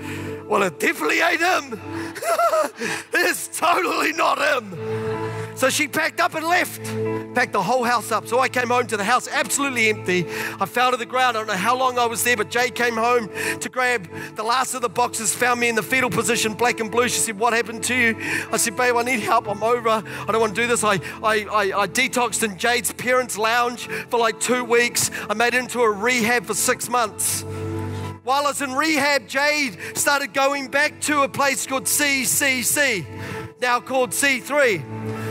Well, 0.48 0.64
it 0.64 0.80
definitely 0.80 1.20
ain't 1.20 1.40
him. 1.40 1.80
it's 3.12 3.57
totally 3.57 4.12
not 4.12 4.38
him. 4.38 5.26
So 5.57 5.70
she 5.70 5.88
packed 5.88 6.20
up 6.20 6.34
and 6.34 6.46
left, 6.46 6.84
packed 7.34 7.54
the 7.54 7.62
whole 7.62 7.82
house 7.82 8.12
up. 8.12 8.26
So 8.26 8.40
I 8.40 8.48
came 8.50 8.68
home 8.68 8.86
to 8.88 8.96
the 8.98 9.04
house 9.04 9.26
absolutely 9.26 9.88
empty. 9.88 10.26
I 10.61 10.66
fell 10.66 10.90
to 10.90 10.98
the 10.98 11.07
ground. 11.07 11.34
I 11.34 11.40
don't 11.40 11.46
know 11.46 11.54
how 11.54 11.74
long 11.74 11.98
I 11.98 12.04
was 12.04 12.22
there, 12.22 12.36
but 12.36 12.50
Jay 12.50 12.68
came 12.68 12.94
home 12.94 13.30
to 13.61 13.68
grab 13.70 14.07
the 14.34 14.42
last 14.42 14.74
of 14.74 14.82
the 14.82 14.90
boxes, 14.90 15.34
found 15.34 15.59
me 15.59 15.70
in 15.70 15.74
the 15.74 15.82
fetal 15.82 16.11
position, 16.11 16.52
black 16.52 16.78
and 16.80 16.90
blue. 16.90 17.09
She 17.09 17.20
said, 17.20 17.38
What 17.38 17.54
happened 17.54 17.82
to 17.84 17.94
you? 17.94 18.16
I 18.52 18.59
said, 18.59 18.76
Babe, 18.76 18.96
I 18.96 19.02
need 19.02 19.20
help. 19.20 19.48
I'm 19.48 19.62
over. 19.62 19.88
I 19.88 20.26
don't 20.28 20.40
want 20.42 20.54
to 20.54 20.61
do 20.61 20.68
this. 20.68 20.84
I, 20.84 21.00
I, 21.22 21.46
I, 21.50 21.80
I 21.80 21.86
detoxed 21.86 22.42
in 22.42 22.59
Jade's 22.59 22.92
parents' 22.92 23.38
lounge 23.38 23.86
for 24.11 24.20
like 24.20 24.38
two 24.38 24.62
weeks. 24.62 25.11
I 25.30 25.32
made 25.32 25.54
it 25.54 25.59
into 25.59 25.80
a 25.80 25.90
rehab 25.90 26.44
for 26.44 26.54
six 26.54 26.90
months. 26.90 27.46
While 28.24 28.44
I 28.44 28.48
was 28.48 28.61
in 28.61 28.74
rehab, 28.74 29.26
Jade 29.26 29.78
started 29.94 30.34
going 30.34 30.68
back 30.68 31.00
to 31.02 31.22
a 31.22 31.28
place 31.30 31.66
called 31.66 31.84
CCC, 31.84 33.07
now 33.59 33.80
called 33.80 34.11
C3. 34.11 35.26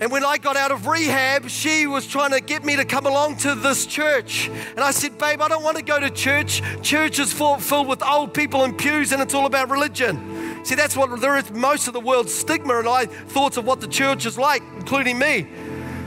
And 0.00 0.12
when 0.12 0.24
I 0.24 0.38
got 0.38 0.56
out 0.56 0.70
of 0.70 0.86
rehab, 0.86 1.48
she 1.48 1.86
was 1.86 2.06
trying 2.06 2.30
to 2.30 2.40
get 2.40 2.64
me 2.64 2.76
to 2.76 2.84
come 2.84 3.06
along 3.06 3.38
to 3.38 3.54
this 3.54 3.84
church. 3.84 4.48
And 4.48 4.80
I 4.80 4.92
said, 4.92 5.18
Babe, 5.18 5.42
I 5.42 5.48
don't 5.48 5.64
want 5.64 5.76
to 5.76 5.82
go 5.82 5.98
to 5.98 6.08
church. 6.10 6.62
Church 6.82 7.18
is 7.18 7.32
full, 7.32 7.58
filled 7.58 7.88
with 7.88 8.02
old 8.02 8.32
people 8.32 8.64
in 8.64 8.76
pews 8.76 9.12
and 9.12 9.20
it's 9.20 9.34
all 9.34 9.46
about 9.46 9.70
religion. 9.70 10.64
See, 10.64 10.76
that's 10.76 10.96
what 10.96 11.20
there 11.20 11.36
is 11.36 11.50
most 11.50 11.88
of 11.88 11.94
the 11.94 12.00
world's 12.00 12.32
stigma 12.32 12.78
and 12.78 12.88
I 12.88 13.06
thoughts 13.06 13.56
of 13.56 13.64
what 13.64 13.80
the 13.80 13.88
church 13.88 14.24
is 14.24 14.38
like, 14.38 14.62
including 14.76 15.18
me. 15.18 15.48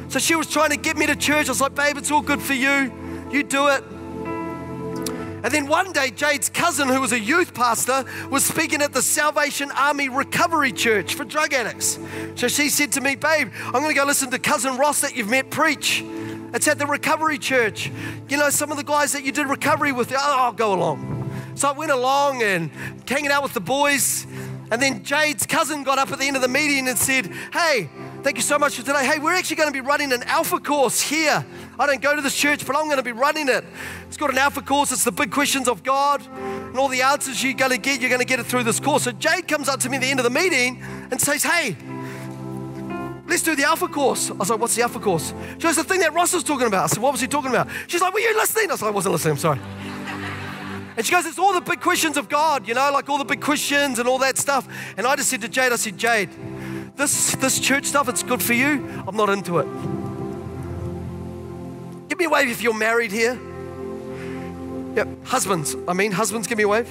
So 0.08 0.20
she 0.20 0.36
was 0.36 0.48
trying 0.48 0.70
to 0.70 0.78
get 0.78 0.98
me 0.98 1.06
to 1.08 1.16
church. 1.16 1.48
I 1.48 1.52
was 1.52 1.62
like, 1.62 1.76
Babe, 1.76 1.98
it's 1.98 2.12
all 2.12 2.22
good 2.22 2.42
for 2.42 2.54
you. 2.54 2.94
You 3.32 3.44
do 3.44 3.68
it. 3.68 3.84
And 5.44 5.52
then 5.52 5.68
one 5.68 5.92
day, 5.92 6.12
Jade's 6.12 6.50
cousin, 6.50 6.88
who 6.88 7.02
was 7.02 7.12
a 7.12 7.20
youth 7.20 7.54
pastor, 7.54 8.06
was 8.30 8.46
speaking 8.46 8.82
at 8.82 8.94
the 8.94 9.02
Salvation 9.02 9.72
Army 9.72 10.08
Recovery 10.08 10.72
Church 10.72 11.16
for 11.16 11.24
drug 11.24 11.54
addicts. 11.54 11.98
So 12.36 12.48
she 12.48 12.70
said 12.70 12.92
to 12.94 13.02
me, 13.02 13.16
Babe, 13.16 13.52
I'm 13.66 13.74
going 13.74 13.90
to 13.90 13.94
go 13.94 14.06
listen 14.06 14.30
to 14.32 14.40
cousin 14.40 14.78
Ross 14.78 15.02
that 15.02 15.16
you've 15.16 15.30
met 15.30 15.50
preach. 15.50 16.04
It's 16.54 16.68
at 16.68 16.78
the 16.78 16.86
recovery 16.86 17.38
church. 17.38 17.92
You 18.30 18.38
know, 18.38 18.50
some 18.50 18.72
of 18.72 18.78
the 18.78 18.84
guys 18.84 19.14
that 19.14 19.24
you 19.24 19.32
did 19.32 19.48
recovery 19.48 19.92
with, 19.92 20.12
oh, 20.12 20.18
I'll 20.20 20.52
go 20.52 20.74
along. 20.74 21.32
So 21.56 21.70
I 21.70 21.72
went 21.72 21.92
along 21.92 22.44
and 22.44 22.70
hanging 23.08 23.32
out 23.32 23.44
with 23.44 23.54
the 23.54 23.62
boys. 23.62 24.28
And 24.70 24.82
then 24.82 25.04
Jade's 25.04 25.46
cousin 25.46 25.84
got 25.84 25.98
up 25.98 26.12
at 26.12 26.20
the 26.20 26.26
end 26.26 26.36
of 26.36 26.42
the 26.42 26.48
meeting 26.48 26.88
and 26.88 26.98
said, 26.98 27.28
Hey, 27.52 27.90
thank 28.24 28.38
you 28.38 28.44
so 28.44 28.58
much 28.58 28.76
for 28.76 28.86
today. 28.86 29.06
Hey, 29.06 29.20
we're 29.20 29.34
actually 29.34 29.58
going 29.58 29.70
to 29.70 29.74
be 29.74 29.86
running 29.86 30.14
an 30.14 30.24
alpha 30.24 30.60
course 30.60 31.02
here 31.02 31.46
I 31.82 31.88
don't 31.88 32.02
go 32.02 32.16
to 32.16 32.22
this 32.22 32.36
church, 32.36 32.68
but 32.68 32.76
I'm 32.76 32.86
going 32.86 32.98
to 32.98 33.04
be 33.04 33.12
running 33.12 33.50
it. 33.50 33.66
It's 34.08 34.16
got 34.16 34.30
an 34.30 34.38
alpha 34.38 34.62
course. 34.62 34.92
It's 34.92 35.04
the 35.04 35.12
big 35.12 35.32
questions 35.32 35.68
of 35.68 35.82
God 35.82 36.22
and 36.28 36.78
all 36.78 36.90
the 36.90 37.02
answers 37.02 37.44
you're 37.44 37.54
going 37.54 37.72
to 37.72 37.80
get. 37.80 38.02
You're 38.02 38.10
going 38.12 38.22
to 38.22 38.26
get 38.26 38.40
it 38.40 38.46
through 38.46 38.66
this 38.66 38.80
course. 38.80 39.04
So 39.04 39.12
Jade 39.12 39.48
comes 39.48 39.68
up 39.68 39.80
to 39.80 39.90
me 39.90 39.98
at 39.98 40.02
the 40.02 40.12
end 40.12 40.20
of 40.20 40.24
the 40.24 40.30
meeting 40.30 40.80
and 41.10 41.20
says, 41.20 41.42
Hey, 41.42 41.76
let's 43.28 43.42
do 43.42 43.56
the 43.56 43.64
alpha 43.64 43.88
course. 43.88 44.30
I 44.30 44.36
was 44.36 44.52
like, 44.52 44.60
What's 44.60 44.76
the 44.76 44.84
alpha 44.84 45.00
course? 45.00 45.34
She 45.58 45.64
goes, 45.64 45.76
The 45.76 45.84
thing 45.84 46.02
that 46.02 46.14
Ross 46.14 46.34
was 46.34 46.44
talking 46.44 46.68
about. 46.68 46.84
I 46.84 46.88
said, 46.88 47.02
What 47.02 47.14
was 47.14 47.22
he 47.22 47.28
talking 47.28 47.50
about? 47.50 47.68
She's 47.88 48.02
like, 48.02 48.14
Were 48.14 48.20
you 48.20 48.36
listening? 48.36 48.70
I 48.70 48.76
said, 48.76 48.86
I 48.86 48.92
wasn't 48.92 49.14
listening. 49.14 49.32
I'm 49.32 49.40
sorry. 49.40 49.60
And 50.98 51.04
she 51.04 51.12
goes, 51.12 51.26
It's 51.26 51.40
all 51.40 51.54
the 51.54 51.62
big 51.62 51.82
questions 51.82 52.16
of 52.16 52.30
God, 52.30 52.68
you 52.68 52.76
know, 52.76 52.92
like 52.94 53.10
all 53.10 53.18
the 53.18 53.26
big 53.26 53.42
questions 53.42 53.98
and 53.98 54.08
all 54.08 54.20
that 54.20 54.38
stuff. 54.38 54.68
And 54.98 55.08
I 55.08 55.16
just 55.16 55.32
said 55.32 55.42
to 55.42 55.50
Jade, 55.50 55.74
I 55.74 55.78
said, 55.78 55.98
Jade, 55.98 56.30
this, 56.96 57.36
this 57.36 57.60
church 57.60 57.86
stuff, 57.86 58.10
it's 58.10 58.24
good 58.24 58.42
for 58.42 58.54
you. 58.54 59.04
I'm 59.08 59.16
not 59.16 59.30
into 59.30 59.60
it. 59.60 59.68
Give 62.10 62.18
me 62.20 62.26
a 62.26 62.30
wave 62.30 62.50
if 62.50 62.62
you're 62.62 62.78
married 62.78 63.12
here. 63.12 63.40
Yep, 64.96 65.26
husbands. 65.26 65.76
I 65.88 65.94
mean, 65.94 66.12
husbands, 66.12 66.48
give 66.48 66.58
me 66.58 66.66
a 66.66 66.68
wave. 66.68 66.90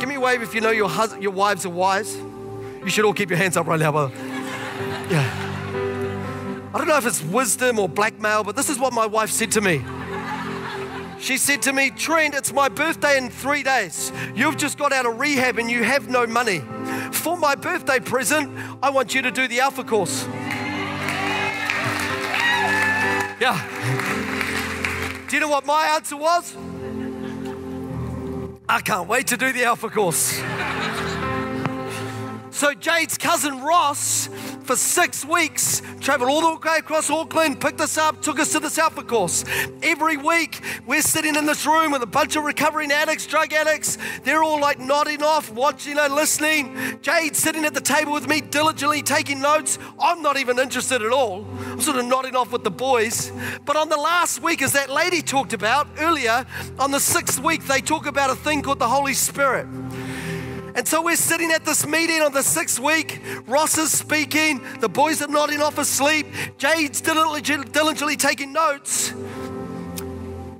Give 0.00 0.08
me 0.08 0.14
a 0.14 0.20
wave 0.20 0.42
if 0.42 0.54
you 0.54 0.60
know 0.60 0.70
your, 0.70 0.88
hus- 0.88 1.16
your 1.18 1.32
wives 1.32 1.66
are 1.66 1.70
wise. 1.70 2.16
You 2.16 2.88
should 2.88 3.04
all 3.04 3.12
keep 3.12 3.30
your 3.30 3.38
hands 3.38 3.56
up 3.56 3.66
right 3.66 3.78
now, 3.78 3.92
brother. 3.92 4.14
Yeah. 5.10 6.70
I 6.74 6.78
don't 6.78 6.88
know 6.88 6.96
if 6.96 7.06
it's 7.06 7.22
wisdom 7.22 7.78
or 7.78 7.88
blackmail, 7.88 8.42
but 8.44 8.56
this 8.56 8.68
is 8.68 8.78
what 8.78 8.92
my 8.92 9.06
wife 9.06 9.30
said 9.30 9.52
to 9.52 9.60
me. 9.60 9.84
She 11.24 11.38
said 11.38 11.62
to 11.62 11.72
me, 11.72 11.88
Trent, 11.88 12.34
it's 12.34 12.52
my 12.52 12.68
birthday 12.68 13.16
in 13.16 13.30
three 13.30 13.62
days. 13.62 14.12
You've 14.34 14.58
just 14.58 14.76
got 14.76 14.92
out 14.92 15.06
of 15.06 15.18
rehab 15.18 15.58
and 15.58 15.70
you 15.70 15.82
have 15.82 16.10
no 16.10 16.26
money. 16.26 16.58
For 17.12 17.34
my 17.34 17.54
birthday 17.54 17.98
present, 17.98 18.54
I 18.82 18.90
want 18.90 19.14
you 19.14 19.22
to 19.22 19.30
do 19.30 19.48
the 19.48 19.60
Alpha 19.60 19.84
course. 19.84 20.26
Yeah. 23.40 23.58
Do 25.26 25.36
you 25.36 25.40
know 25.40 25.48
what 25.48 25.64
my 25.64 25.86
answer 25.94 26.18
was? 26.18 26.54
I 28.68 28.82
can't 28.82 29.08
wait 29.08 29.28
to 29.28 29.38
do 29.38 29.50
the 29.50 29.64
Alpha 29.64 29.88
course. 29.88 30.38
So 32.54 32.72
Jade's 32.72 33.18
cousin 33.18 33.62
Ross, 33.64 34.28
for 34.62 34.76
six 34.76 35.24
weeks, 35.24 35.82
traveled 35.98 36.30
all 36.30 36.40
the 36.40 36.68
way 36.68 36.76
across 36.78 37.10
Auckland, 37.10 37.60
picked 37.60 37.80
us 37.80 37.98
up, 37.98 38.22
took 38.22 38.38
us 38.38 38.52
to 38.52 38.60
the 38.60 38.72
Alpha 38.80 39.02
course. 39.02 39.44
Every 39.82 40.16
week, 40.16 40.60
we're 40.86 41.02
sitting 41.02 41.34
in 41.34 41.46
this 41.46 41.66
room 41.66 41.90
with 41.90 42.02
a 42.02 42.06
bunch 42.06 42.36
of 42.36 42.44
recovering 42.44 42.92
addicts, 42.92 43.26
drug 43.26 43.52
addicts. 43.52 43.98
They're 44.22 44.44
all 44.44 44.60
like 44.60 44.78
nodding 44.78 45.20
off, 45.20 45.50
watching 45.50 45.98
and 45.98 46.14
listening. 46.14 46.76
Jade's 47.02 47.40
sitting 47.40 47.64
at 47.64 47.74
the 47.74 47.80
table 47.80 48.12
with 48.12 48.28
me, 48.28 48.40
diligently 48.40 49.02
taking 49.02 49.40
notes. 49.40 49.80
I'm 49.98 50.22
not 50.22 50.36
even 50.36 50.60
interested 50.60 51.02
at 51.02 51.10
all. 51.10 51.44
I'm 51.58 51.80
sort 51.80 51.98
of 51.98 52.06
nodding 52.06 52.36
off 52.36 52.52
with 52.52 52.62
the 52.62 52.70
boys. 52.70 53.32
But 53.64 53.76
on 53.76 53.88
the 53.88 53.96
last 53.96 54.44
week, 54.44 54.62
as 54.62 54.74
that 54.74 54.90
lady 54.90 55.22
talked 55.22 55.54
about 55.54 55.88
earlier, 55.98 56.46
on 56.78 56.92
the 56.92 57.00
sixth 57.00 57.40
week, 57.40 57.64
they 57.66 57.80
talk 57.80 58.06
about 58.06 58.30
a 58.30 58.36
thing 58.36 58.62
called 58.62 58.78
the 58.78 58.88
Holy 58.88 59.14
Spirit. 59.14 59.66
And 60.74 60.88
so 60.88 61.02
we're 61.02 61.14
sitting 61.14 61.52
at 61.52 61.64
this 61.64 61.86
meeting 61.86 62.20
on 62.20 62.32
the 62.32 62.42
sixth 62.42 62.80
week. 62.80 63.20
Ross 63.46 63.78
is 63.78 63.96
speaking. 63.96 64.60
The 64.80 64.88
boys 64.88 65.22
are 65.22 65.28
nodding 65.28 65.60
off 65.60 65.78
asleep. 65.78 66.26
Jade's 66.58 67.00
diligently, 67.00 68.16
taking 68.16 68.52
notes. 68.52 69.12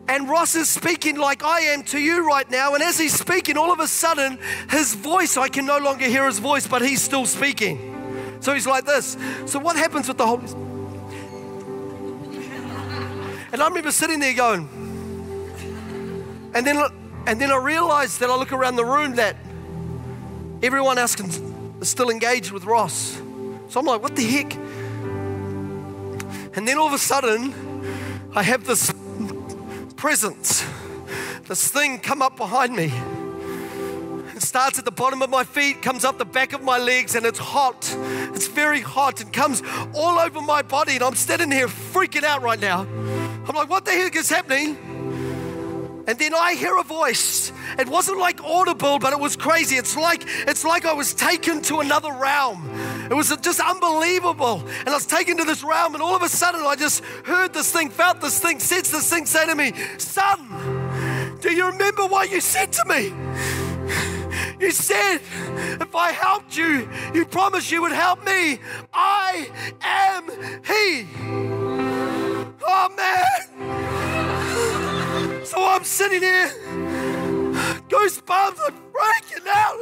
And 0.06 0.28
Ross 0.28 0.54
is 0.54 0.68
speaking 0.68 1.16
like 1.16 1.42
I 1.42 1.60
am 1.60 1.82
to 1.84 1.98
you 1.98 2.24
right 2.24 2.48
now. 2.48 2.74
And 2.74 2.82
as 2.82 2.96
he's 2.96 3.18
speaking, 3.18 3.56
all 3.56 3.72
of 3.72 3.80
a 3.80 3.88
sudden, 3.88 4.38
his 4.70 4.94
voice, 4.94 5.36
I 5.36 5.48
can 5.48 5.66
no 5.66 5.78
longer 5.78 6.04
hear 6.04 6.26
his 6.26 6.38
voice, 6.38 6.68
but 6.68 6.82
he's 6.82 7.02
still 7.02 7.26
speaking. 7.26 8.38
So 8.38 8.54
he's 8.54 8.66
like 8.66 8.84
this. 8.84 9.16
So 9.46 9.58
what 9.58 9.74
happens 9.76 10.06
with 10.06 10.18
the 10.18 10.26
Holy 10.26 10.46
Spirit? 10.46 10.64
And 13.52 13.62
I 13.62 13.68
remember 13.68 13.92
sitting 13.92 14.18
there 14.18 14.34
going, 14.34 14.68
and 16.54 16.66
then, 16.66 16.82
and 17.26 17.40
then 17.40 17.52
I 17.52 17.56
realized 17.56 18.18
that 18.18 18.28
I 18.28 18.36
look 18.36 18.52
around 18.52 18.74
the 18.74 18.84
room 18.84 19.14
that 19.14 19.36
everyone 20.64 20.96
else 20.96 21.14
can, 21.14 21.28
is 21.82 21.90
still 21.90 22.08
engaged 22.08 22.50
with 22.50 22.64
Ross. 22.64 23.20
So 23.68 23.80
I'm 23.80 23.86
like, 23.86 24.02
what 24.02 24.16
the 24.16 24.24
heck? 24.24 24.54
And 26.56 26.66
then 26.66 26.78
all 26.78 26.86
of 26.86 26.94
a 26.94 26.98
sudden, 26.98 27.52
I 28.34 28.42
have 28.42 28.64
this 28.64 28.92
presence, 29.96 30.64
this 31.46 31.68
thing 31.70 31.98
come 31.98 32.22
up 32.22 32.38
behind 32.38 32.74
me. 32.74 32.90
It 34.34 34.42
starts 34.42 34.78
at 34.78 34.86
the 34.86 34.90
bottom 34.90 35.20
of 35.20 35.28
my 35.28 35.44
feet, 35.44 35.82
comes 35.82 36.02
up 36.04 36.16
the 36.16 36.24
back 36.24 36.54
of 36.54 36.62
my 36.62 36.78
legs, 36.78 37.14
and 37.14 37.26
it's 37.26 37.38
hot. 37.38 37.94
It's 38.34 38.46
very 38.46 38.80
hot 38.80 39.20
and 39.20 39.30
comes 39.32 39.62
all 39.94 40.18
over 40.18 40.40
my 40.40 40.62
body. 40.62 40.94
And 40.94 41.02
I'm 41.02 41.14
standing 41.14 41.50
here 41.50 41.68
freaking 41.68 42.24
out 42.24 42.40
right 42.42 42.58
now. 42.58 42.80
I'm 42.80 43.54
like, 43.54 43.68
what 43.68 43.84
the 43.84 43.92
heck 43.92 44.16
is 44.16 44.30
happening? 44.30 44.93
And 46.06 46.18
then 46.18 46.34
I 46.34 46.54
hear 46.54 46.76
a 46.76 46.82
voice. 46.82 47.52
It 47.78 47.88
wasn't 47.88 48.18
like 48.18 48.42
audible, 48.42 48.98
but 48.98 49.12
it 49.12 49.18
was 49.18 49.36
crazy. 49.36 49.76
It's 49.76 49.96
like 49.96 50.24
it's 50.26 50.64
like 50.64 50.84
I 50.84 50.92
was 50.92 51.14
taken 51.14 51.62
to 51.62 51.80
another 51.80 52.12
realm. 52.12 52.68
It 53.10 53.14
was 53.14 53.34
just 53.38 53.60
unbelievable. 53.60 54.62
And 54.80 54.90
I 54.90 54.94
was 54.94 55.06
taken 55.06 55.36
to 55.38 55.44
this 55.44 55.64
realm, 55.64 55.94
and 55.94 56.02
all 56.02 56.14
of 56.14 56.22
a 56.22 56.28
sudden 56.28 56.60
I 56.62 56.76
just 56.76 57.04
heard 57.24 57.54
this 57.54 57.72
thing, 57.72 57.90
felt 57.90 58.20
this 58.20 58.38
thing, 58.38 58.60
sensed 58.60 58.92
this 58.92 59.08
thing 59.08 59.26
say 59.26 59.46
to 59.46 59.54
me, 59.54 59.72
Son, 59.98 61.38
do 61.40 61.52
you 61.52 61.66
remember 61.66 62.06
what 62.06 62.30
you 62.30 62.40
said 62.40 62.72
to 62.72 62.84
me? 62.86 63.12
You 64.60 64.70
said, 64.70 65.18
if 65.80 65.94
I 65.94 66.12
helped 66.12 66.56
you, 66.56 66.88
you 67.12 67.26
promised 67.26 67.70
you 67.70 67.82
would 67.82 67.92
help 67.92 68.24
me. 68.24 68.60
I 68.92 69.50
am 69.82 70.30
He. 70.64 71.08
Oh. 72.66 74.23
So 75.44 75.62
I'm 75.62 75.84
sitting 75.84 76.22
here, 76.22 76.48
goosebumps, 77.88 78.58
I'm 78.66 78.74
breaking 78.92 79.46
out. 79.50 79.76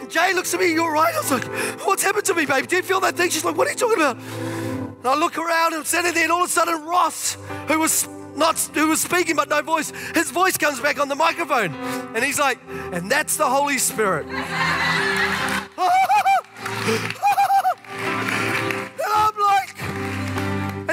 And 0.00 0.10
Jay 0.10 0.32
looks 0.32 0.54
at 0.54 0.60
me, 0.60 0.72
You're 0.72 0.90
right. 0.90 1.14
I 1.14 1.18
was 1.18 1.30
like, 1.30 1.44
What's 1.86 2.02
happened 2.02 2.24
to 2.24 2.34
me, 2.34 2.46
baby? 2.46 2.66
Do 2.66 2.76
you 2.76 2.82
feel 2.82 3.00
that 3.00 3.14
thing? 3.14 3.28
She's 3.28 3.44
like, 3.44 3.58
What 3.58 3.66
are 3.66 3.70
you 3.70 3.76
talking 3.76 3.98
about? 3.98 4.16
And 4.16 5.06
I 5.06 5.14
look 5.14 5.36
around 5.36 5.74
and 5.74 5.80
I'm 5.80 5.84
sitting 5.84 6.14
there, 6.14 6.22
and 6.22 6.32
all 6.32 6.44
of 6.44 6.48
a 6.48 6.52
sudden, 6.52 6.86
Ross, 6.86 7.36
who 7.68 7.78
was 7.78 8.08
not 8.36 8.58
who 8.74 8.88
was 8.88 9.02
speaking 9.02 9.36
but 9.36 9.50
no 9.50 9.60
voice, 9.60 9.90
his 10.14 10.30
voice 10.30 10.56
comes 10.56 10.80
back 10.80 10.98
on 10.98 11.08
the 11.08 11.14
microphone. 11.14 11.74
And 12.14 12.24
he's 12.24 12.38
like, 12.38 12.58
and 12.66 13.10
that's 13.10 13.36
the 13.36 13.46
Holy 13.46 13.78
Spirit. 13.78 14.26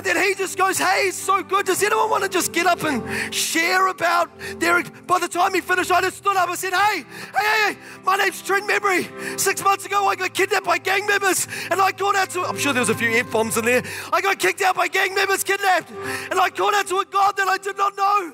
and 0.04 0.18
then 0.18 0.22
he 0.22 0.36
just 0.36 0.58
goes, 0.58 0.78
Hey, 0.78 1.08
it's 1.08 1.18
so 1.18 1.42
good. 1.42 1.66
Does 1.66 1.82
anyone 1.82 2.10
want 2.10 2.24
to 2.24 2.30
just 2.30 2.52
get 2.52 2.66
up 2.66 2.84
and 2.84 3.34
share 3.34 3.88
about 3.88 4.30
their. 4.60 4.84
By 5.08 5.20
the 5.20 5.30
time 5.30 5.54
he 5.54 5.62
finished, 5.62 5.92
I 5.92 6.02
just 6.02 6.18
stood 6.18 6.36
up 6.36 6.50
and 6.50 6.58
said, 6.58 6.74
Hey, 6.74 7.06
hey, 7.38 7.46
hey, 7.46 7.74
hey, 7.74 7.80
my 8.04 8.18
name's 8.18 8.42
Trent 8.42 8.68
Memory. 8.68 9.08
Six 9.38 9.64
months 9.64 9.86
ago, 9.86 10.06
I 10.06 10.16
got 10.18 10.34
kidnapped 10.34 10.66
by 10.66 10.78
gang 10.78 11.08
members 11.08 11.48
and 11.72 11.80
I 11.80 11.94
called 11.94 12.18
out 12.18 12.30
to. 12.32 12.42
I'm 12.42 12.58
sure 12.58 12.74
there 12.74 12.82
was 12.82 12.90
a 12.90 12.96
few 12.96 13.12
F 13.12 13.32
bombs 13.32 13.56
in 13.56 13.64
there. 13.64 13.82
I 14.12 14.20
got 14.20 14.40
kicked 14.40 14.62
out 14.62 14.76
by 14.76 14.90
gang 14.90 15.16
members, 15.16 15.42
kidnapped. 15.42 15.90
And 16.30 16.38
I 16.38 16.50
called 16.50 16.74
out 16.74 16.88
to 16.88 16.98
a 16.98 17.06
God 17.06 17.38
that 17.38 17.48
I 17.48 17.58
did 17.58 17.78
not 17.78 17.96
know. 17.96 18.34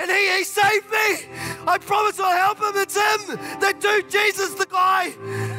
And 0.00 0.10
he, 0.10 0.38
he 0.38 0.44
saved 0.44 0.90
me. 0.90 1.28
I 1.66 1.76
promise 1.78 2.18
I'll 2.20 2.56
help 2.56 2.58
him. 2.58 2.80
It's 2.80 2.96
him. 2.96 3.36
That 3.60 3.80
dude, 3.80 4.08
Jesus, 4.08 4.54
the 4.54 4.64
guy. 4.64 5.12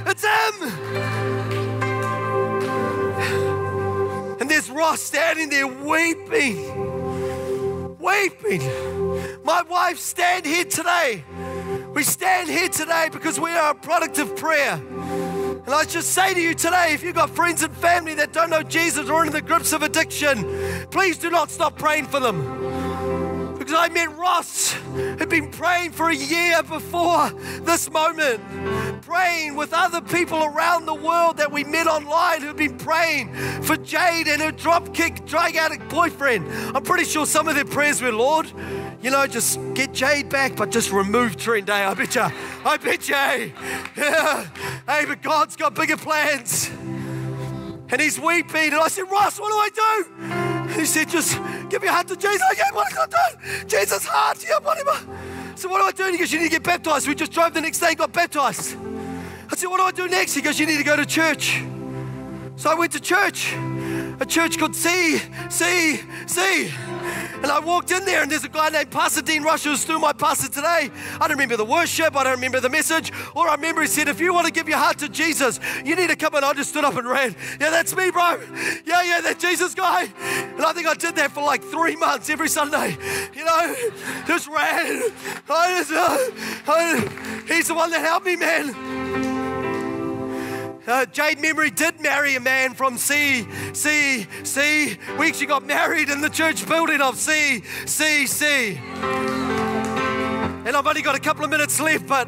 It's 0.08 0.24
him. 0.24 1.23
And 4.44 4.52
there's 4.52 4.70
Ross 4.70 5.00
standing 5.00 5.50
there 5.50 5.66
weeping, 5.66 6.58
weeping. 7.98 8.62
My 9.42 9.62
wife 9.62 9.98
stand 9.98 10.46
here 10.46 10.66
today. 10.66 11.24
We 11.94 12.04
stand 12.04 12.50
here 12.50 12.68
today 12.68 13.08
because 13.10 13.40
we 13.40 13.52
are 13.52 13.72
a 13.72 13.74
product 13.74 14.18
of 14.20 14.36
prayer. 14.36 14.74
And 14.74 15.70
I 15.70 15.86
just 15.86 16.10
say 16.10 16.34
to 16.34 16.42
you 16.42 16.54
today, 16.54 16.90
if 16.92 17.04
you've 17.04 17.16
got 17.16 17.30
friends 17.30 17.64
and 17.64 17.74
family 17.78 18.16
that 18.16 18.34
don't 18.34 18.50
know 18.50 18.64
Jesus 18.64 19.08
or 19.08 19.14
are 19.14 19.26
in 19.26 19.32
the 19.32 19.42
grips 19.42 19.72
of 19.72 19.82
addiction, 19.82 20.88
please 20.92 21.18
do 21.18 21.30
not 21.30 21.50
stop 21.50 21.78
praying 21.78 22.08
for 22.08 22.20
them. 22.20 22.83
Because 23.64 23.80
I 23.80 23.88
met 23.94 24.14
Ross, 24.18 24.74
who'd 24.74 25.30
been 25.30 25.50
praying 25.50 25.94
for 25.94 26.10
a 26.10 26.14
year 26.16 26.62
before 26.64 27.30
this 27.62 27.90
moment, 27.90 28.42
praying 29.04 29.56
with 29.56 29.72
other 29.72 30.02
people 30.02 30.44
around 30.44 30.86
the 30.86 30.94
world 30.94 31.38
that 31.38 31.50
we 31.50 31.64
met 31.64 31.88
online 31.88 32.42
who'd 32.42 32.58
been 32.58 32.78
praying 32.78 33.34
for 33.62 33.78
Jade 33.78 34.28
and 34.28 34.42
her 34.42 34.52
dropkick 34.52 35.26
drug 35.26 35.56
addict 35.56 35.88
boyfriend. 35.88 36.46
I'm 36.76 36.84
pretty 36.84 37.06
sure 37.06 37.26
some 37.26 37.48
of 37.48 37.56
their 37.56 37.64
prayers 37.64 38.02
were, 38.02 38.12
Lord, 38.12 38.52
you 39.02 39.10
know, 39.10 39.26
just 39.28 39.58
get 39.76 39.94
Jade 39.94 40.28
back, 40.28 40.58
but 40.58 40.70
just 40.70 40.92
remove 40.92 41.38
Trent, 41.38 41.70
eh? 41.70 41.90
I 41.90 41.94
bet 41.94 42.16
you, 42.16 42.28
I 42.66 42.76
bet 42.76 43.08
you, 43.08 43.16
eh? 43.16 43.50
Yeah. 43.96 44.46
Hey, 44.86 45.06
but 45.06 45.22
God's 45.22 45.56
got 45.56 45.74
bigger 45.74 45.96
plans. 45.96 46.68
And 46.68 48.02
he's 48.02 48.20
weeping. 48.20 48.74
And 48.74 48.82
I 48.82 48.90
said, 48.90 49.10
Ross, 49.10 49.40
what 49.40 49.50
do 49.50 49.56
I 49.56 50.50
do? 50.50 50.53
He 50.76 50.86
said, 50.86 51.10
just 51.10 51.38
give 51.70 51.84
your 51.84 51.92
heart 51.92 52.08
to 52.08 52.16
Jesus. 52.16 52.42
I 52.42 52.56
what 52.74 52.92
I 52.98 53.06
do? 53.08 53.68
Jesus' 53.68 54.06
heart. 54.06 54.44
Yeah. 54.44 54.60
So 55.56 55.70
what 55.70 55.80
do 55.80 55.86
I 55.86 55.92
do? 55.92 56.06
And 56.06 56.14
he 56.14 56.20
goes, 56.20 56.32
you 56.32 56.40
need 56.40 56.46
to 56.46 56.52
get 56.52 56.64
baptized. 56.64 57.08
We 57.08 57.16
just 57.16 57.32
drove 57.32 57.54
the 57.54 57.62
next 57.62 57.80
day 57.80 57.90
and 57.90 57.98
got 57.98 58.12
baptized. 58.12 58.76
I 59.52 59.56
said, 59.56 59.68
what 59.68 59.78
do 59.78 59.84
I 59.84 59.92
do 59.92 60.08
next? 60.10 60.34
He 60.34 60.42
goes, 60.42 60.60
you 60.60 60.66
need 60.66 60.78
to 60.78 60.84
go 60.84 60.96
to 60.96 61.06
church. 61.06 61.62
So 62.56 62.70
I 62.70 62.76
went 62.76 62.92
to 62.94 63.00
church, 63.00 63.54
a 64.20 64.26
church 64.28 64.58
called 64.58 64.76
C, 64.76 65.20
C, 65.50 66.00
C. 66.28 66.72
And 67.44 67.52
I 67.52 67.60
walked 67.60 67.92
in 67.92 68.06
there, 68.06 68.22
and 68.24 68.32
there's 68.32 68.46
a 68.46 68.50
guy 68.50 68.70
named 68.70 68.90
Pastor 68.90 69.22
Dean 69.22 69.44
Rush 69.44 69.66
who's 69.66 69.82
still 69.82 70.00
my 70.00 70.14
pastor 70.14 70.48
today. 70.48 70.90
I 71.20 71.28
don't 71.28 71.32
remember 71.32 71.58
the 71.58 71.66
worship, 71.66 72.16
I 72.16 72.24
don't 72.24 72.36
remember 72.36 72.62
the 72.62 72.70
message. 72.70 73.12
All 73.36 73.50
I 73.50 73.56
remember 73.56 73.82
he 73.82 73.88
said, 73.88 74.08
if 74.08 74.22
you 74.22 74.34
want 74.34 74.48
to 74.48 74.54
give 74.54 74.70
your 74.70 74.78
heart 74.78 74.98
to 75.00 75.10
Jesus, 75.10 75.60
you 75.84 75.94
need 75.98 76.10
to 76.10 76.16
come 76.16 76.36
and 76.36 76.46
I 76.46 76.54
just 76.54 76.70
stood 76.70 76.86
up 76.86 76.96
and 76.96 77.06
ran. 77.06 77.36
Yeah, 77.60 77.70
that's 77.70 77.94
me, 77.94 78.12
bro. 78.12 78.40
Yeah, 78.86 79.04
yeah, 79.04 79.20
that 79.22 79.40
Jesus 79.40 79.74
guy. 79.76 80.04
And 80.04 80.62
I 80.62 80.72
think 80.72 80.88
I 80.88 80.94
did 80.94 81.18
that 81.18 81.32
for 81.32 81.44
like 81.44 81.62
three 81.62 81.98
months 81.98 82.30
every 82.30 82.48
Sunday. 82.48 82.98
You 83.36 83.44
know, 83.44 83.76
just 84.26 84.48
ran. 84.48 85.12
I 85.50 85.84
just, 85.84 85.92
uh, 85.92 86.72
I, 86.72 87.44
he's 87.48 87.68
the 87.68 87.74
one 87.74 87.92
that 87.92 88.00
helped 88.00 88.26
me, 88.26 88.38
man. 88.38 89.33
Uh, 90.86 91.06
Jade 91.06 91.40
Memory 91.40 91.70
did 91.70 92.02
marry 92.02 92.36
a 92.36 92.40
man 92.42 92.74
from 92.74 92.98
C, 92.98 93.48
C, 93.74 94.28
C. 94.44 94.98
We 95.18 95.28
actually 95.28 95.48
got 95.48 95.66
married 95.66 96.10
in 96.10 96.20
the 96.20 96.30
church 96.30 96.68
building 96.68 97.00
of 97.00 97.18
C, 97.18 97.64
C, 97.86 98.28
C. 98.28 98.80
And 100.66 100.78
I've 100.78 100.88
only 100.88 101.02
got 101.02 101.16
a 101.16 101.20
couple 101.20 101.46
of 101.46 101.52
minutes 101.52 101.80
left, 101.80 102.08
but 102.08 102.28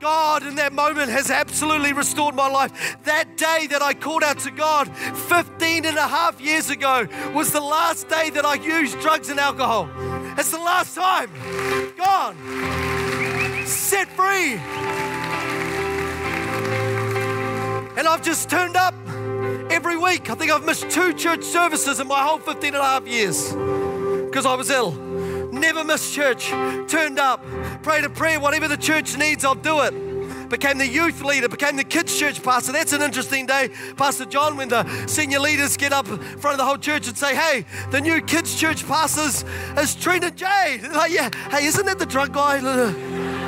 God 0.00 0.46
in 0.46 0.54
that 0.56 0.72
moment 0.72 1.10
has 1.10 1.30
absolutely 1.30 1.92
restored 1.92 2.34
my 2.34 2.48
life. 2.48 2.96
That 3.04 3.36
day 3.36 3.66
that 3.68 3.82
I 3.82 3.92
called 3.94 4.22
out 4.22 4.38
to 4.40 4.50
God 4.50 4.88
15 4.96 5.84
and 5.84 5.96
a 5.96 6.08
half 6.08 6.40
years 6.40 6.70
ago 6.70 7.06
was 7.34 7.52
the 7.52 7.60
last 7.60 8.08
day 8.08 8.30
that 8.30 8.46
I 8.46 8.54
used 8.54 8.98
drugs 9.00 9.28
and 9.28 9.38
alcohol. 9.38 9.90
It's 10.38 10.50
the 10.50 10.58
last 10.58 10.94
time. 10.94 11.30
Gone. 11.96 12.36
Set 13.66 14.08
free. 14.08 15.09
And 18.00 18.08
I've 18.08 18.22
just 18.22 18.48
turned 18.48 18.76
up 18.76 18.94
every 19.70 19.98
week. 19.98 20.30
I 20.30 20.34
think 20.34 20.50
I've 20.50 20.64
missed 20.64 20.88
two 20.88 21.12
church 21.12 21.44
services 21.44 22.00
in 22.00 22.08
my 22.08 22.22
whole 22.22 22.38
15 22.38 22.68
and 22.68 22.76
a 22.78 22.82
half 22.82 23.06
years 23.06 23.52
because 24.24 24.46
I 24.46 24.54
was 24.54 24.70
ill. 24.70 24.92
Never 25.52 25.84
missed 25.84 26.14
church. 26.14 26.46
Turned 26.88 27.18
up, 27.18 27.44
prayed 27.82 28.04
a 28.04 28.08
prayer, 28.08 28.40
whatever 28.40 28.68
the 28.68 28.78
church 28.78 29.18
needs, 29.18 29.44
I'll 29.44 29.54
do 29.54 29.80
it. 29.80 30.48
Became 30.48 30.78
the 30.78 30.88
youth 30.88 31.20
leader, 31.20 31.46
became 31.46 31.76
the 31.76 31.84
kids' 31.84 32.18
church 32.18 32.42
pastor. 32.42 32.72
That's 32.72 32.94
an 32.94 33.02
interesting 33.02 33.44
day, 33.44 33.68
Pastor 33.98 34.24
John, 34.24 34.56
when 34.56 34.70
the 34.70 35.06
senior 35.06 35.40
leaders 35.40 35.76
get 35.76 35.92
up 35.92 36.08
in 36.08 36.16
front 36.16 36.54
of 36.54 36.56
the 36.56 36.64
whole 36.64 36.78
church 36.78 37.06
and 37.06 37.18
say, 37.18 37.36
Hey, 37.36 37.66
the 37.90 38.00
new 38.00 38.22
kids' 38.22 38.58
church 38.58 38.86
pastor 38.88 39.44
is 39.78 39.94
Trina 39.94 40.30
Jade. 40.30 40.84
Like, 40.90 41.12
yeah, 41.12 41.28
hey, 41.50 41.66
isn't 41.66 41.84
that 41.84 41.98
the 41.98 42.06
drug 42.06 42.32
guy? 42.32 42.60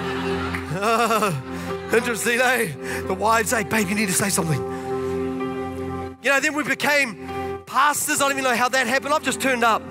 Uh, 0.74 1.51
Interesting, 1.92 2.40
eh? 2.40 2.72
The 3.06 3.14
wives 3.14 3.50
say, 3.50 3.64
babe, 3.64 3.88
you 3.88 3.94
need 3.94 4.06
to 4.08 4.14
say 4.14 4.30
something. 4.30 4.58
You 6.22 6.30
know, 6.30 6.40
then 6.40 6.54
we 6.54 6.62
became 6.62 7.62
pastors. 7.66 8.20
I 8.20 8.28
don't 8.28 8.32
even 8.32 8.44
know 8.44 8.56
how 8.56 8.68
that 8.70 8.86
happened. 8.86 9.12
I've 9.12 9.22
just 9.22 9.40
turned 9.40 9.62
up. 9.62 9.82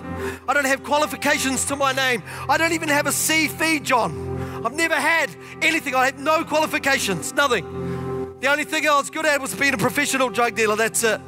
I 0.47 0.53
don't 0.53 0.65
have 0.65 0.83
qualifications 0.83 1.65
to 1.65 1.75
my 1.75 1.91
name. 1.91 2.23
I 2.49 2.57
don't 2.57 2.73
even 2.73 2.89
have 2.89 3.05
a 3.05 3.11
C 3.11 3.47
feed, 3.47 3.83
John. 3.83 4.63
I've 4.65 4.73
never 4.73 4.95
had 4.95 5.29
anything. 5.61 5.93
I 5.93 6.05
have 6.05 6.19
no 6.19 6.43
qualifications, 6.43 7.33
nothing. 7.33 8.37
The 8.39 8.47
only 8.47 8.63
thing 8.63 8.87
I 8.87 8.97
was 8.97 9.09
good 9.09 9.25
at 9.25 9.39
was 9.39 9.53
being 9.53 9.73
a 9.73 9.77
professional 9.77 10.29
drug 10.29 10.55
dealer. 10.55 10.75
That's 10.75 11.03
it. 11.03 11.21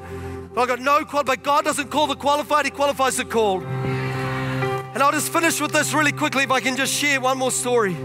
I 0.58 0.66
got 0.66 0.80
no 0.80 1.04
qual, 1.06 1.24
but 1.24 1.44
God 1.44 1.66
doesn't 1.66 1.90
call 1.90 2.08
the 2.08 2.16
qualified, 2.16 2.66
He 2.66 2.72
qualifies 2.72 3.18
the 3.18 3.26
called. 3.26 3.64
And 3.64 5.02
I'll 5.02 5.12
just 5.12 5.32
finish 5.32 5.60
with 5.60 5.72
this 5.72 5.94
really 5.94 6.12
quickly 6.12 6.44
if 6.44 6.52
I 6.52 6.60
can 6.60 6.76
just 6.76 6.94
share 6.94 7.20
one 7.20 7.38
more 7.38 7.52
story. 7.52 7.96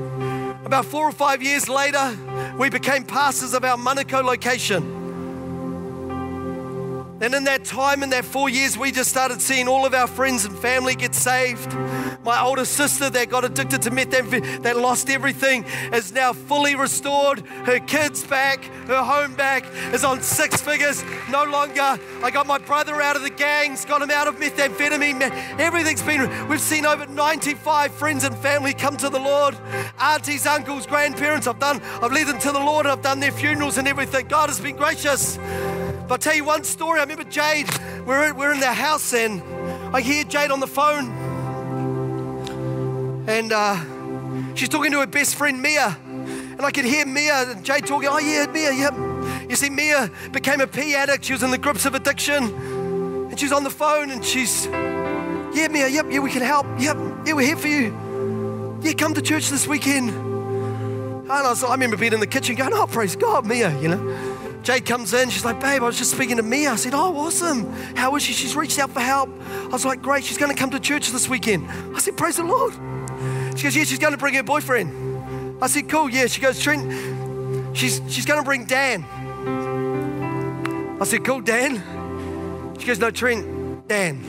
About 0.64 0.86
four 0.86 1.06
or 1.06 1.12
five 1.12 1.42
years 1.42 1.68
later, 1.68 2.16
we 2.58 2.68
became 2.68 3.04
pastors 3.04 3.54
of 3.54 3.64
our 3.64 3.76
Manukau 3.76 4.24
location. 4.24 4.82
And 7.20 7.34
in 7.34 7.44
that 7.44 7.64
time, 7.64 8.02
in 8.02 8.10
that 8.10 8.24
four 8.24 8.48
years, 8.48 8.76
we 8.76 8.90
just 8.92 9.10
started 9.10 9.40
seeing 9.40 9.68
all 9.68 9.86
of 9.86 9.94
our 9.94 10.08
friends 10.08 10.44
and 10.44 10.58
family 10.58 10.94
get 10.96 11.14
saved. 11.14 11.72
My 12.24 12.42
older 12.42 12.64
sister 12.64 13.08
that 13.10 13.30
got 13.30 13.44
addicted 13.44 13.82
to 13.82 13.90
methamphetamine, 13.90 14.62
that 14.62 14.76
lost 14.76 15.08
everything, 15.08 15.64
is 15.92 16.12
now 16.12 16.32
fully 16.32 16.74
restored. 16.74 17.40
Her 17.64 17.78
kids 17.78 18.24
back, 18.24 18.64
her 18.86 19.02
home 19.02 19.34
back, 19.34 19.64
is 19.92 20.04
on 20.04 20.20
six 20.20 20.60
figures, 20.60 21.04
no 21.30 21.44
longer. 21.44 21.98
I 22.22 22.30
got 22.32 22.46
my 22.46 22.58
brother 22.58 23.00
out 23.00 23.16
of 23.16 23.22
the 23.22 23.30
gangs, 23.30 23.84
got 23.84 24.02
him 24.02 24.10
out 24.10 24.26
of 24.26 24.36
methamphetamine. 24.36 25.30
Everything's 25.58 26.02
been, 26.02 26.48
we've 26.48 26.60
seen 26.60 26.84
over 26.84 27.06
95 27.06 27.92
friends 27.92 28.24
and 28.24 28.36
family 28.38 28.74
come 28.74 28.96
to 28.96 29.08
the 29.08 29.20
Lord. 29.20 29.56
Aunties, 30.00 30.46
uncles, 30.46 30.86
grandparents, 30.86 31.46
I've 31.46 31.60
done, 31.60 31.80
I've 32.02 32.12
led 32.12 32.26
them 32.26 32.38
to 32.40 32.52
the 32.52 32.60
Lord, 32.60 32.86
I've 32.86 33.02
done 33.02 33.20
their 33.20 33.32
funerals 33.32 33.78
and 33.78 33.86
everything. 33.86 34.26
God 34.26 34.48
has 34.48 34.60
been 34.60 34.76
gracious. 34.76 35.38
But 36.08 36.12
I'll 36.12 36.18
tell 36.18 36.34
you 36.34 36.44
one 36.44 36.64
story. 36.64 36.98
I 37.00 37.02
remember 37.02 37.24
Jade, 37.24 37.68
we're, 38.06 38.32
we're 38.32 38.52
in 38.52 38.60
their 38.60 38.72
house 38.72 39.12
and 39.12 39.42
I 39.94 40.00
hear 40.00 40.24
Jade 40.24 40.50
on 40.50 40.60
the 40.60 40.66
phone. 40.66 41.37
And 43.28 43.52
uh, 43.52 44.54
she's 44.54 44.70
talking 44.70 44.90
to 44.92 45.00
her 45.00 45.06
best 45.06 45.34
friend 45.34 45.60
Mia. 45.60 45.96
And 46.06 46.62
I 46.62 46.70
could 46.70 46.86
hear 46.86 47.04
Mia 47.04 47.50
and 47.50 47.62
Jade 47.62 47.86
talking, 47.86 48.08
oh 48.10 48.18
yeah, 48.18 48.46
Mia, 48.46 48.72
yep. 48.72 48.94
You 49.48 49.54
see, 49.54 49.68
Mia 49.68 50.10
became 50.32 50.62
a 50.62 50.66
P 50.66 50.94
addict. 50.94 51.24
She 51.24 51.34
was 51.34 51.42
in 51.42 51.50
the 51.50 51.58
grips 51.58 51.84
of 51.84 51.94
addiction. 51.94 52.44
And 52.44 53.38
she's 53.38 53.52
on 53.52 53.64
the 53.64 53.70
phone 53.70 54.10
and 54.10 54.24
she's, 54.24 54.64
yeah, 54.64 55.68
Mia, 55.70 55.88
yep, 55.88 56.06
yeah, 56.10 56.20
we 56.20 56.30
can 56.30 56.40
help. 56.40 56.66
Yep, 56.78 56.96
yeah, 57.26 57.34
we're 57.34 57.46
here 57.46 57.56
for 57.58 57.68
you. 57.68 58.78
Yeah, 58.82 58.94
come 58.94 59.12
to 59.12 59.20
church 59.20 59.50
this 59.50 59.66
weekend. 59.66 60.08
And 60.08 61.30
I, 61.30 61.42
was, 61.42 61.62
I 61.62 61.72
remember 61.72 61.98
being 61.98 62.14
in 62.14 62.20
the 62.20 62.26
kitchen 62.26 62.56
going, 62.56 62.72
oh, 62.72 62.86
praise 62.86 63.14
God, 63.14 63.44
Mia, 63.44 63.78
you 63.78 63.88
know. 63.88 64.60
Jade 64.62 64.86
comes 64.86 65.12
in, 65.12 65.28
she's 65.28 65.44
like, 65.44 65.60
babe, 65.60 65.82
I 65.82 65.86
was 65.86 65.98
just 65.98 66.12
speaking 66.12 66.38
to 66.38 66.42
Mia. 66.42 66.70
I 66.72 66.76
said, 66.76 66.94
oh, 66.94 67.14
awesome. 67.14 67.70
How 67.94 68.16
is 68.16 68.22
she? 68.22 68.32
She's 68.32 68.56
reached 68.56 68.78
out 68.78 68.90
for 68.90 69.00
help. 69.00 69.28
I 69.50 69.66
was 69.66 69.84
like, 69.84 70.00
great, 70.00 70.24
she's 70.24 70.38
going 70.38 70.50
to 70.50 70.58
come 70.58 70.70
to 70.70 70.80
church 70.80 71.10
this 71.10 71.28
weekend. 71.28 71.68
I 71.94 71.98
said, 71.98 72.16
praise 72.16 72.36
the 72.36 72.44
Lord. 72.44 72.72
She 73.58 73.64
goes, 73.64 73.74
yeah, 73.74 73.82
she's 73.82 73.98
going 73.98 74.12
to 74.12 74.18
bring 74.18 74.34
her 74.34 74.44
boyfriend. 74.44 75.60
I 75.60 75.66
said, 75.66 75.88
cool, 75.88 76.08
yeah. 76.08 76.28
She 76.28 76.40
goes, 76.40 76.60
Trent, 76.60 77.76
she's, 77.76 78.00
she's 78.06 78.24
going 78.24 78.38
to 78.38 78.44
bring 78.44 78.66
Dan. 78.66 79.04
I 81.00 81.04
said, 81.04 81.24
cool, 81.24 81.40
Dan. 81.40 81.82
She 82.78 82.86
goes, 82.86 83.00
no, 83.00 83.10
Trent, 83.10 83.88
Dan. 83.88 84.22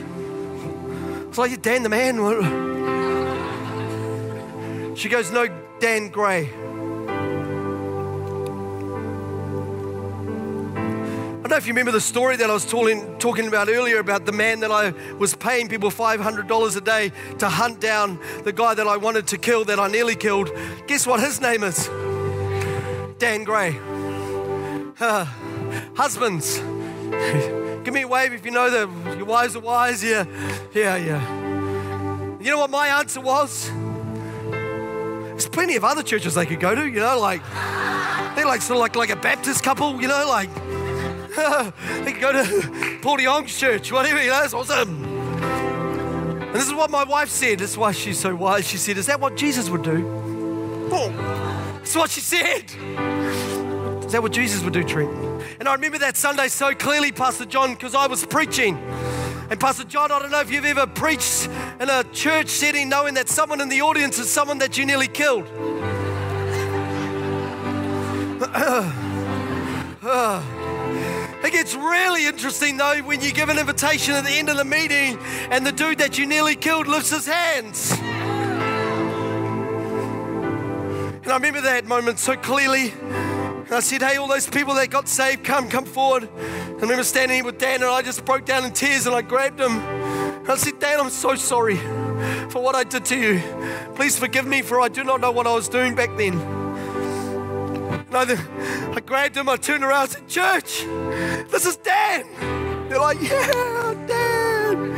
I 1.22 1.28
was 1.28 1.38
like, 1.38 1.62
Dan 1.62 1.84
the 1.84 1.88
man. 1.88 2.66
She 4.96 5.08
goes, 5.08 5.30
no, 5.30 5.46
Dan 5.78 6.08
Gray. 6.08 6.50
Don't 11.50 11.56
know 11.56 11.62
if 11.64 11.66
you 11.66 11.72
remember 11.72 11.90
the 11.90 12.00
story 12.00 12.36
that 12.36 12.48
I 12.48 12.52
was 12.52 12.64
talking, 12.64 13.18
talking 13.18 13.48
about 13.48 13.68
earlier 13.68 13.98
about 13.98 14.24
the 14.24 14.30
man 14.30 14.60
that 14.60 14.70
I 14.70 14.90
was 15.16 15.34
paying 15.34 15.68
people 15.68 15.90
$500 15.90 16.76
a 16.76 16.80
day 16.80 17.10
to 17.38 17.48
hunt 17.48 17.80
down 17.80 18.20
the 18.44 18.52
guy 18.52 18.74
that 18.74 18.86
I 18.86 18.96
wanted 18.96 19.26
to 19.26 19.36
kill, 19.36 19.64
that 19.64 19.80
I 19.80 19.88
nearly 19.88 20.14
killed. 20.14 20.48
Guess 20.86 21.08
what 21.08 21.18
his 21.18 21.40
name 21.40 21.64
is? 21.64 21.88
Dan 23.18 23.42
Gray. 23.42 23.76
Uh, 25.00 25.24
husbands, 25.96 26.58
give 27.82 27.94
me 27.94 28.02
a 28.02 28.08
wave 28.08 28.32
if 28.32 28.44
you 28.44 28.52
know 28.52 28.70
that 28.70 29.16
your 29.16 29.26
wives 29.26 29.56
are 29.56 29.60
wise. 29.60 30.04
Yeah, 30.04 30.26
yeah, 30.72 30.94
yeah. 30.94 32.38
You 32.38 32.48
know 32.52 32.58
what 32.58 32.70
my 32.70 32.86
answer 33.00 33.20
was? 33.20 33.68
There's 34.50 35.48
plenty 35.48 35.74
of 35.74 35.82
other 35.82 36.04
churches 36.04 36.36
they 36.36 36.46
could 36.46 36.60
go 36.60 36.76
to, 36.76 36.86
you 36.86 37.00
know, 37.00 37.18
like 37.18 37.42
they're 38.36 38.46
like 38.46 38.62
sort 38.62 38.76
of 38.76 38.82
like, 38.82 38.94
like 38.94 39.10
a 39.10 39.16
Baptist 39.16 39.64
couple, 39.64 40.00
you 40.00 40.06
know, 40.06 40.26
like 40.28 40.48
they 42.04 42.12
can 42.12 42.20
go 42.20 42.32
to 42.32 42.98
Paul 43.02 43.18
de 43.18 43.46
church, 43.46 43.92
whatever, 43.92 44.18
that's 44.18 44.52
awesome. 44.52 45.04
And 45.04 46.54
this 46.54 46.66
is 46.66 46.74
what 46.74 46.90
my 46.90 47.04
wife 47.04 47.28
said. 47.28 47.60
This 47.60 47.70
is 47.70 47.78
why 47.78 47.92
she's 47.92 48.18
so 48.18 48.34
wise. 48.34 48.66
She 48.66 48.76
said, 48.76 48.98
Is 48.98 49.06
that 49.06 49.20
what 49.20 49.36
Jesus 49.36 49.70
would 49.70 49.84
do? 49.84 50.04
Oh, 50.92 51.08
that's 51.78 51.94
what 51.94 52.10
she 52.10 52.20
said. 52.20 52.64
Is 54.04 54.12
that 54.12 54.20
what 54.20 54.32
Jesus 54.32 54.64
would 54.64 54.72
do, 54.72 54.82
Trent? 54.82 55.10
And 55.60 55.68
I 55.68 55.74
remember 55.74 55.98
that 55.98 56.16
Sunday 56.16 56.48
so 56.48 56.74
clearly, 56.74 57.12
Pastor 57.12 57.44
John, 57.44 57.74
because 57.74 57.94
I 57.94 58.08
was 58.08 58.26
preaching. 58.26 58.76
And 59.50 59.60
Pastor 59.60 59.84
John, 59.84 60.10
I 60.10 60.18
don't 60.18 60.32
know 60.32 60.40
if 60.40 60.50
you've 60.50 60.64
ever 60.64 60.88
preached 60.88 61.48
in 61.78 61.88
a 61.88 62.02
church 62.12 62.48
setting 62.48 62.88
knowing 62.88 63.14
that 63.14 63.28
someone 63.28 63.60
in 63.60 63.68
the 63.68 63.82
audience 63.82 64.18
is 64.18 64.28
someone 64.28 64.58
that 64.58 64.76
you 64.76 64.84
nearly 64.84 65.06
killed. 65.06 65.46
Ah. 70.02 70.59
It 71.42 71.52
gets 71.52 71.74
really 71.74 72.26
interesting 72.26 72.76
though 72.76 72.98
when 72.98 73.22
you 73.22 73.32
give 73.32 73.48
an 73.48 73.58
invitation 73.58 74.14
at 74.14 74.24
the 74.24 74.32
end 74.32 74.50
of 74.50 74.56
the 74.56 74.64
meeting 74.64 75.18
and 75.50 75.66
the 75.66 75.72
dude 75.72 75.98
that 75.98 76.18
you 76.18 76.26
nearly 76.26 76.54
killed 76.54 76.86
lifts 76.86 77.10
his 77.10 77.26
hands. 77.26 77.92
And 81.22 81.28
I 81.28 81.34
remember 81.34 81.62
that 81.62 81.86
moment 81.86 82.18
so 82.18 82.36
clearly. 82.36 82.90
And 82.90 83.72
I 83.72 83.80
said, 83.80 84.02
Hey, 84.02 84.16
all 84.16 84.28
those 84.28 84.48
people 84.48 84.74
that 84.74 84.90
got 84.90 85.08
saved, 85.08 85.44
come, 85.44 85.70
come 85.70 85.84
forward. 85.84 86.24
And 86.24 86.78
I 86.78 86.80
remember 86.80 87.04
standing 87.04 87.36
here 87.36 87.44
with 87.44 87.58
Dan 87.58 87.76
and 87.76 87.90
I 87.90 88.02
just 88.02 88.24
broke 88.24 88.44
down 88.44 88.64
in 88.64 88.72
tears 88.72 89.06
and 89.06 89.14
I 89.16 89.22
grabbed 89.22 89.60
him. 89.60 89.78
And 89.78 90.48
I 90.48 90.56
said, 90.56 90.78
Dan, 90.78 91.00
I'm 91.00 91.10
so 91.10 91.36
sorry 91.36 91.76
for 92.50 92.62
what 92.62 92.74
I 92.74 92.84
did 92.84 93.04
to 93.06 93.16
you. 93.16 93.40
Please 93.94 94.18
forgive 94.18 94.46
me, 94.46 94.60
for 94.60 94.80
I 94.80 94.88
do 94.88 95.04
not 95.04 95.20
know 95.20 95.30
what 95.30 95.46
I 95.46 95.54
was 95.54 95.68
doing 95.68 95.94
back 95.94 96.14
then. 96.16 96.59
And 98.12 98.32
I, 98.32 98.92
I 98.96 99.00
grabbed 99.00 99.36
him, 99.36 99.48
I 99.48 99.56
turned 99.56 99.84
around 99.84 100.02
and 100.02 100.10
said, 100.10 100.28
Church, 100.28 100.84
this 101.50 101.64
is 101.64 101.76
Dan. 101.76 102.26
They're 102.88 102.98
like, 102.98 103.20
Yeah, 103.22 103.94
Dan. 104.06 104.92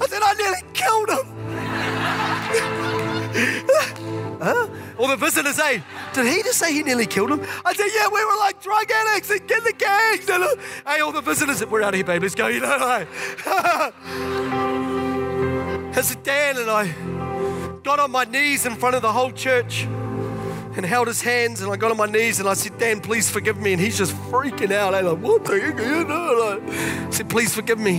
I 0.00 0.06
said, 0.06 0.22
I 0.22 0.34
nearly 0.34 0.62
killed 0.74 1.08
him. 1.08 1.26
huh? 4.42 4.68
All 4.98 5.08
the 5.08 5.16
visitors 5.16 5.56
say, 5.56 5.82
Did 6.12 6.26
he 6.26 6.42
just 6.42 6.58
say 6.58 6.74
he 6.74 6.82
nearly 6.82 7.06
killed 7.06 7.30
him? 7.30 7.40
I 7.64 7.72
said, 7.72 7.88
Yeah, 7.94 8.08
we 8.08 8.22
were 8.22 8.36
like 8.38 8.62
drug 8.62 8.90
addicts 8.90 9.30
and 9.30 9.48
get 9.48 9.64
the 9.64 9.72
gangs. 9.72 10.28
And, 10.38 10.44
uh, 10.44 10.56
hey, 10.86 11.00
all 11.00 11.12
the 11.12 11.22
visitors, 11.22 11.64
we're 11.64 11.80
out 11.80 11.94
of 11.94 11.96
here, 11.96 12.04
baby. 12.04 12.24
Let's 12.24 12.34
go. 12.34 12.48
You 12.48 12.60
know, 12.60 12.76
like, 12.76 13.08
I 15.96 16.00
said, 16.02 16.22
Dan, 16.22 16.58
and 16.58 16.70
I 16.70 16.94
got 17.82 17.98
on 17.98 18.10
my 18.10 18.24
knees 18.24 18.66
in 18.66 18.76
front 18.76 18.94
of 18.94 19.00
the 19.00 19.10
whole 19.10 19.32
church 19.32 19.88
and 20.78 20.86
held 20.86 21.08
his 21.08 21.20
hands 21.20 21.60
and 21.60 21.72
I 21.72 21.76
got 21.76 21.90
on 21.90 21.96
my 21.96 22.06
knees 22.06 22.38
and 22.38 22.48
I 22.48 22.54
said, 22.54 22.78
Dan, 22.78 23.00
please 23.00 23.28
forgive 23.28 23.58
me. 23.60 23.72
And 23.72 23.82
he's 23.82 23.98
just 23.98 24.14
freaking 24.30 24.72
out. 24.72 24.94
I'm 24.94 25.06
like, 25.06 25.18
what 25.18 25.50
are 25.50 25.58
you 25.58 25.74
doing? 25.74 26.06
I 26.08 27.08
said, 27.10 27.28
please 27.28 27.52
forgive 27.52 27.80
me. 27.80 27.98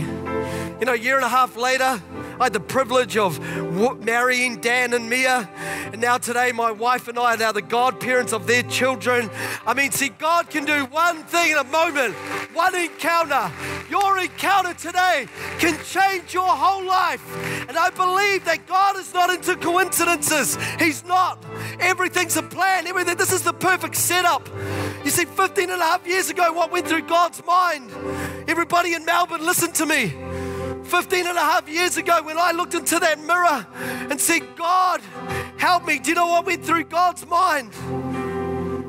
You 0.80 0.86
know, 0.86 0.94
a 0.94 0.98
year 0.98 1.18
and 1.18 1.26
a 1.26 1.30
half 1.30 1.58
later, 1.58 2.02
I 2.40 2.46
had 2.46 2.54
the 2.54 2.62
privilege 2.62 3.18
of 3.18 3.38
marrying 4.06 4.62
Dan 4.62 4.94
and 4.94 5.10
Mia. 5.10 5.50
And 5.92 6.00
now 6.00 6.18
today, 6.18 6.54
my 6.54 6.72
wife 6.72 7.10
and 7.10 7.20
I 7.20 7.34
are 7.34 7.38
now 7.38 7.52
the 7.52 7.62
godparents 7.62 8.32
of 8.32 8.48
their 8.48 8.64
children. 8.64 9.30
I 9.68 9.74
mean, 9.74 9.92
see, 9.92 10.08
God 10.08 10.50
can 10.50 10.64
do 10.64 10.86
one 10.86 11.24
thing 11.24 11.52
in 11.52 11.58
a 11.58 11.66
moment, 11.66 12.16
one 12.54 12.76
encounter. 12.76 13.52
Your 13.90 14.18
encounter 14.20 14.74
today 14.74 15.28
can 15.60 15.78
change 15.84 16.34
your 16.34 16.48
whole 16.48 16.86
life. 16.86 17.22
And 17.68 17.78
I 17.78 17.90
believe 17.90 18.46
that 18.46 18.66
God 18.68 18.96
is 18.98 19.14
not 19.14 19.30
into 19.30 19.58
coincidences. 19.58 20.58
He's 20.80 21.04
not. 21.04 21.44
Everything's 21.82 22.38
a 22.38 22.44
plan. 22.44 22.88
Everything. 22.88 23.18
This 23.18 23.34
is 23.34 23.44
the 23.44 23.54
perfect 23.54 23.96
setup. 23.96 24.48
You 25.04 25.12
see, 25.12 25.26
15 25.26 25.70
and 25.72 25.82
a 25.82 25.84
half 25.84 26.08
years 26.08 26.30
ago, 26.30 26.54
what 26.54 26.72
went 26.72 26.88
through 26.88 27.02
God's 27.02 27.44
mind? 27.46 27.92
Everybody 28.48 28.94
in 28.94 29.04
Melbourne, 29.04 29.46
listen 29.46 29.74
to 29.74 29.86
me. 29.86 30.49
15 30.90 31.28
and 31.28 31.38
a 31.38 31.42
half 31.42 31.70
years 31.70 31.98
ago 31.98 32.22
when 32.24 32.40
I 32.40 32.52
looked 32.52 32.74
into 32.74 32.98
that 33.00 33.20
mirror 33.20 33.66
and 34.10 34.20
said, 34.20 34.42
God, 34.56 35.02
help 35.58 35.86
me. 35.86 36.00
Do 36.00 36.10
you 36.10 36.16
know 36.16 36.28
what 36.28 36.48
went 36.48 36.66
through 36.66 36.86
God's 36.86 37.28
mind? 37.28 37.74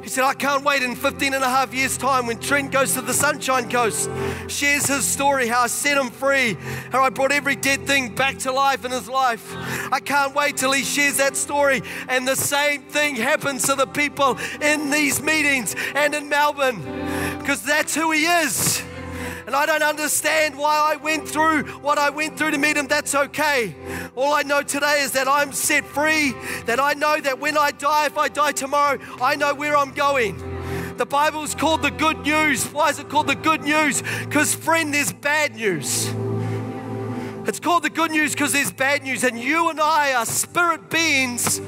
He 0.03 0.09
said, 0.09 0.24
I 0.24 0.32
can't 0.32 0.64
wait 0.64 0.82
in 0.82 0.96
15 0.96 1.34
and 1.34 1.44
a 1.44 1.48
half 1.48 1.74
years' 1.74 1.98
time 1.98 2.26
when 2.26 2.40
Trent 2.40 2.72
goes 2.72 2.94
to 2.94 3.03
the 3.03 3.12
Sunshine 3.12 3.68
Coast, 3.68 4.09
shares 4.48 4.86
his 4.86 5.05
story, 5.05 5.46
how 5.46 5.61
I 5.61 5.66
set 5.66 5.98
him 5.98 6.11
free, 6.11 6.57
how 6.90 7.03
I 7.03 7.11
brought 7.11 7.32
every 7.32 7.55
dead 7.55 7.86
thing 7.86 8.14
back 8.14 8.38
to 8.38 8.53
life 8.53 8.86
in 8.86 8.92
his 8.92 9.09
life. 9.09 9.55
I 9.92 10.01
can't 10.01 10.34
wait 10.34 10.57
till 10.57 10.72
he 10.72 10.84
shares 10.84 11.18
that 11.18 11.36
story. 11.36 11.82
And 12.09 12.26
the 12.26 12.34
same 12.34 12.82
thing 12.82 13.14
happens 13.16 13.64
to 13.64 13.74
the 13.74 13.86
people 13.86 14.38
in 14.62 14.88
these 14.88 15.20
meetings 15.20 15.76
and 15.94 16.14
in 16.14 16.30
Melbourne 16.30 16.80
because 17.38 17.62
that's 17.62 17.94
who 17.94 18.11
he 18.11 18.24
is. 18.24 18.82
And 19.51 19.57
I 19.57 19.66
don't 19.66 19.82
understand 19.82 20.57
why 20.57 20.92
I 20.92 20.94
went 20.94 21.28
through 21.28 21.64
what 21.80 21.98
I 21.98 22.09
went 22.09 22.38
through 22.38 22.53
to 22.53 22.59
meet 22.59 22.76
him. 22.76 22.86
That's 22.86 23.16
okay. 23.16 23.74
All 24.14 24.32
I 24.32 24.42
know 24.42 24.62
today 24.62 25.01
is 25.01 25.11
that 25.11 25.26
I'm 25.26 25.53
set 25.53 25.84
free, 25.84 26.34
that 26.66 26.78
I 26.78 26.92
know 26.92 27.20
that 27.20 27.40
when 27.40 27.59
I 27.59 27.72
die, 27.72 28.07
if 28.07 28.16
I 28.16 28.28
die 28.28 28.53
tomorrow, 28.53 29.01
I 29.20 29.34
know 29.34 29.53
where 29.53 29.76
I'm 29.76 29.90
going 29.90 30.36
The 30.98 31.05
Bible 31.05 31.42
is 31.42 31.57
called 31.57 31.82
the 31.82 31.90
good 31.90 32.20
news. 32.20 32.64
Why 32.72 32.90
is 32.90 33.01
it 33.01 33.09
called 33.09 33.26
the 33.26 33.34
good 33.34 33.64
news? 33.64 34.05
Because, 34.20 34.55
friend, 34.55 34.94
there's 34.94 35.12
bad 35.12 35.57
news. 35.57 36.07
It's 37.48 37.59
called 37.59 37.82
the 37.82 37.90
good 37.90 38.12
news 38.12 38.32
because 38.32 38.53
there's 38.53 38.70
bad 38.70 39.03
news, 39.03 39.24
and 39.24 39.36
you 39.36 39.68
and 39.68 39.80
I 39.80 40.12
are 40.12 40.26
spirit 40.26 40.90
beings. 40.90 41.61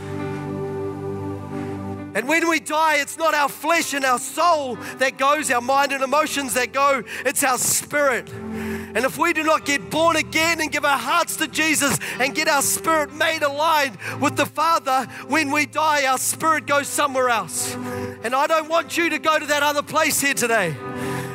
And 2.14 2.28
when 2.28 2.48
we 2.48 2.60
die, 2.60 2.96
it's 2.96 3.16
not 3.16 3.34
our 3.34 3.48
flesh 3.48 3.94
and 3.94 4.04
our 4.04 4.18
soul 4.18 4.76
that 4.98 5.16
goes, 5.16 5.50
our 5.50 5.60
mind 5.60 5.92
and 5.92 6.02
emotions 6.02 6.54
that 6.54 6.72
go, 6.72 7.02
it's 7.24 7.42
our 7.42 7.58
spirit. 7.58 8.28
And 8.30 8.98
if 8.98 9.16
we 9.16 9.32
do 9.32 9.42
not 9.42 9.64
get 9.64 9.90
born 9.90 10.16
again 10.16 10.60
and 10.60 10.70
give 10.70 10.84
our 10.84 10.98
hearts 10.98 11.36
to 11.36 11.48
Jesus 11.48 11.98
and 12.18 12.34
get 12.34 12.48
our 12.48 12.60
spirit 12.60 13.14
made 13.14 13.42
aligned 13.42 13.96
with 14.20 14.36
the 14.36 14.46
Father, 14.46 15.06
when 15.28 15.50
we 15.50 15.64
die, 15.64 16.06
our 16.06 16.18
spirit 16.18 16.66
goes 16.66 16.88
somewhere 16.88 17.30
else. 17.30 17.74
And 18.22 18.34
I 18.34 18.46
don't 18.46 18.68
want 18.68 18.98
you 18.98 19.08
to 19.10 19.18
go 19.18 19.38
to 19.38 19.46
that 19.46 19.62
other 19.62 19.82
place 19.82 20.20
here 20.20 20.34
today. 20.34 20.76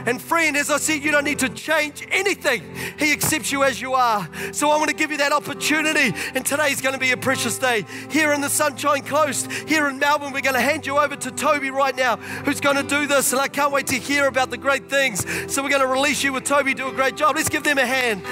And 0.08 0.22
friend, 0.22 0.55
as 0.55 0.72
I 0.72 0.78
said, 0.78 1.03
you 1.03 1.12
don't 1.12 1.26
need 1.26 1.39
to 1.39 1.49
change 1.49 2.08
anything. 2.10 2.64
He 2.97 3.12
accepts 3.12 3.51
you 3.51 3.66
as 3.66 3.82
you 3.82 3.93
are. 3.93 4.30
So 4.53 4.70
I 4.70 4.78
want 4.78 4.89
to 4.89 4.95
give 4.95 5.12
you 5.12 5.18
that 5.18 5.34
opportunity. 5.34 6.18
And 6.34 6.45
today's 6.45 6.80
going 6.80 6.93
to 6.93 6.99
be 6.99 7.12
a 7.12 7.18
precious 7.18 7.58
day. 7.58 7.86
Here 8.10 8.32
in 8.32 8.39
the 8.39 8.47
Sunshine 8.47 9.01
Coast, 9.01 9.51
here 9.51 9.89
in 9.89 9.99
Melbourne, 9.99 10.32
we're 10.32 10.39
going 10.39 10.55
to 10.55 10.62
hand 10.62 10.88
you 10.88 10.97
over 10.97 11.18
to 11.18 11.30
Toby 11.30 11.72
right 11.72 11.93
now, 11.93 12.16
who's 12.16 12.62
going 12.62 12.78
to 12.78 12.84
do 12.84 13.05
this. 13.05 13.34
And 13.34 13.41
I 13.41 13.49
can't 13.49 13.74
wait 13.74 13.88
to 13.88 13.95
hear 13.95 14.28
about 14.28 14.49
the 14.49 14.58
great 14.58 14.89
things. 14.89 15.26
So 15.53 15.62
we're 15.62 15.70
going 15.70 15.82
to 15.82 15.88
release 15.88 16.24
you 16.24 16.32
with 16.32 16.45
Toby. 16.45 16.74
Do 16.74 16.88
a 16.88 16.93
great 16.93 17.18
job. 17.18 17.36
Let's 17.36 17.49
give 17.49 17.64
them 17.64 17.78
a 17.78 17.86
hand. 17.86 18.24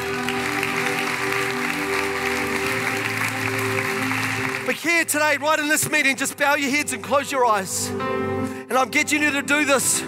But 4.66 4.76
here 4.76 5.04
today, 5.04 5.36
right 5.42 5.60
in 5.60 5.68
this 5.68 5.92
meeting, 5.92 6.16
just 6.16 6.38
bow 6.38 6.56
your 6.56 6.72
heads 6.72 6.94
and 6.94 7.04
close 7.04 7.30
your 7.30 7.46
eyes. 7.46 7.90
And 7.90 8.74
I'm 8.74 8.90
getting 8.90 9.22
you 9.22 9.32
to 9.32 9.42
do 9.42 9.66
this 9.66 10.02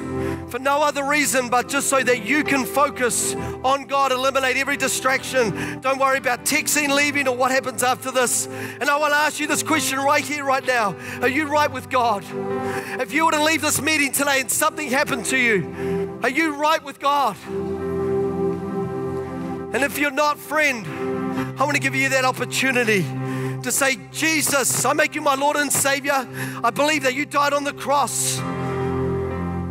for 0.50 0.60
no 0.60 0.82
other 0.82 1.04
reason 1.04 1.50
but 1.50 1.68
just 1.68 1.90
so 1.90 2.02
that 2.02 2.26
you 2.26 2.44
can 2.44 2.66
focus 2.66 3.36
on 3.64 3.86
God, 3.86 4.12
eliminate 4.12 4.58
every 4.58 4.78
distraction. 4.78 5.80
Don't 5.82 6.00
worry 6.00 6.18
about 6.18 6.46
texting, 6.46 6.94
leaving, 6.94 7.28
or 7.28 7.36
what 7.36 7.52
happens 7.52 7.84
after 7.84 8.12
this. 8.12 8.48
And 8.48 8.90
I 8.90 8.98
want 8.98 9.14
to 9.14 9.18
ask 9.18 9.40
you 9.40 9.48
this 9.48 9.64
question 9.64 10.00
right 10.00 10.24
here, 10.24 10.44
right 10.44 10.66
now 10.66 10.96
Are 11.22 11.28
you 11.28 11.48
right 11.48 11.72
with 11.72 11.90
God? 11.90 12.24
If 13.02 13.14
you 13.14 13.26
were 13.26 13.32
to 13.32 13.44
leave 13.44 13.62
this 13.62 13.82
meeting 13.82 14.12
today 14.12 14.40
and 14.40 14.50
something 14.50 14.90
happened 14.90 15.26
to 15.26 15.38
you, 15.38 16.20
are 16.24 16.30
you 16.30 16.56
right 16.56 16.84
with 16.84 17.00
God? 17.00 17.36
And 19.74 19.84
if 19.84 20.00
you're 20.00 20.12
not, 20.12 20.40
friend, 20.40 20.88
I 21.60 21.64
want 21.64 21.76
to 21.76 21.82
give 21.82 21.94
you 21.94 22.10
that 22.10 22.24
opportunity 22.26 23.04
to 23.64 23.72
say, 23.72 23.98
Jesus, 24.12 24.86
I 24.86 24.94
make 24.94 25.14
you 25.14 25.22
my 25.22 25.36
Lord 25.36 25.58
and 25.58 25.72
Savior. 25.72 26.28
I 26.64 26.70
believe 26.70 27.04
that 27.04 27.14
you 27.16 27.26
died 27.26 27.54
on 27.54 27.64
the 27.64 27.74
cross 27.74 28.40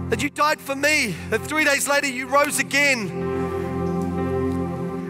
that 0.08 0.22
you 0.22 0.30
died 0.30 0.60
for 0.60 0.76
me, 0.76 1.14
that 1.30 1.40
three 1.40 1.64
days 1.64 1.88
later 1.88 2.06
you 2.06 2.26
rose 2.26 2.58
again. 2.58 3.44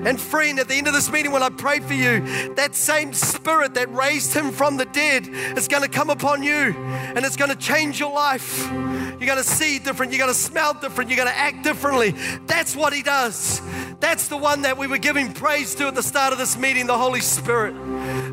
And 0.07 0.21
friend, 0.21 0.61
at 0.61 0.69
the 0.69 0.75
end 0.75 0.87
of 0.87 0.95
this 0.95 1.11
meeting, 1.11 1.33
when 1.33 1.43
I 1.43 1.49
pray 1.49 1.81
for 1.81 1.93
you, 1.93 2.55
that 2.55 2.77
same 2.77 3.13
spirit 3.13 3.75
that 3.75 3.93
raised 3.93 4.33
him 4.33 4.53
from 4.53 4.77
the 4.77 4.85
dead 4.85 5.27
is 5.29 5.67
going 5.67 5.83
to 5.83 5.89
come 5.89 6.11
upon 6.11 6.45
you 6.45 6.75
and 6.77 7.19
it's 7.27 7.37
going 7.37 7.51
to 7.51 7.57
change 7.57 7.99
your 7.99 8.13
life. 8.13 8.71
You're 9.19 9.27
going 9.27 9.43
to 9.43 9.49
see 9.49 9.79
different, 9.79 10.13
you're 10.13 10.19
going 10.19 10.33
to 10.33 10.39
smell 10.39 10.75
different, 10.75 11.11
you're 11.11 11.17
going 11.17 11.29
to 11.29 11.39
act 11.39 11.63
differently. 11.63 12.11
That's 12.47 12.77
what 12.77 12.93
he 12.93 13.03
does. 13.03 13.61
That's 13.99 14.29
the 14.29 14.37
one 14.37 14.63
that 14.63 14.77
we 14.77 14.87
were 14.87 14.99
giving 14.99 15.33
praise 15.33 15.75
to 15.77 15.87
at 15.89 15.95
the 15.95 16.03
start 16.03 16.33
of 16.33 16.39
this 16.39 16.57
meeting, 16.59 16.87
the 16.87 16.99
Holy 16.99 17.21
Spirit. 17.21 17.73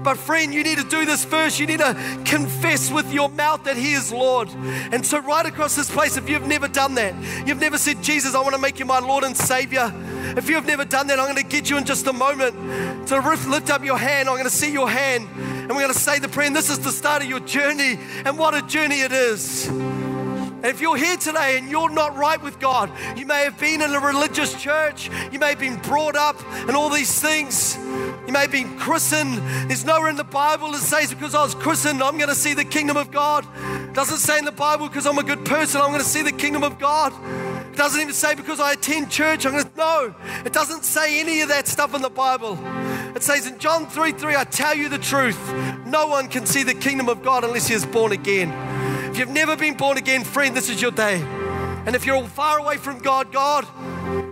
But, 0.04 0.18
friend, 0.18 0.54
you 0.54 0.64
need 0.64 0.78
to 0.78 0.84
do 0.84 1.06
this 1.06 1.24
first. 1.24 1.60
You 1.60 1.68
need 1.68 1.80
to 1.80 1.94
confess 2.26 2.92
with 2.92 3.14
your 3.14 3.30
mouth 3.30 3.64
that 3.64 3.78
He 3.78 3.94
is 3.94 4.12
Lord. 4.12 4.50
And 4.92 5.06
so, 5.06 5.20
right 5.20 5.46
across 5.46 5.76
this 5.76 5.90
place, 5.90 6.18
if 6.18 6.30
you've 6.30 6.48
never 6.48 6.68
done 6.68 6.96
that, 6.96 7.16
you've 7.48 7.62
never 7.62 7.78
said, 7.78 8.02
Jesus, 8.04 8.36
I 8.36 8.42
want 8.42 8.54
to 8.54 8.62
make 8.62 8.80
you 8.80 8.86
my 8.86 9.00
Lord 9.00 9.24
and 9.24 9.38
Savior. 9.38 9.94
If 10.36 10.50
you've 10.50 10.66
never 10.66 10.84
done 10.84 11.08
that, 11.08 11.20
I'm 11.20 11.34
going 11.34 11.38
to 11.38 11.50
get 11.50 11.70
you 11.70 11.78
in 11.78 11.86
just 11.86 12.08
a 12.08 12.14
moment 12.14 13.08
to 13.08 13.20
lift 13.48 13.70
up 13.70 13.86
your 13.86 13.98
hand. 13.98 14.28
I'm 14.28 14.36
going 14.36 14.44
to 14.44 14.50
see 14.50 14.72
your 14.72 14.90
hand 14.90 15.30
and 15.64 15.70
we're 15.70 15.84
going 15.84 15.94
to 15.94 16.00
say 16.00 16.20
the 16.20 16.28
prayer. 16.28 16.48
And 16.48 16.56
this 16.56 16.70
is 16.70 16.80
the 16.80 16.92
start 16.92 17.24
of 17.24 17.30
your 17.30 17.40
journey. 17.40 17.98
And 18.26 18.38
what 18.38 18.54
a 18.54 18.62
journey 18.62 19.00
it 19.00 19.14
is. 19.14 19.70
And 20.64 20.72
if 20.72 20.80
you're 20.80 20.96
here 20.96 21.18
today 21.18 21.58
and 21.58 21.70
you're 21.70 21.90
not 21.90 22.16
right 22.16 22.42
with 22.42 22.58
God, 22.58 22.90
you 23.18 23.26
may 23.26 23.44
have 23.44 23.60
been 23.60 23.82
in 23.82 23.94
a 23.94 24.00
religious 24.00 24.60
church, 24.60 25.10
you 25.30 25.38
may 25.38 25.50
have 25.50 25.60
been 25.60 25.76
brought 25.82 26.16
up 26.16 26.42
and 26.56 26.72
all 26.72 26.90
these 26.90 27.20
things. 27.20 27.78
You 28.26 28.32
may 28.32 28.44
have 28.44 28.52
been 28.52 28.80
christened. 28.80 29.40
There's 29.70 29.84
nowhere 29.84 30.10
in 30.10 30.16
the 30.16 30.24
Bible 30.24 30.72
that 30.72 30.80
says 30.80 31.10
because 31.10 31.36
I 31.36 31.44
was 31.44 31.54
christened, 31.54 32.02
I'm 32.02 32.18
going 32.18 32.30
to 32.30 32.36
see 32.36 32.54
the 32.54 32.64
kingdom 32.64 32.96
of 32.96 33.12
God. 33.12 33.46
It 33.90 33.94
doesn't 33.94 34.20
say 34.20 34.40
in 34.40 34.46
the 34.46 34.54
Bible 34.54 34.88
because 34.88 35.06
I'm 35.06 35.18
a 35.18 35.24
good 35.24 35.44
person, 35.44 35.82
I'm 35.82 35.90
going 35.90 36.00
to 36.00 36.08
see 36.08 36.22
the 36.22 36.32
kingdom 36.32 36.64
of 36.64 36.80
God. 36.80 37.12
It 37.74 37.76
doesn't 37.76 38.00
even 38.00 38.14
say 38.14 38.34
because 38.34 38.62
I 38.62 38.72
attend 38.72 39.12
church, 39.12 39.46
I'm 39.46 39.52
going 39.52 39.66
to, 39.66 39.72
no. 39.76 40.16
It 40.46 40.54
doesn't 40.54 40.86
say 40.86 41.20
any 41.20 41.42
of 41.42 41.50
that 41.50 41.68
stuff 41.68 41.94
in 41.94 42.02
the 42.02 42.10
Bible. 42.10 42.58
It 43.16 43.22
says 43.22 43.48
in 43.48 43.60
John 43.60 43.86
3 43.86 44.14
3, 44.14 44.38
I 44.38 44.46
tell 44.46 44.76
you 44.76 44.88
the 44.88 44.98
truth. 44.98 45.38
No 45.86 46.08
one 46.08 46.30
can 46.30 46.46
see 46.46 46.64
the 46.64 46.74
kingdom 46.74 47.10
of 47.10 47.22
God 47.22 47.44
unless 47.44 47.68
he 47.68 47.76
is 47.76 47.86
born 47.86 48.14
again. 48.14 48.50
If 49.14 49.20
you've 49.20 49.30
never 49.30 49.56
been 49.56 49.76
born 49.76 50.00
again, 50.00 50.24
friend, 50.24 50.58
this 50.58 50.72
is 50.72 50.82
your 50.82 50.90
day. 50.90 51.22
And 51.86 51.96
if 51.96 52.04
you're 52.04 52.24
far 52.24 52.58
away 52.58 52.78
from 52.78 52.98
God, 52.98 53.32
God, 53.32 53.68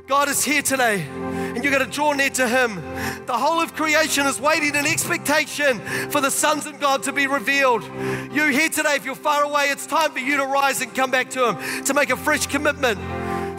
God 0.07 0.27
is 0.27 0.43
here 0.43 0.63
today 0.63 1.03
and 1.03 1.63
you're 1.63 1.71
going 1.71 1.85
to 1.85 1.91
draw 1.91 2.13
near 2.13 2.31
to 2.31 2.47
Him. 2.47 2.81
The 3.27 3.37
whole 3.37 3.61
of 3.61 3.75
creation 3.75 4.25
is 4.25 4.41
waiting 4.41 4.73
in 4.73 4.87
expectation 4.87 5.77
for 6.09 6.19
the 6.19 6.31
sons 6.31 6.65
of 6.65 6.79
God 6.79 7.03
to 7.03 7.13
be 7.13 7.27
revealed. 7.27 7.83
You're 8.33 8.49
here 8.49 8.69
today, 8.69 8.95
if 8.95 9.05
you're 9.05 9.13
far 9.13 9.43
away, 9.43 9.65
it's 9.65 9.85
time 9.85 10.13
for 10.13 10.17
you 10.17 10.37
to 10.37 10.45
rise 10.45 10.81
and 10.81 10.95
come 10.95 11.11
back 11.11 11.29
to 11.29 11.49
Him 11.49 11.83
to 11.83 11.93
make 11.93 12.09
a 12.09 12.17
fresh 12.17 12.47
commitment. 12.47 12.97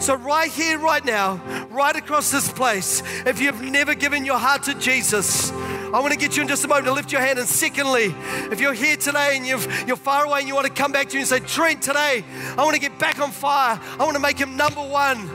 So, 0.03 0.15
right 0.15 0.51
here, 0.51 0.77
right 0.77 1.05
now, 1.05 1.35
right 1.71 1.95
across 1.95 2.31
this 2.31 2.51
place, 2.51 3.01
if 3.25 3.39
you've 3.39 3.61
never 3.61 3.95
given 3.95 4.25
your 4.25 4.39
heart 4.39 4.63
to 4.63 4.73
Jesus, 4.73 5.53
I 5.93 5.99
want 5.99 6.11
to 6.11 6.17
get 6.17 6.35
you 6.35 6.41
in 6.41 6.47
just 6.47 6.65
a 6.65 6.67
moment 6.67 6.87
to 6.87 6.91
lift 6.91 7.11
your 7.11 7.21
hand. 7.21 7.37
And 7.37 7.47
secondly, 7.47 8.15
if 8.51 8.59
you're 8.59 8.73
here 8.73 8.97
today 8.97 9.37
and 9.37 9.45
you've, 9.45 9.87
you're 9.87 9.95
far 9.95 10.25
away 10.25 10.39
and 10.39 10.47
you 10.47 10.55
want 10.55 10.65
to 10.65 10.73
come 10.73 10.91
back 10.91 11.09
to 11.09 11.13
you 11.13 11.19
and 11.19 11.27
say, 11.27 11.39
Trent, 11.39 11.83
today 11.83 12.23
I 12.57 12.63
want 12.63 12.73
to 12.73 12.81
get 12.81 12.97
back 12.97 13.19
on 13.19 13.29
fire. 13.29 13.79
I 13.99 14.03
want 14.03 14.15
to 14.15 14.19
make 14.19 14.39
him 14.39 14.57
number 14.57 14.81
one. 14.81 15.29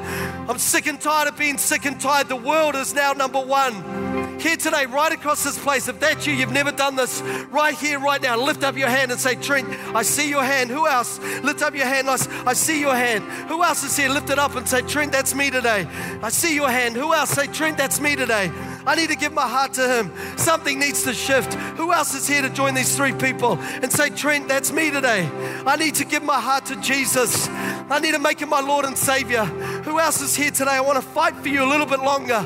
I'm 0.48 0.58
sick 0.58 0.88
and 0.88 1.00
tired 1.00 1.28
of 1.28 1.38
being 1.38 1.58
sick 1.58 1.84
and 1.84 2.00
tired. 2.00 2.28
The 2.28 2.34
world 2.34 2.74
is 2.74 2.92
now 2.92 3.12
number 3.12 3.40
one. 3.40 4.40
Here 4.40 4.56
today, 4.56 4.86
right 4.86 5.12
across 5.12 5.42
this 5.42 5.58
place, 5.58 5.88
if 5.88 5.98
that's 5.98 6.26
you, 6.26 6.32
you've 6.32 6.52
never 6.52 6.70
done 6.70 6.94
this, 6.94 7.20
right 7.50 7.74
here, 7.74 7.98
right 7.98 8.22
now, 8.22 8.36
lift 8.36 8.62
up 8.62 8.76
your 8.76 8.88
hand 8.88 9.10
and 9.10 9.20
say, 9.20 9.34
Trent, 9.34 9.68
I 9.94 10.02
see 10.02 10.28
your 10.28 10.44
hand. 10.44 10.70
Who 10.70 10.86
else? 10.86 11.18
Lift 11.42 11.60
up 11.60 11.74
your 11.74 11.86
hand. 11.86 12.08
I 12.08 12.52
see 12.52 12.80
your 12.80 12.94
hand. 12.94 13.24
Who 13.48 13.64
else 13.64 13.82
is 13.82 13.96
here? 13.96 14.08
Lift 14.08 14.30
it 14.30 14.38
up 14.38 14.54
and 14.54 14.68
say, 14.68 14.82
Trent, 14.82 15.10
that's 15.10 15.34
me 15.34 15.50
today. 15.50 15.86
I 16.22 16.28
see 16.28 16.54
your 16.54 16.70
hand. 16.70 16.94
Who 16.94 17.12
else? 17.12 17.30
Say, 17.30 17.48
Trent, 17.48 17.76
that's 17.76 18.00
me 18.00 18.14
today. 18.14 18.52
I 18.88 18.94
need 18.94 19.10
to 19.10 19.16
give 19.16 19.34
my 19.34 19.46
heart 19.46 19.74
to 19.74 19.86
Him. 19.86 20.10
Something 20.38 20.78
needs 20.78 21.02
to 21.02 21.12
shift. 21.12 21.52
Who 21.76 21.92
else 21.92 22.14
is 22.14 22.26
here 22.26 22.40
to 22.40 22.48
join 22.48 22.72
these 22.72 22.96
three 22.96 23.12
people 23.12 23.58
and 23.58 23.92
say, 23.92 24.08
Trent, 24.08 24.48
that's 24.48 24.72
me 24.72 24.90
today? 24.90 25.28
I 25.66 25.76
need 25.76 25.94
to 25.96 26.06
give 26.06 26.22
my 26.22 26.40
heart 26.40 26.64
to 26.66 26.76
Jesus. 26.80 27.48
I 27.48 27.98
need 28.00 28.12
to 28.12 28.18
make 28.18 28.40
Him 28.40 28.48
my 28.48 28.62
Lord 28.62 28.86
and 28.86 28.96
Savior. 28.96 29.44
Who 29.44 30.00
else 30.00 30.22
is 30.22 30.34
here 30.34 30.50
today? 30.50 30.70
I 30.70 30.80
want 30.80 30.96
to 30.96 31.06
fight 31.06 31.36
for 31.36 31.48
you 31.48 31.62
a 31.62 31.68
little 31.68 31.84
bit 31.84 32.00
longer. 32.00 32.40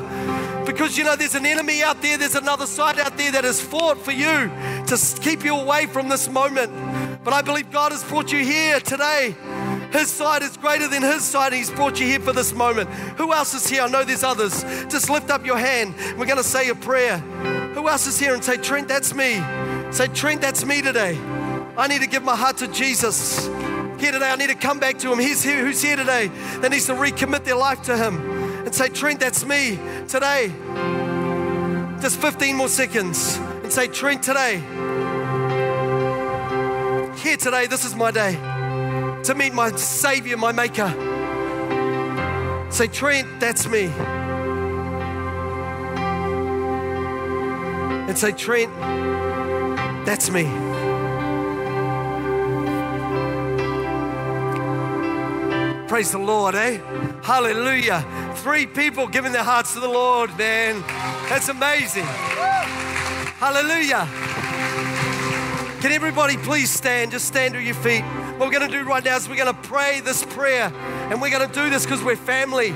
Because 0.65 0.97
you 0.97 1.05
know, 1.05 1.15
there's 1.15 1.35
an 1.35 1.45
enemy 1.45 1.81
out 1.81 2.01
there, 2.01 2.17
there's 2.17 2.35
another 2.35 2.65
side 2.65 2.99
out 2.99 3.17
there 3.17 3.31
that 3.31 3.45
has 3.45 3.61
fought 3.61 3.97
for 3.97 4.11
you 4.11 4.51
to 4.87 5.19
keep 5.21 5.45
you 5.45 5.55
away 5.55 5.85
from 5.85 6.09
this 6.09 6.27
moment. 6.27 6.73
But 7.23 7.33
I 7.33 7.41
believe 7.41 7.71
God 7.71 7.93
has 7.93 8.03
brought 8.03 8.33
you 8.33 8.39
here 8.39 8.81
today 8.81 9.33
his 9.93 10.09
side 10.09 10.41
is 10.41 10.57
greater 10.57 10.87
than 10.87 11.03
His 11.03 11.23
side. 11.23 11.53
He's 11.53 11.69
brought 11.69 11.99
you 11.99 12.07
here 12.07 12.19
for 12.19 12.33
this 12.33 12.51
moment. 12.51 12.89
Who 13.17 13.31
else 13.31 13.53
is 13.53 13.67
here? 13.67 13.83
I 13.83 13.87
know 13.87 14.03
there's 14.03 14.23
others. 14.23 14.63
Just 14.89 15.07
lift 15.07 15.29
up 15.29 15.45
your 15.45 15.57
hand. 15.57 15.93
We're 16.17 16.25
going 16.25 16.37
to 16.37 16.43
say 16.43 16.69
a 16.69 16.75
prayer. 16.75 17.19
Who 17.75 17.87
else 17.87 18.07
is 18.07 18.19
here 18.19 18.33
and 18.33 18.43
say, 18.43 18.57
Trent, 18.57 18.87
that's 18.87 19.13
me? 19.13 19.35
Say, 19.91 20.07
Trent, 20.07 20.41
that's 20.41 20.65
me 20.65 20.81
today. 20.81 21.15
I 21.77 21.85
need 21.87 22.01
to 22.01 22.07
give 22.07 22.23
my 22.23 22.35
heart 22.35 22.57
to 22.57 22.67
Jesus. 22.67 23.45
Here 23.99 24.11
today, 24.11 24.31
I 24.31 24.35
need 24.35 24.49
to 24.49 24.55
come 24.55 24.79
back 24.79 24.97
to 24.99 25.11
Him. 25.11 25.19
He's 25.19 25.43
here. 25.43 25.63
Who's 25.63 25.83
here 25.83 25.95
today 25.95 26.29
that 26.61 26.71
needs 26.71 26.87
to 26.87 26.93
recommit 26.93 27.43
their 27.43 27.55
life 27.55 27.83
to 27.83 27.95
Him 27.95 28.17
and 28.65 28.73
say, 28.73 28.89
Trent, 28.89 29.19
that's 29.19 29.45
me 29.45 29.77
today. 30.07 30.51
Just 32.01 32.19
15 32.19 32.55
more 32.55 32.67
seconds 32.67 33.37
and 33.37 33.71
say, 33.71 33.87
Trent, 33.87 34.23
today. 34.23 34.57
Here 37.19 37.37
today, 37.37 37.67
this 37.67 37.85
is 37.85 37.93
my 37.93 38.09
day 38.09 38.52
to 39.23 39.35
meet 39.35 39.53
my 39.53 39.71
Savior, 39.75 40.35
my 40.35 40.51
Maker. 40.51 40.89
Say, 42.69 42.87
Trent, 42.87 43.39
that's 43.39 43.67
me. 43.67 43.85
And 48.07 48.17
say, 48.17 48.33
Trent, 48.33 48.75
that's 50.05 50.29
me. 50.29 50.43
Praise 55.87 56.11
the 56.11 56.17
Lord, 56.17 56.55
eh? 56.55 56.79
Hallelujah. 57.21 58.03
Three 58.37 58.65
people 58.65 59.07
giving 59.07 59.31
their 59.31 59.43
hearts 59.43 59.73
to 59.75 59.79
the 59.79 59.87
Lord, 59.87 60.35
man. 60.37 60.81
That's 61.29 61.47
amazing. 61.47 62.03
Hallelujah. 63.39 64.07
Can 65.81 65.91
everybody 65.91 66.35
please 66.37 66.71
stand? 66.71 67.11
Just 67.11 67.27
stand 67.27 67.53
to 67.53 67.61
your 67.61 67.75
feet. 67.75 68.03
What 68.37 68.49
we're 68.49 68.59
going 68.59 68.71
to 68.71 68.77
do 68.77 68.83
right 68.83 69.03
now 69.05 69.15
is 69.15 69.29
we're 69.29 69.35
going 69.35 69.53
to 69.53 69.61
pray 69.61 69.99
this 69.99 70.25
prayer. 70.25 70.73
And 71.11 71.21
we're 71.21 71.29
going 71.29 71.47
to 71.47 71.53
do 71.53 71.69
this 71.69 71.85
because 71.85 72.03
we're 72.03 72.15
family. 72.15 72.71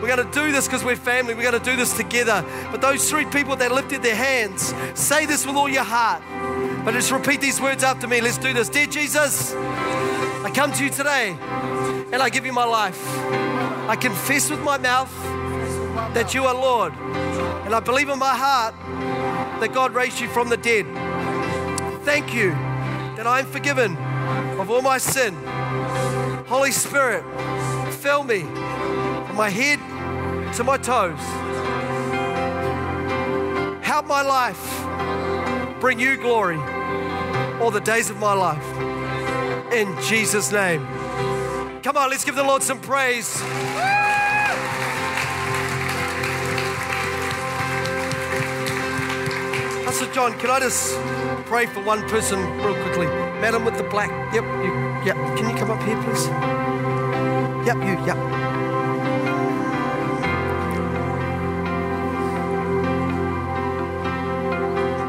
We're 0.00 0.16
going 0.16 0.24
to 0.24 0.32
do 0.32 0.52
this 0.52 0.68
because 0.68 0.84
we're 0.84 0.94
family. 0.94 1.34
We're 1.34 1.50
going 1.50 1.58
to 1.58 1.70
do 1.70 1.76
this 1.76 1.96
together. 1.96 2.44
But 2.70 2.80
those 2.80 3.10
three 3.10 3.24
people 3.24 3.56
that 3.56 3.72
lifted 3.72 4.02
their 4.02 4.14
hands, 4.14 4.72
say 4.94 5.26
this 5.26 5.46
with 5.46 5.56
all 5.56 5.68
your 5.68 5.82
heart. 5.82 6.22
But 6.84 6.94
just 6.94 7.10
repeat 7.10 7.40
these 7.40 7.60
words 7.60 7.82
after 7.82 8.06
me. 8.06 8.20
Let's 8.20 8.38
do 8.38 8.52
this. 8.52 8.68
Dear 8.68 8.86
Jesus, 8.86 9.52
I 9.52 10.52
come 10.54 10.70
to 10.72 10.84
you 10.84 10.90
today 10.90 11.36
and 12.12 12.16
I 12.16 12.28
give 12.28 12.46
you 12.46 12.52
my 12.52 12.64
life. 12.64 13.00
I 13.88 13.96
confess 13.96 14.48
with 14.48 14.60
my 14.60 14.78
mouth 14.78 15.12
that 16.14 16.34
you 16.34 16.44
are 16.44 16.54
Lord. 16.54 16.92
And 17.64 17.74
I 17.74 17.80
believe 17.80 18.10
in 18.10 18.18
my 18.20 18.36
heart 18.36 18.76
that 19.60 19.72
God 19.74 19.92
raised 19.92 20.20
you 20.20 20.28
from 20.28 20.50
the 20.50 20.56
dead. 20.56 20.86
Thank 22.04 22.32
you 22.32 22.50
that 23.16 23.26
I 23.26 23.40
am 23.40 23.46
forgiven 23.46 23.96
of 24.64 24.70
all 24.70 24.80
my 24.80 24.96
sin. 24.96 25.34
Holy 26.46 26.72
Spirit, 26.72 27.22
fill 27.96 28.24
me 28.24 28.40
from 28.40 29.36
my 29.36 29.50
head 29.50 29.78
to 30.54 30.64
my 30.64 30.78
toes. 30.78 31.20
Help 33.84 34.06
my 34.06 34.22
life 34.22 35.80
bring 35.80 36.00
you 36.00 36.16
glory 36.16 36.56
all 37.60 37.70
the 37.70 37.82
days 37.82 38.08
of 38.08 38.18
my 38.18 38.32
life. 38.32 38.64
In 39.70 39.94
Jesus' 40.00 40.50
name. 40.50 40.86
Come 41.82 41.98
on, 41.98 42.08
let's 42.08 42.24
give 42.24 42.34
the 42.34 42.42
Lord 42.42 42.62
some 42.62 42.80
praise. 42.80 43.38
Pastor 49.84 50.10
John, 50.14 50.32
can 50.38 50.48
I 50.48 50.60
just 50.60 50.96
pray 51.44 51.66
for 51.66 51.82
one 51.82 52.08
person 52.08 52.40
real 52.62 52.82
quickly? 52.82 53.33
Madam 53.44 53.62
with 53.66 53.76
the 53.76 53.82
black. 53.82 54.08
Yep, 54.32 54.42
you, 54.64 54.72
yep. 55.04 55.16
Can 55.36 55.50
you 55.50 55.54
come 55.54 55.70
up 55.70 55.82
here, 55.82 56.02
please? 56.02 56.28
Yep, 57.66 57.76
you, 57.84 57.92
yep. 58.06 58.16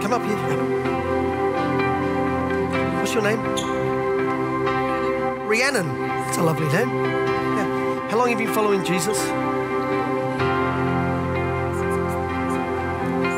Come 0.02 0.12
up 0.12 0.22
here. 0.28 0.36
What's 3.00 3.14
your 3.14 3.24
name? 3.24 3.40
Rhiannon. 5.48 5.88
It's 6.28 6.38
a 6.38 6.44
lovely 6.44 6.68
name. 6.68 6.90
Yeah. 6.90 8.10
How 8.10 8.18
long 8.18 8.28
have 8.28 8.42
you 8.42 8.48
been 8.48 8.54
following 8.54 8.84
Jesus? 8.84 9.18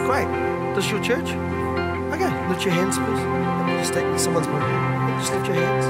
Great. 0.08 0.28
This 0.74 0.89
your 0.89 1.04
church? 1.04 1.30
Okay. 2.16 2.50
Lift 2.50 2.66
your 2.66 2.74
hands, 2.74 2.98
please. 2.98 3.57
Just 3.78 3.94
take 3.94 4.20
someone's 4.20 4.48
one. 4.48 4.62
Just 5.20 5.34
lift 5.34 5.48
your 5.48 5.56
hands. 5.56 5.86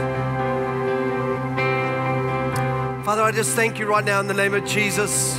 Father, 3.05 3.23
I 3.23 3.31
just 3.31 3.55
thank 3.55 3.79
you 3.79 3.85
right 3.87 4.03
now 4.03 4.19
in 4.19 4.27
the 4.27 4.33
name 4.33 4.53
of 4.53 4.65
Jesus. 4.65 5.37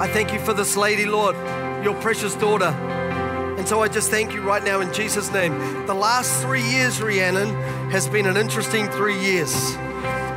I 0.00 0.08
thank 0.12 0.32
you 0.32 0.38
for 0.38 0.52
this 0.52 0.76
lady, 0.76 1.06
Lord, 1.06 1.34
your 1.84 1.94
precious 2.00 2.34
daughter. 2.34 2.74
And 3.58 3.66
so 3.66 3.80
I 3.82 3.88
just 3.88 4.10
thank 4.10 4.32
you 4.34 4.42
right 4.42 4.62
now 4.62 4.80
in 4.80 4.92
Jesus' 4.92 5.32
name. 5.32 5.58
The 5.86 5.94
last 5.94 6.42
three 6.42 6.62
years, 6.62 7.00
Rhiannon, 7.00 7.54
has 7.90 8.08
been 8.08 8.26
an 8.26 8.36
interesting 8.36 8.88
three 8.90 9.18
years. 9.20 9.54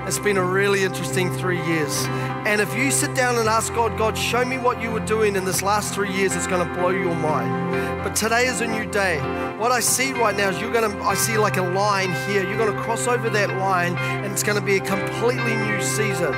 It's 0.07 0.19
been 0.19 0.37
a 0.37 0.43
really 0.43 0.83
interesting 0.83 1.29
three 1.33 1.61
years. 1.65 2.05
And 2.47 2.61
if 2.61 2.73
you 2.77 2.89
sit 2.89 3.13
down 3.13 3.37
and 3.37 3.49
ask 3.49 3.73
God, 3.73 3.97
God, 3.97 4.17
show 4.17 4.45
me 4.45 4.57
what 4.57 4.81
you 4.81 4.89
were 4.89 5.05
doing 5.05 5.35
in 5.35 5.43
this 5.43 5.61
last 5.61 5.93
three 5.93 6.13
years, 6.13 6.35
it's 6.35 6.47
going 6.47 6.65
to 6.65 6.73
blow 6.75 6.89
your 6.89 7.15
mind. 7.15 8.03
But 8.03 8.15
today 8.15 8.45
is 8.45 8.61
a 8.61 8.67
new 8.67 8.85
day. 8.89 9.19
What 9.57 9.71
I 9.71 9.79
see 9.79 10.13
right 10.13 10.37
now 10.37 10.49
is 10.49 10.61
you're 10.61 10.71
going 10.71 10.91
to, 10.91 10.99
I 11.03 11.15
see 11.15 11.37
like 11.39 11.57
a 11.57 11.63
line 11.63 12.11
here. 12.29 12.47
You're 12.47 12.59
going 12.59 12.75
to 12.75 12.79
cross 12.83 13.07
over 13.07 13.27
that 13.31 13.49
line 13.57 13.97
and 13.97 14.31
it's 14.31 14.43
going 14.43 14.59
to 14.59 14.63
be 14.63 14.77
a 14.77 14.79
completely 14.79 15.55
new 15.55 15.81
season. 15.81 16.31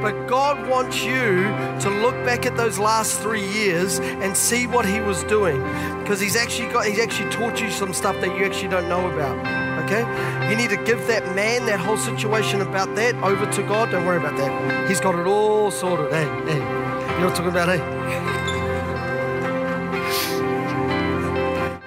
But 0.00 0.28
God 0.28 0.68
wants 0.68 1.02
you 1.02 1.42
to 1.80 1.90
look 1.90 2.14
back 2.24 2.46
at 2.46 2.56
those 2.56 2.78
last 2.78 3.20
three 3.20 3.46
years 3.46 3.98
and 3.98 4.36
see 4.36 4.68
what 4.68 4.86
He 4.86 5.00
was 5.00 5.24
doing, 5.24 5.60
because 5.98 6.20
He's 6.20 6.36
actually 6.36 6.72
got 6.72 6.86
He's 6.86 6.98
actually 6.98 7.30
taught 7.30 7.60
you 7.60 7.70
some 7.70 7.92
stuff 7.92 8.14
that 8.20 8.34
you 8.38 8.46
actually 8.46 8.68
don't 8.68 8.88
know 8.88 9.10
about. 9.10 9.36
Okay, 9.84 10.48
you 10.48 10.56
need 10.56 10.70
to 10.70 10.82
give 10.84 11.06
that 11.06 11.34
man 11.34 11.66
that 11.66 11.80
whole 11.80 11.98
situation 11.98 12.60
about 12.62 12.94
that 12.94 13.14
over 13.16 13.50
to 13.52 13.62
God. 13.64 13.90
Don't 13.90 14.06
worry 14.06 14.18
about 14.18 14.36
that. 14.38 14.88
He's 14.88 15.00
got 15.00 15.18
it 15.18 15.26
all 15.26 15.70
sorted. 15.70 16.10
Hey, 16.12 16.24
hey, 16.24 16.54
you 16.54 17.20
know 17.20 17.26
what 17.26 17.30
I'm 17.30 17.34
talking 17.34 17.48
about? 17.48 17.68
Hey. 17.68 17.99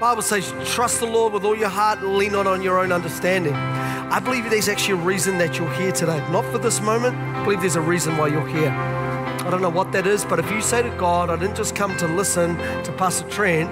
Bible 0.04 0.22
says, 0.22 0.54
trust 0.66 1.00
the 1.00 1.06
Lord 1.06 1.32
with 1.32 1.46
all 1.46 1.56
your 1.56 1.70
heart 1.70 2.00
and 2.00 2.18
lean 2.18 2.34
not 2.34 2.46
on 2.46 2.62
your 2.62 2.78
own 2.78 2.92
understanding. 2.92 3.54
I 3.54 4.20
believe 4.20 4.50
there's 4.50 4.68
actually 4.68 4.96
a 5.00 5.06
reason 5.06 5.38
that 5.38 5.58
you're 5.58 5.74
here 5.76 5.94
today. 5.94 6.18
Not 6.30 6.44
for 6.52 6.58
this 6.58 6.82
moment, 6.82 7.16
I 7.16 7.42
believe 7.46 7.62
there's 7.62 7.78
a 7.78 7.82
reason 7.82 8.18
why 8.18 8.28
you're 8.28 8.46
here. 8.46 8.68
I 8.68 9.50
don't 9.50 9.62
know 9.62 9.70
what 9.70 9.94
that 9.94 10.06
is, 10.06 10.26
but 10.26 10.40
if 10.40 10.52
you 10.52 10.60
say 10.62 10.82
to 10.82 10.90
God, 10.98 11.30
I 11.30 11.38
didn't 11.38 11.56
just 11.56 11.74
come 11.74 11.96
to 11.96 12.08
listen 12.10 12.58
to 12.84 12.94
Pastor 12.98 13.30
Trent, 13.30 13.70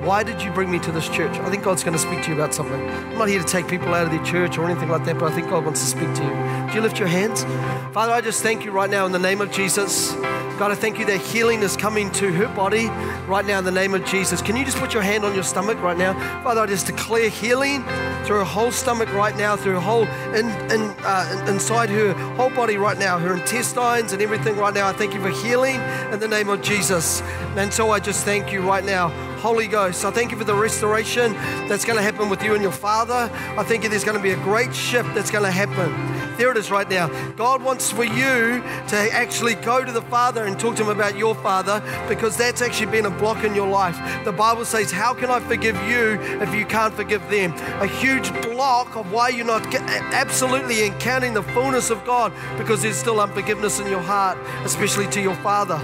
why 0.00 0.22
did 0.22 0.40
you 0.40 0.50
bring 0.50 0.70
me 0.70 0.78
to 0.78 0.92
this 0.92 1.08
church? 1.08 1.36
I 1.38 1.50
think 1.50 1.62
God's 1.62 1.84
going 1.84 1.92
to 1.92 1.98
speak 1.98 2.22
to 2.22 2.30
you 2.30 2.34
about 2.34 2.54
something. 2.54 2.80
I'm 2.88 3.18
not 3.18 3.28
here 3.28 3.40
to 3.40 3.46
take 3.46 3.68
people 3.68 3.88
out 3.88 4.06
of 4.06 4.10
their 4.10 4.24
church 4.24 4.56
or 4.56 4.64
anything 4.64 4.88
like 4.88 5.04
that, 5.04 5.18
but 5.18 5.30
I 5.30 5.34
think 5.34 5.50
God 5.50 5.64
wants 5.64 5.80
to 5.80 5.86
speak 5.86 6.14
to 6.14 6.22
you. 6.22 6.68
Do 6.68 6.76
you 6.76 6.80
lift 6.80 6.98
your 6.98 7.08
hands? 7.08 7.44
Father, 7.92 8.12
I 8.12 8.20
just 8.22 8.42
thank 8.42 8.64
you 8.64 8.70
right 8.70 8.88
now 8.88 9.04
in 9.04 9.12
the 9.12 9.18
name 9.18 9.40
of 9.40 9.52
Jesus. 9.52 10.12
God, 10.60 10.70
I 10.70 10.74
thank 10.74 10.98
you 10.98 11.06
that 11.06 11.20
healing 11.20 11.62
is 11.62 11.76
coming 11.76 12.10
to 12.12 12.32
her 12.32 12.46
body 12.48 12.86
right 13.26 13.44
now 13.44 13.58
in 13.58 13.64
the 13.64 13.70
name 13.70 13.94
of 13.94 14.04
Jesus. 14.04 14.42
Can 14.42 14.56
you 14.56 14.64
just 14.64 14.76
put 14.76 14.92
your 14.92 15.02
hand 15.02 15.24
on 15.24 15.34
your 15.34 15.42
stomach 15.42 15.80
right 15.82 15.96
now? 15.96 16.12
Father, 16.42 16.60
I 16.60 16.66
just 16.66 16.86
declare 16.86 17.28
healing 17.28 17.82
through 18.24 18.38
her 18.38 18.44
whole 18.44 18.70
stomach 18.70 19.10
right 19.14 19.36
now, 19.36 19.56
through 19.56 19.72
her 19.74 19.80
whole, 19.80 20.04
in, 20.34 20.46
in, 20.70 20.94
uh, 21.02 21.46
inside 21.48 21.88
her 21.88 22.12
whole 22.36 22.50
body 22.50 22.76
right 22.76 22.98
now, 22.98 23.18
her 23.18 23.34
intestines 23.34 24.12
and 24.12 24.20
everything 24.20 24.56
right 24.56 24.74
now. 24.74 24.86
I 24.86 24.92
thank 24.92 25.14
you 25.14 25.20
for 25.20 25.30
healing 25.30 25.76
in 26.12 26.20
the 26.20 26.28
name 26.28 26.48
of 26.48 26.60
Jesus. 26.62 27.22
And 27.56 27.72
so 27.72 27.90
I 27.90 27.98
just 27.98 28.24
thank 28.24 28.52
you 28.52 28.60
right 28.60 28.84
now 28.84 29.08
Holy 29.40 29.66
Ghost. 29.66 30.04
I 30.04 30.10
thank 30.10 30.30
you 30.30 30.36
for 30.36 30.44
the 30.44 30.54
restoration 30.54 31.32
that's 31.66 31.86
going 31.86 31.96
to 31.96 32.02
happen 32.02 32.28
with 32.28 32.42
you 32.42 32.52
and 32.52 32.62
your 32.62 32.72
Father. 32.72 33.30
I 33.56 33.64
think 33.64 33.84
there's 33.84 34.04
going 34.04 34.18
to 34.18 34.22
be 34.22 34.32
a 34.32 34.36
great 34.36 34.74
shift 34.74 35.14
that's 35.14 35.30
going 35.30 35.44
to 35.44 35.50
happen. 35.50 36.36
There 36.36 36.50
it 36.50 36.58
is 36.58 36.70
right 36.70 36.88
now. 36.88 37.08
God 37.36 37.62
wants 37.62 37.90
for 37.90 38.04
you 38.04 38.62
to 38.88 39.08
actually 39.12 39.54
go 39.54 39.82
to 39.82 39.90
the 39.90 40.02
Father 40.02 40.44
and 40.44 40.60
talk 40.60 40.76
to 40.76 40.82
Him 40.82 40.90
about 40.90 41.16
your 41.16 41.34
Father 41.34 41.82
because 42.06 42.36
that's 42.36 42.60
actually 42.60 42.90
been 42.92 43.06
a 43.06 43.10
block 43.10 43.42
in 43.42 43.54
your 43.54 43.66
life. 43.66 43.96
The 44.26 44.32
Bible 44.32 44.66
says, 44.66 44.90
How 44.90 45.14
can 45.14 45.30
I 45.30 45.40
forgive 45.40 45.76
you 45.88 46.20
if 46.42 46.54
you 46.54 46.66
can't 46.66 46.92
forgive 46.92 47.26
them? 47.30 47.54
A 47.80 47.86
huge 47.86 48.30
block 48.42 48.94
of 48.94 49.10
why 49.10 49.30
you're 49.30 49.46
not 49.46 49.74
absolutely 49.74 50.84
encountering 50.84 51.32
the 51.32 51.42
fullness 51.42 51.88
of 51.88 52.04
God 52.04 52.30
because 52.58 52.82
there's 52.82 52.96
still 52.96 53.22
unforgiveness 53.22 53.80
in 53.80 53.86
your 53.86 54.02
heart, 54.02 54.36
especially 54.66 55.06
to 55.08 55.20
your 55.22 55.36
Father. 55.36 55.76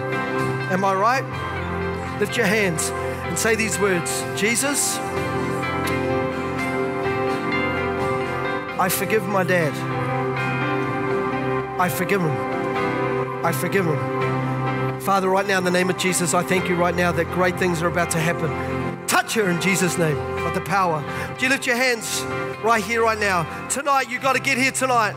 Am 0.71 0.85
I 0.85 0.93
right? 0.93 2.21
Lift 2.21 2.37
your 2.37 2.47
hands 2.47 2.93
and 3.29 3.39
say 3.39 3.55
these 3.55 3.79
words 3.79 4.22
Jesus, 4.37 4.99
I 8.79 8.89
forgive 8.91 9.27
my 9.27 9.45
dad. 9.45 9.72
I 11.81 11.89
forgive 11.89 12.20
him. 12.20 12.31
I 13.45 13.53
forgive 13.53 13.85
him. 13.85 15.01
Father, 15.01 15.29
right 15.29 15.47
now, 15.47 15.59
in 15.59 15.64
the 15.64 15.70
name 15.70 15.89
of 15.89 15.97
Jesus, 15.97 16.35
I 16.35 16.43
thank 16.43 16.68
you 16.68 16.74
right 16.74 16.95
now 16.95 17.12
that 17.12 17.27
great 17.33 17.59
things 17.59 17.83
are 17.83 17.87
about 17.87 18.11
to 18.11 18.18
happen. 18.18 18.51
Touch 19.07 19.35
her 19.35 19.49
in 19.49 19.61
Jesus' 19.61 19.97
name 19.99 20.16
with 20.45 20.55
the 20.55 20.62
power. 20.62 21.01
Do 21.39 21.45
you 21.45 21.51
lift 21.51 21.66
your 21.66 21.77
hands 21.77 22.22
right 22.64 22.83
here, 22.83 23.03
right 23.03 23.18
now? 23.18 23.45
Tonight, 23.68 24.11
you 24.11 24.18
got 24.18 24.35
to 24.35 24.41
get 24.41 24.59
here 24.59 24.72
tonight. 24.72 25.14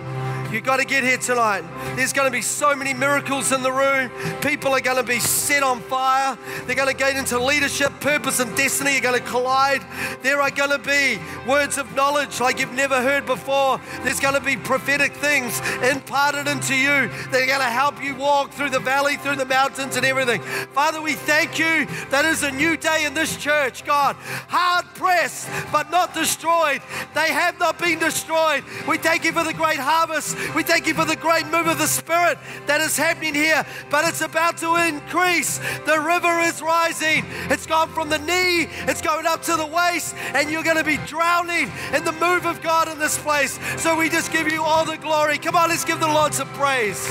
You 0.51 0.61
got 0.61 0.77
to 0.77 0.85
get 0.85 1.03
here 1.03 1.19
tonight. 1.19 1.63
There's 1.95 2.11
going 2.11 2.25
to 2.25 2.31
be 2.31 2.41
so 2.41 2.75
many 2.75 2.91
miracles 2.91 3.51
in 3.51 3.61
the 3.61 3.71
room. 3.71 4.09
People 4.41 4.71
are 4.71 4.81
going 4.81 4.97
to 4.97 5.03
be 5.03 5.19
set 5.19 5.61
on 5.61 5.79
fire. 5.79 6.35
They're 6.65 6.75
going 6.75 6.87
to 6.89 6.97
get 6.97 7.15
into 7.15 7.37
leadership, 7.37 7.91
purpose, 7.99 8.39
and 8.39 8.55
destiny 8.57 8.97
are 8.97 9.01
going 9.01 9.21
to 9.21 9.27
collide. 9.27 9.85
There 10.23 10.41
are 10.41 10.49
going 10.49 10.71
to 10.71 10.79
be 10.79 11.19
words 11.47 11.77
of 11.77 11.93
knowledge 11.95 12.39
like 12.39 12.59
you've 12.59 12.73
never 12.73 12.99
heard 12.99 13.27
before. 13.27 13.79
There's 14.01 14.19
going 14.19 14.33
to 14.33 14.41
be 14.41 14.57
prophetic 14.57 15.13
things 15.13 15.61
imparted 15.83 16.47
into 16.47 16.73
you 16.73 17.09
They're 17.31 17.45
going 17.45 17.59
to 17.59 17.65
help 17.65 18.03
you 18.03 18.15
walk 18.15 18.49
through 18.51 18.71
the 18.71 18.79
valley, 18.79 19.17
through 19.17 19.35
the 19.35 19.45
mountains, 19.45 19.97
and 19.97 20.05
everything. 20.05 20.41
Father, 20.73 20.99
we 20.99 21.13
thank 21.13 21.59
you 21.59 21.85
that 22.09 22.25
is 22.25 22.41
a 22.41 22.51
new 22.51 22.75
day 22.75 23.05
in 23.05 23.13
this 23.13 23.37
church, 23.37 23.85
God. 23.85 24.15
Hard 24.47 24.85
pressed, 24.95 25.47
but 25.71 25.91
not 25.91 26.15
destroyed. 26.15 26.81
They 27.13 27.31
have 27.31 27.59
not 27.59 27.77
been 27.77 27.99
destroyed. 27.99 28.63
We 28.87 28.97
thank 28.97 29.25
you 29.25 29.31
for 29.31 29.43
the 29.43 29.53
great 29.53 29.77
harvest 29.77 30.38
we 30.55 30.63
thank 30.63 30.87
you 30.87 30.93
for 30.93 31.05
the 31.05 31.15
great 31.15 31.45
move 31.47 31.67
of 31.67 31.77
the 31.77 31.87
Spirit 31.87 32.37
that 32.65 32.81
is 32.81 32.97
happening 32.97 33.33
here, 33.33 33.65
but 33.89 34.05
it's 34.05 34.21
about 34.21 34.57
to 34.57 34.75
increase. 34.75 35.59
The 35.85 35.99
river 35.99 36.39
is 36.39 36.61
rising. 36.61 37.25
It's 37.49 37.65
gone 37.65 37.89
from 37.89 38.09
the 38.09 38.19
knee, 38.19 38.67
it's 38.87 39.01
going 39.01 39.25
up 39.25 39.41
to 39.43 39.55
the 39.55 39.65
waist, 39.65 40.15
and 40.33 40.49
you're 40.49 40.63
going 40.63 40.77
to 40.77 40.83
be 40.83 40.97
drowning 41.05 41.71
in 41.93 42.03
the 42.03 42.13
move 42.13 42.45
of 42.45 42.61
God 42.61 42.87
in 42.87 42.99
this 42.99 43.17
place. 43.17 43.59
So 43.81 43.97
we 43.97 44.09
just 44.09 44.31
give 44.31 44.51
you 44.51 44.63
all 44.63 44.85
the 44.85 44.97
glory. 44.97 45.37
Come 45.37 45.55
on, 45.55 45.69
let's 45.69 45.85
give 45.85 45.99
the 45.99 46.07
Lord 46.07 46.33
some 46.33 46.49
praise. 46.49 47.07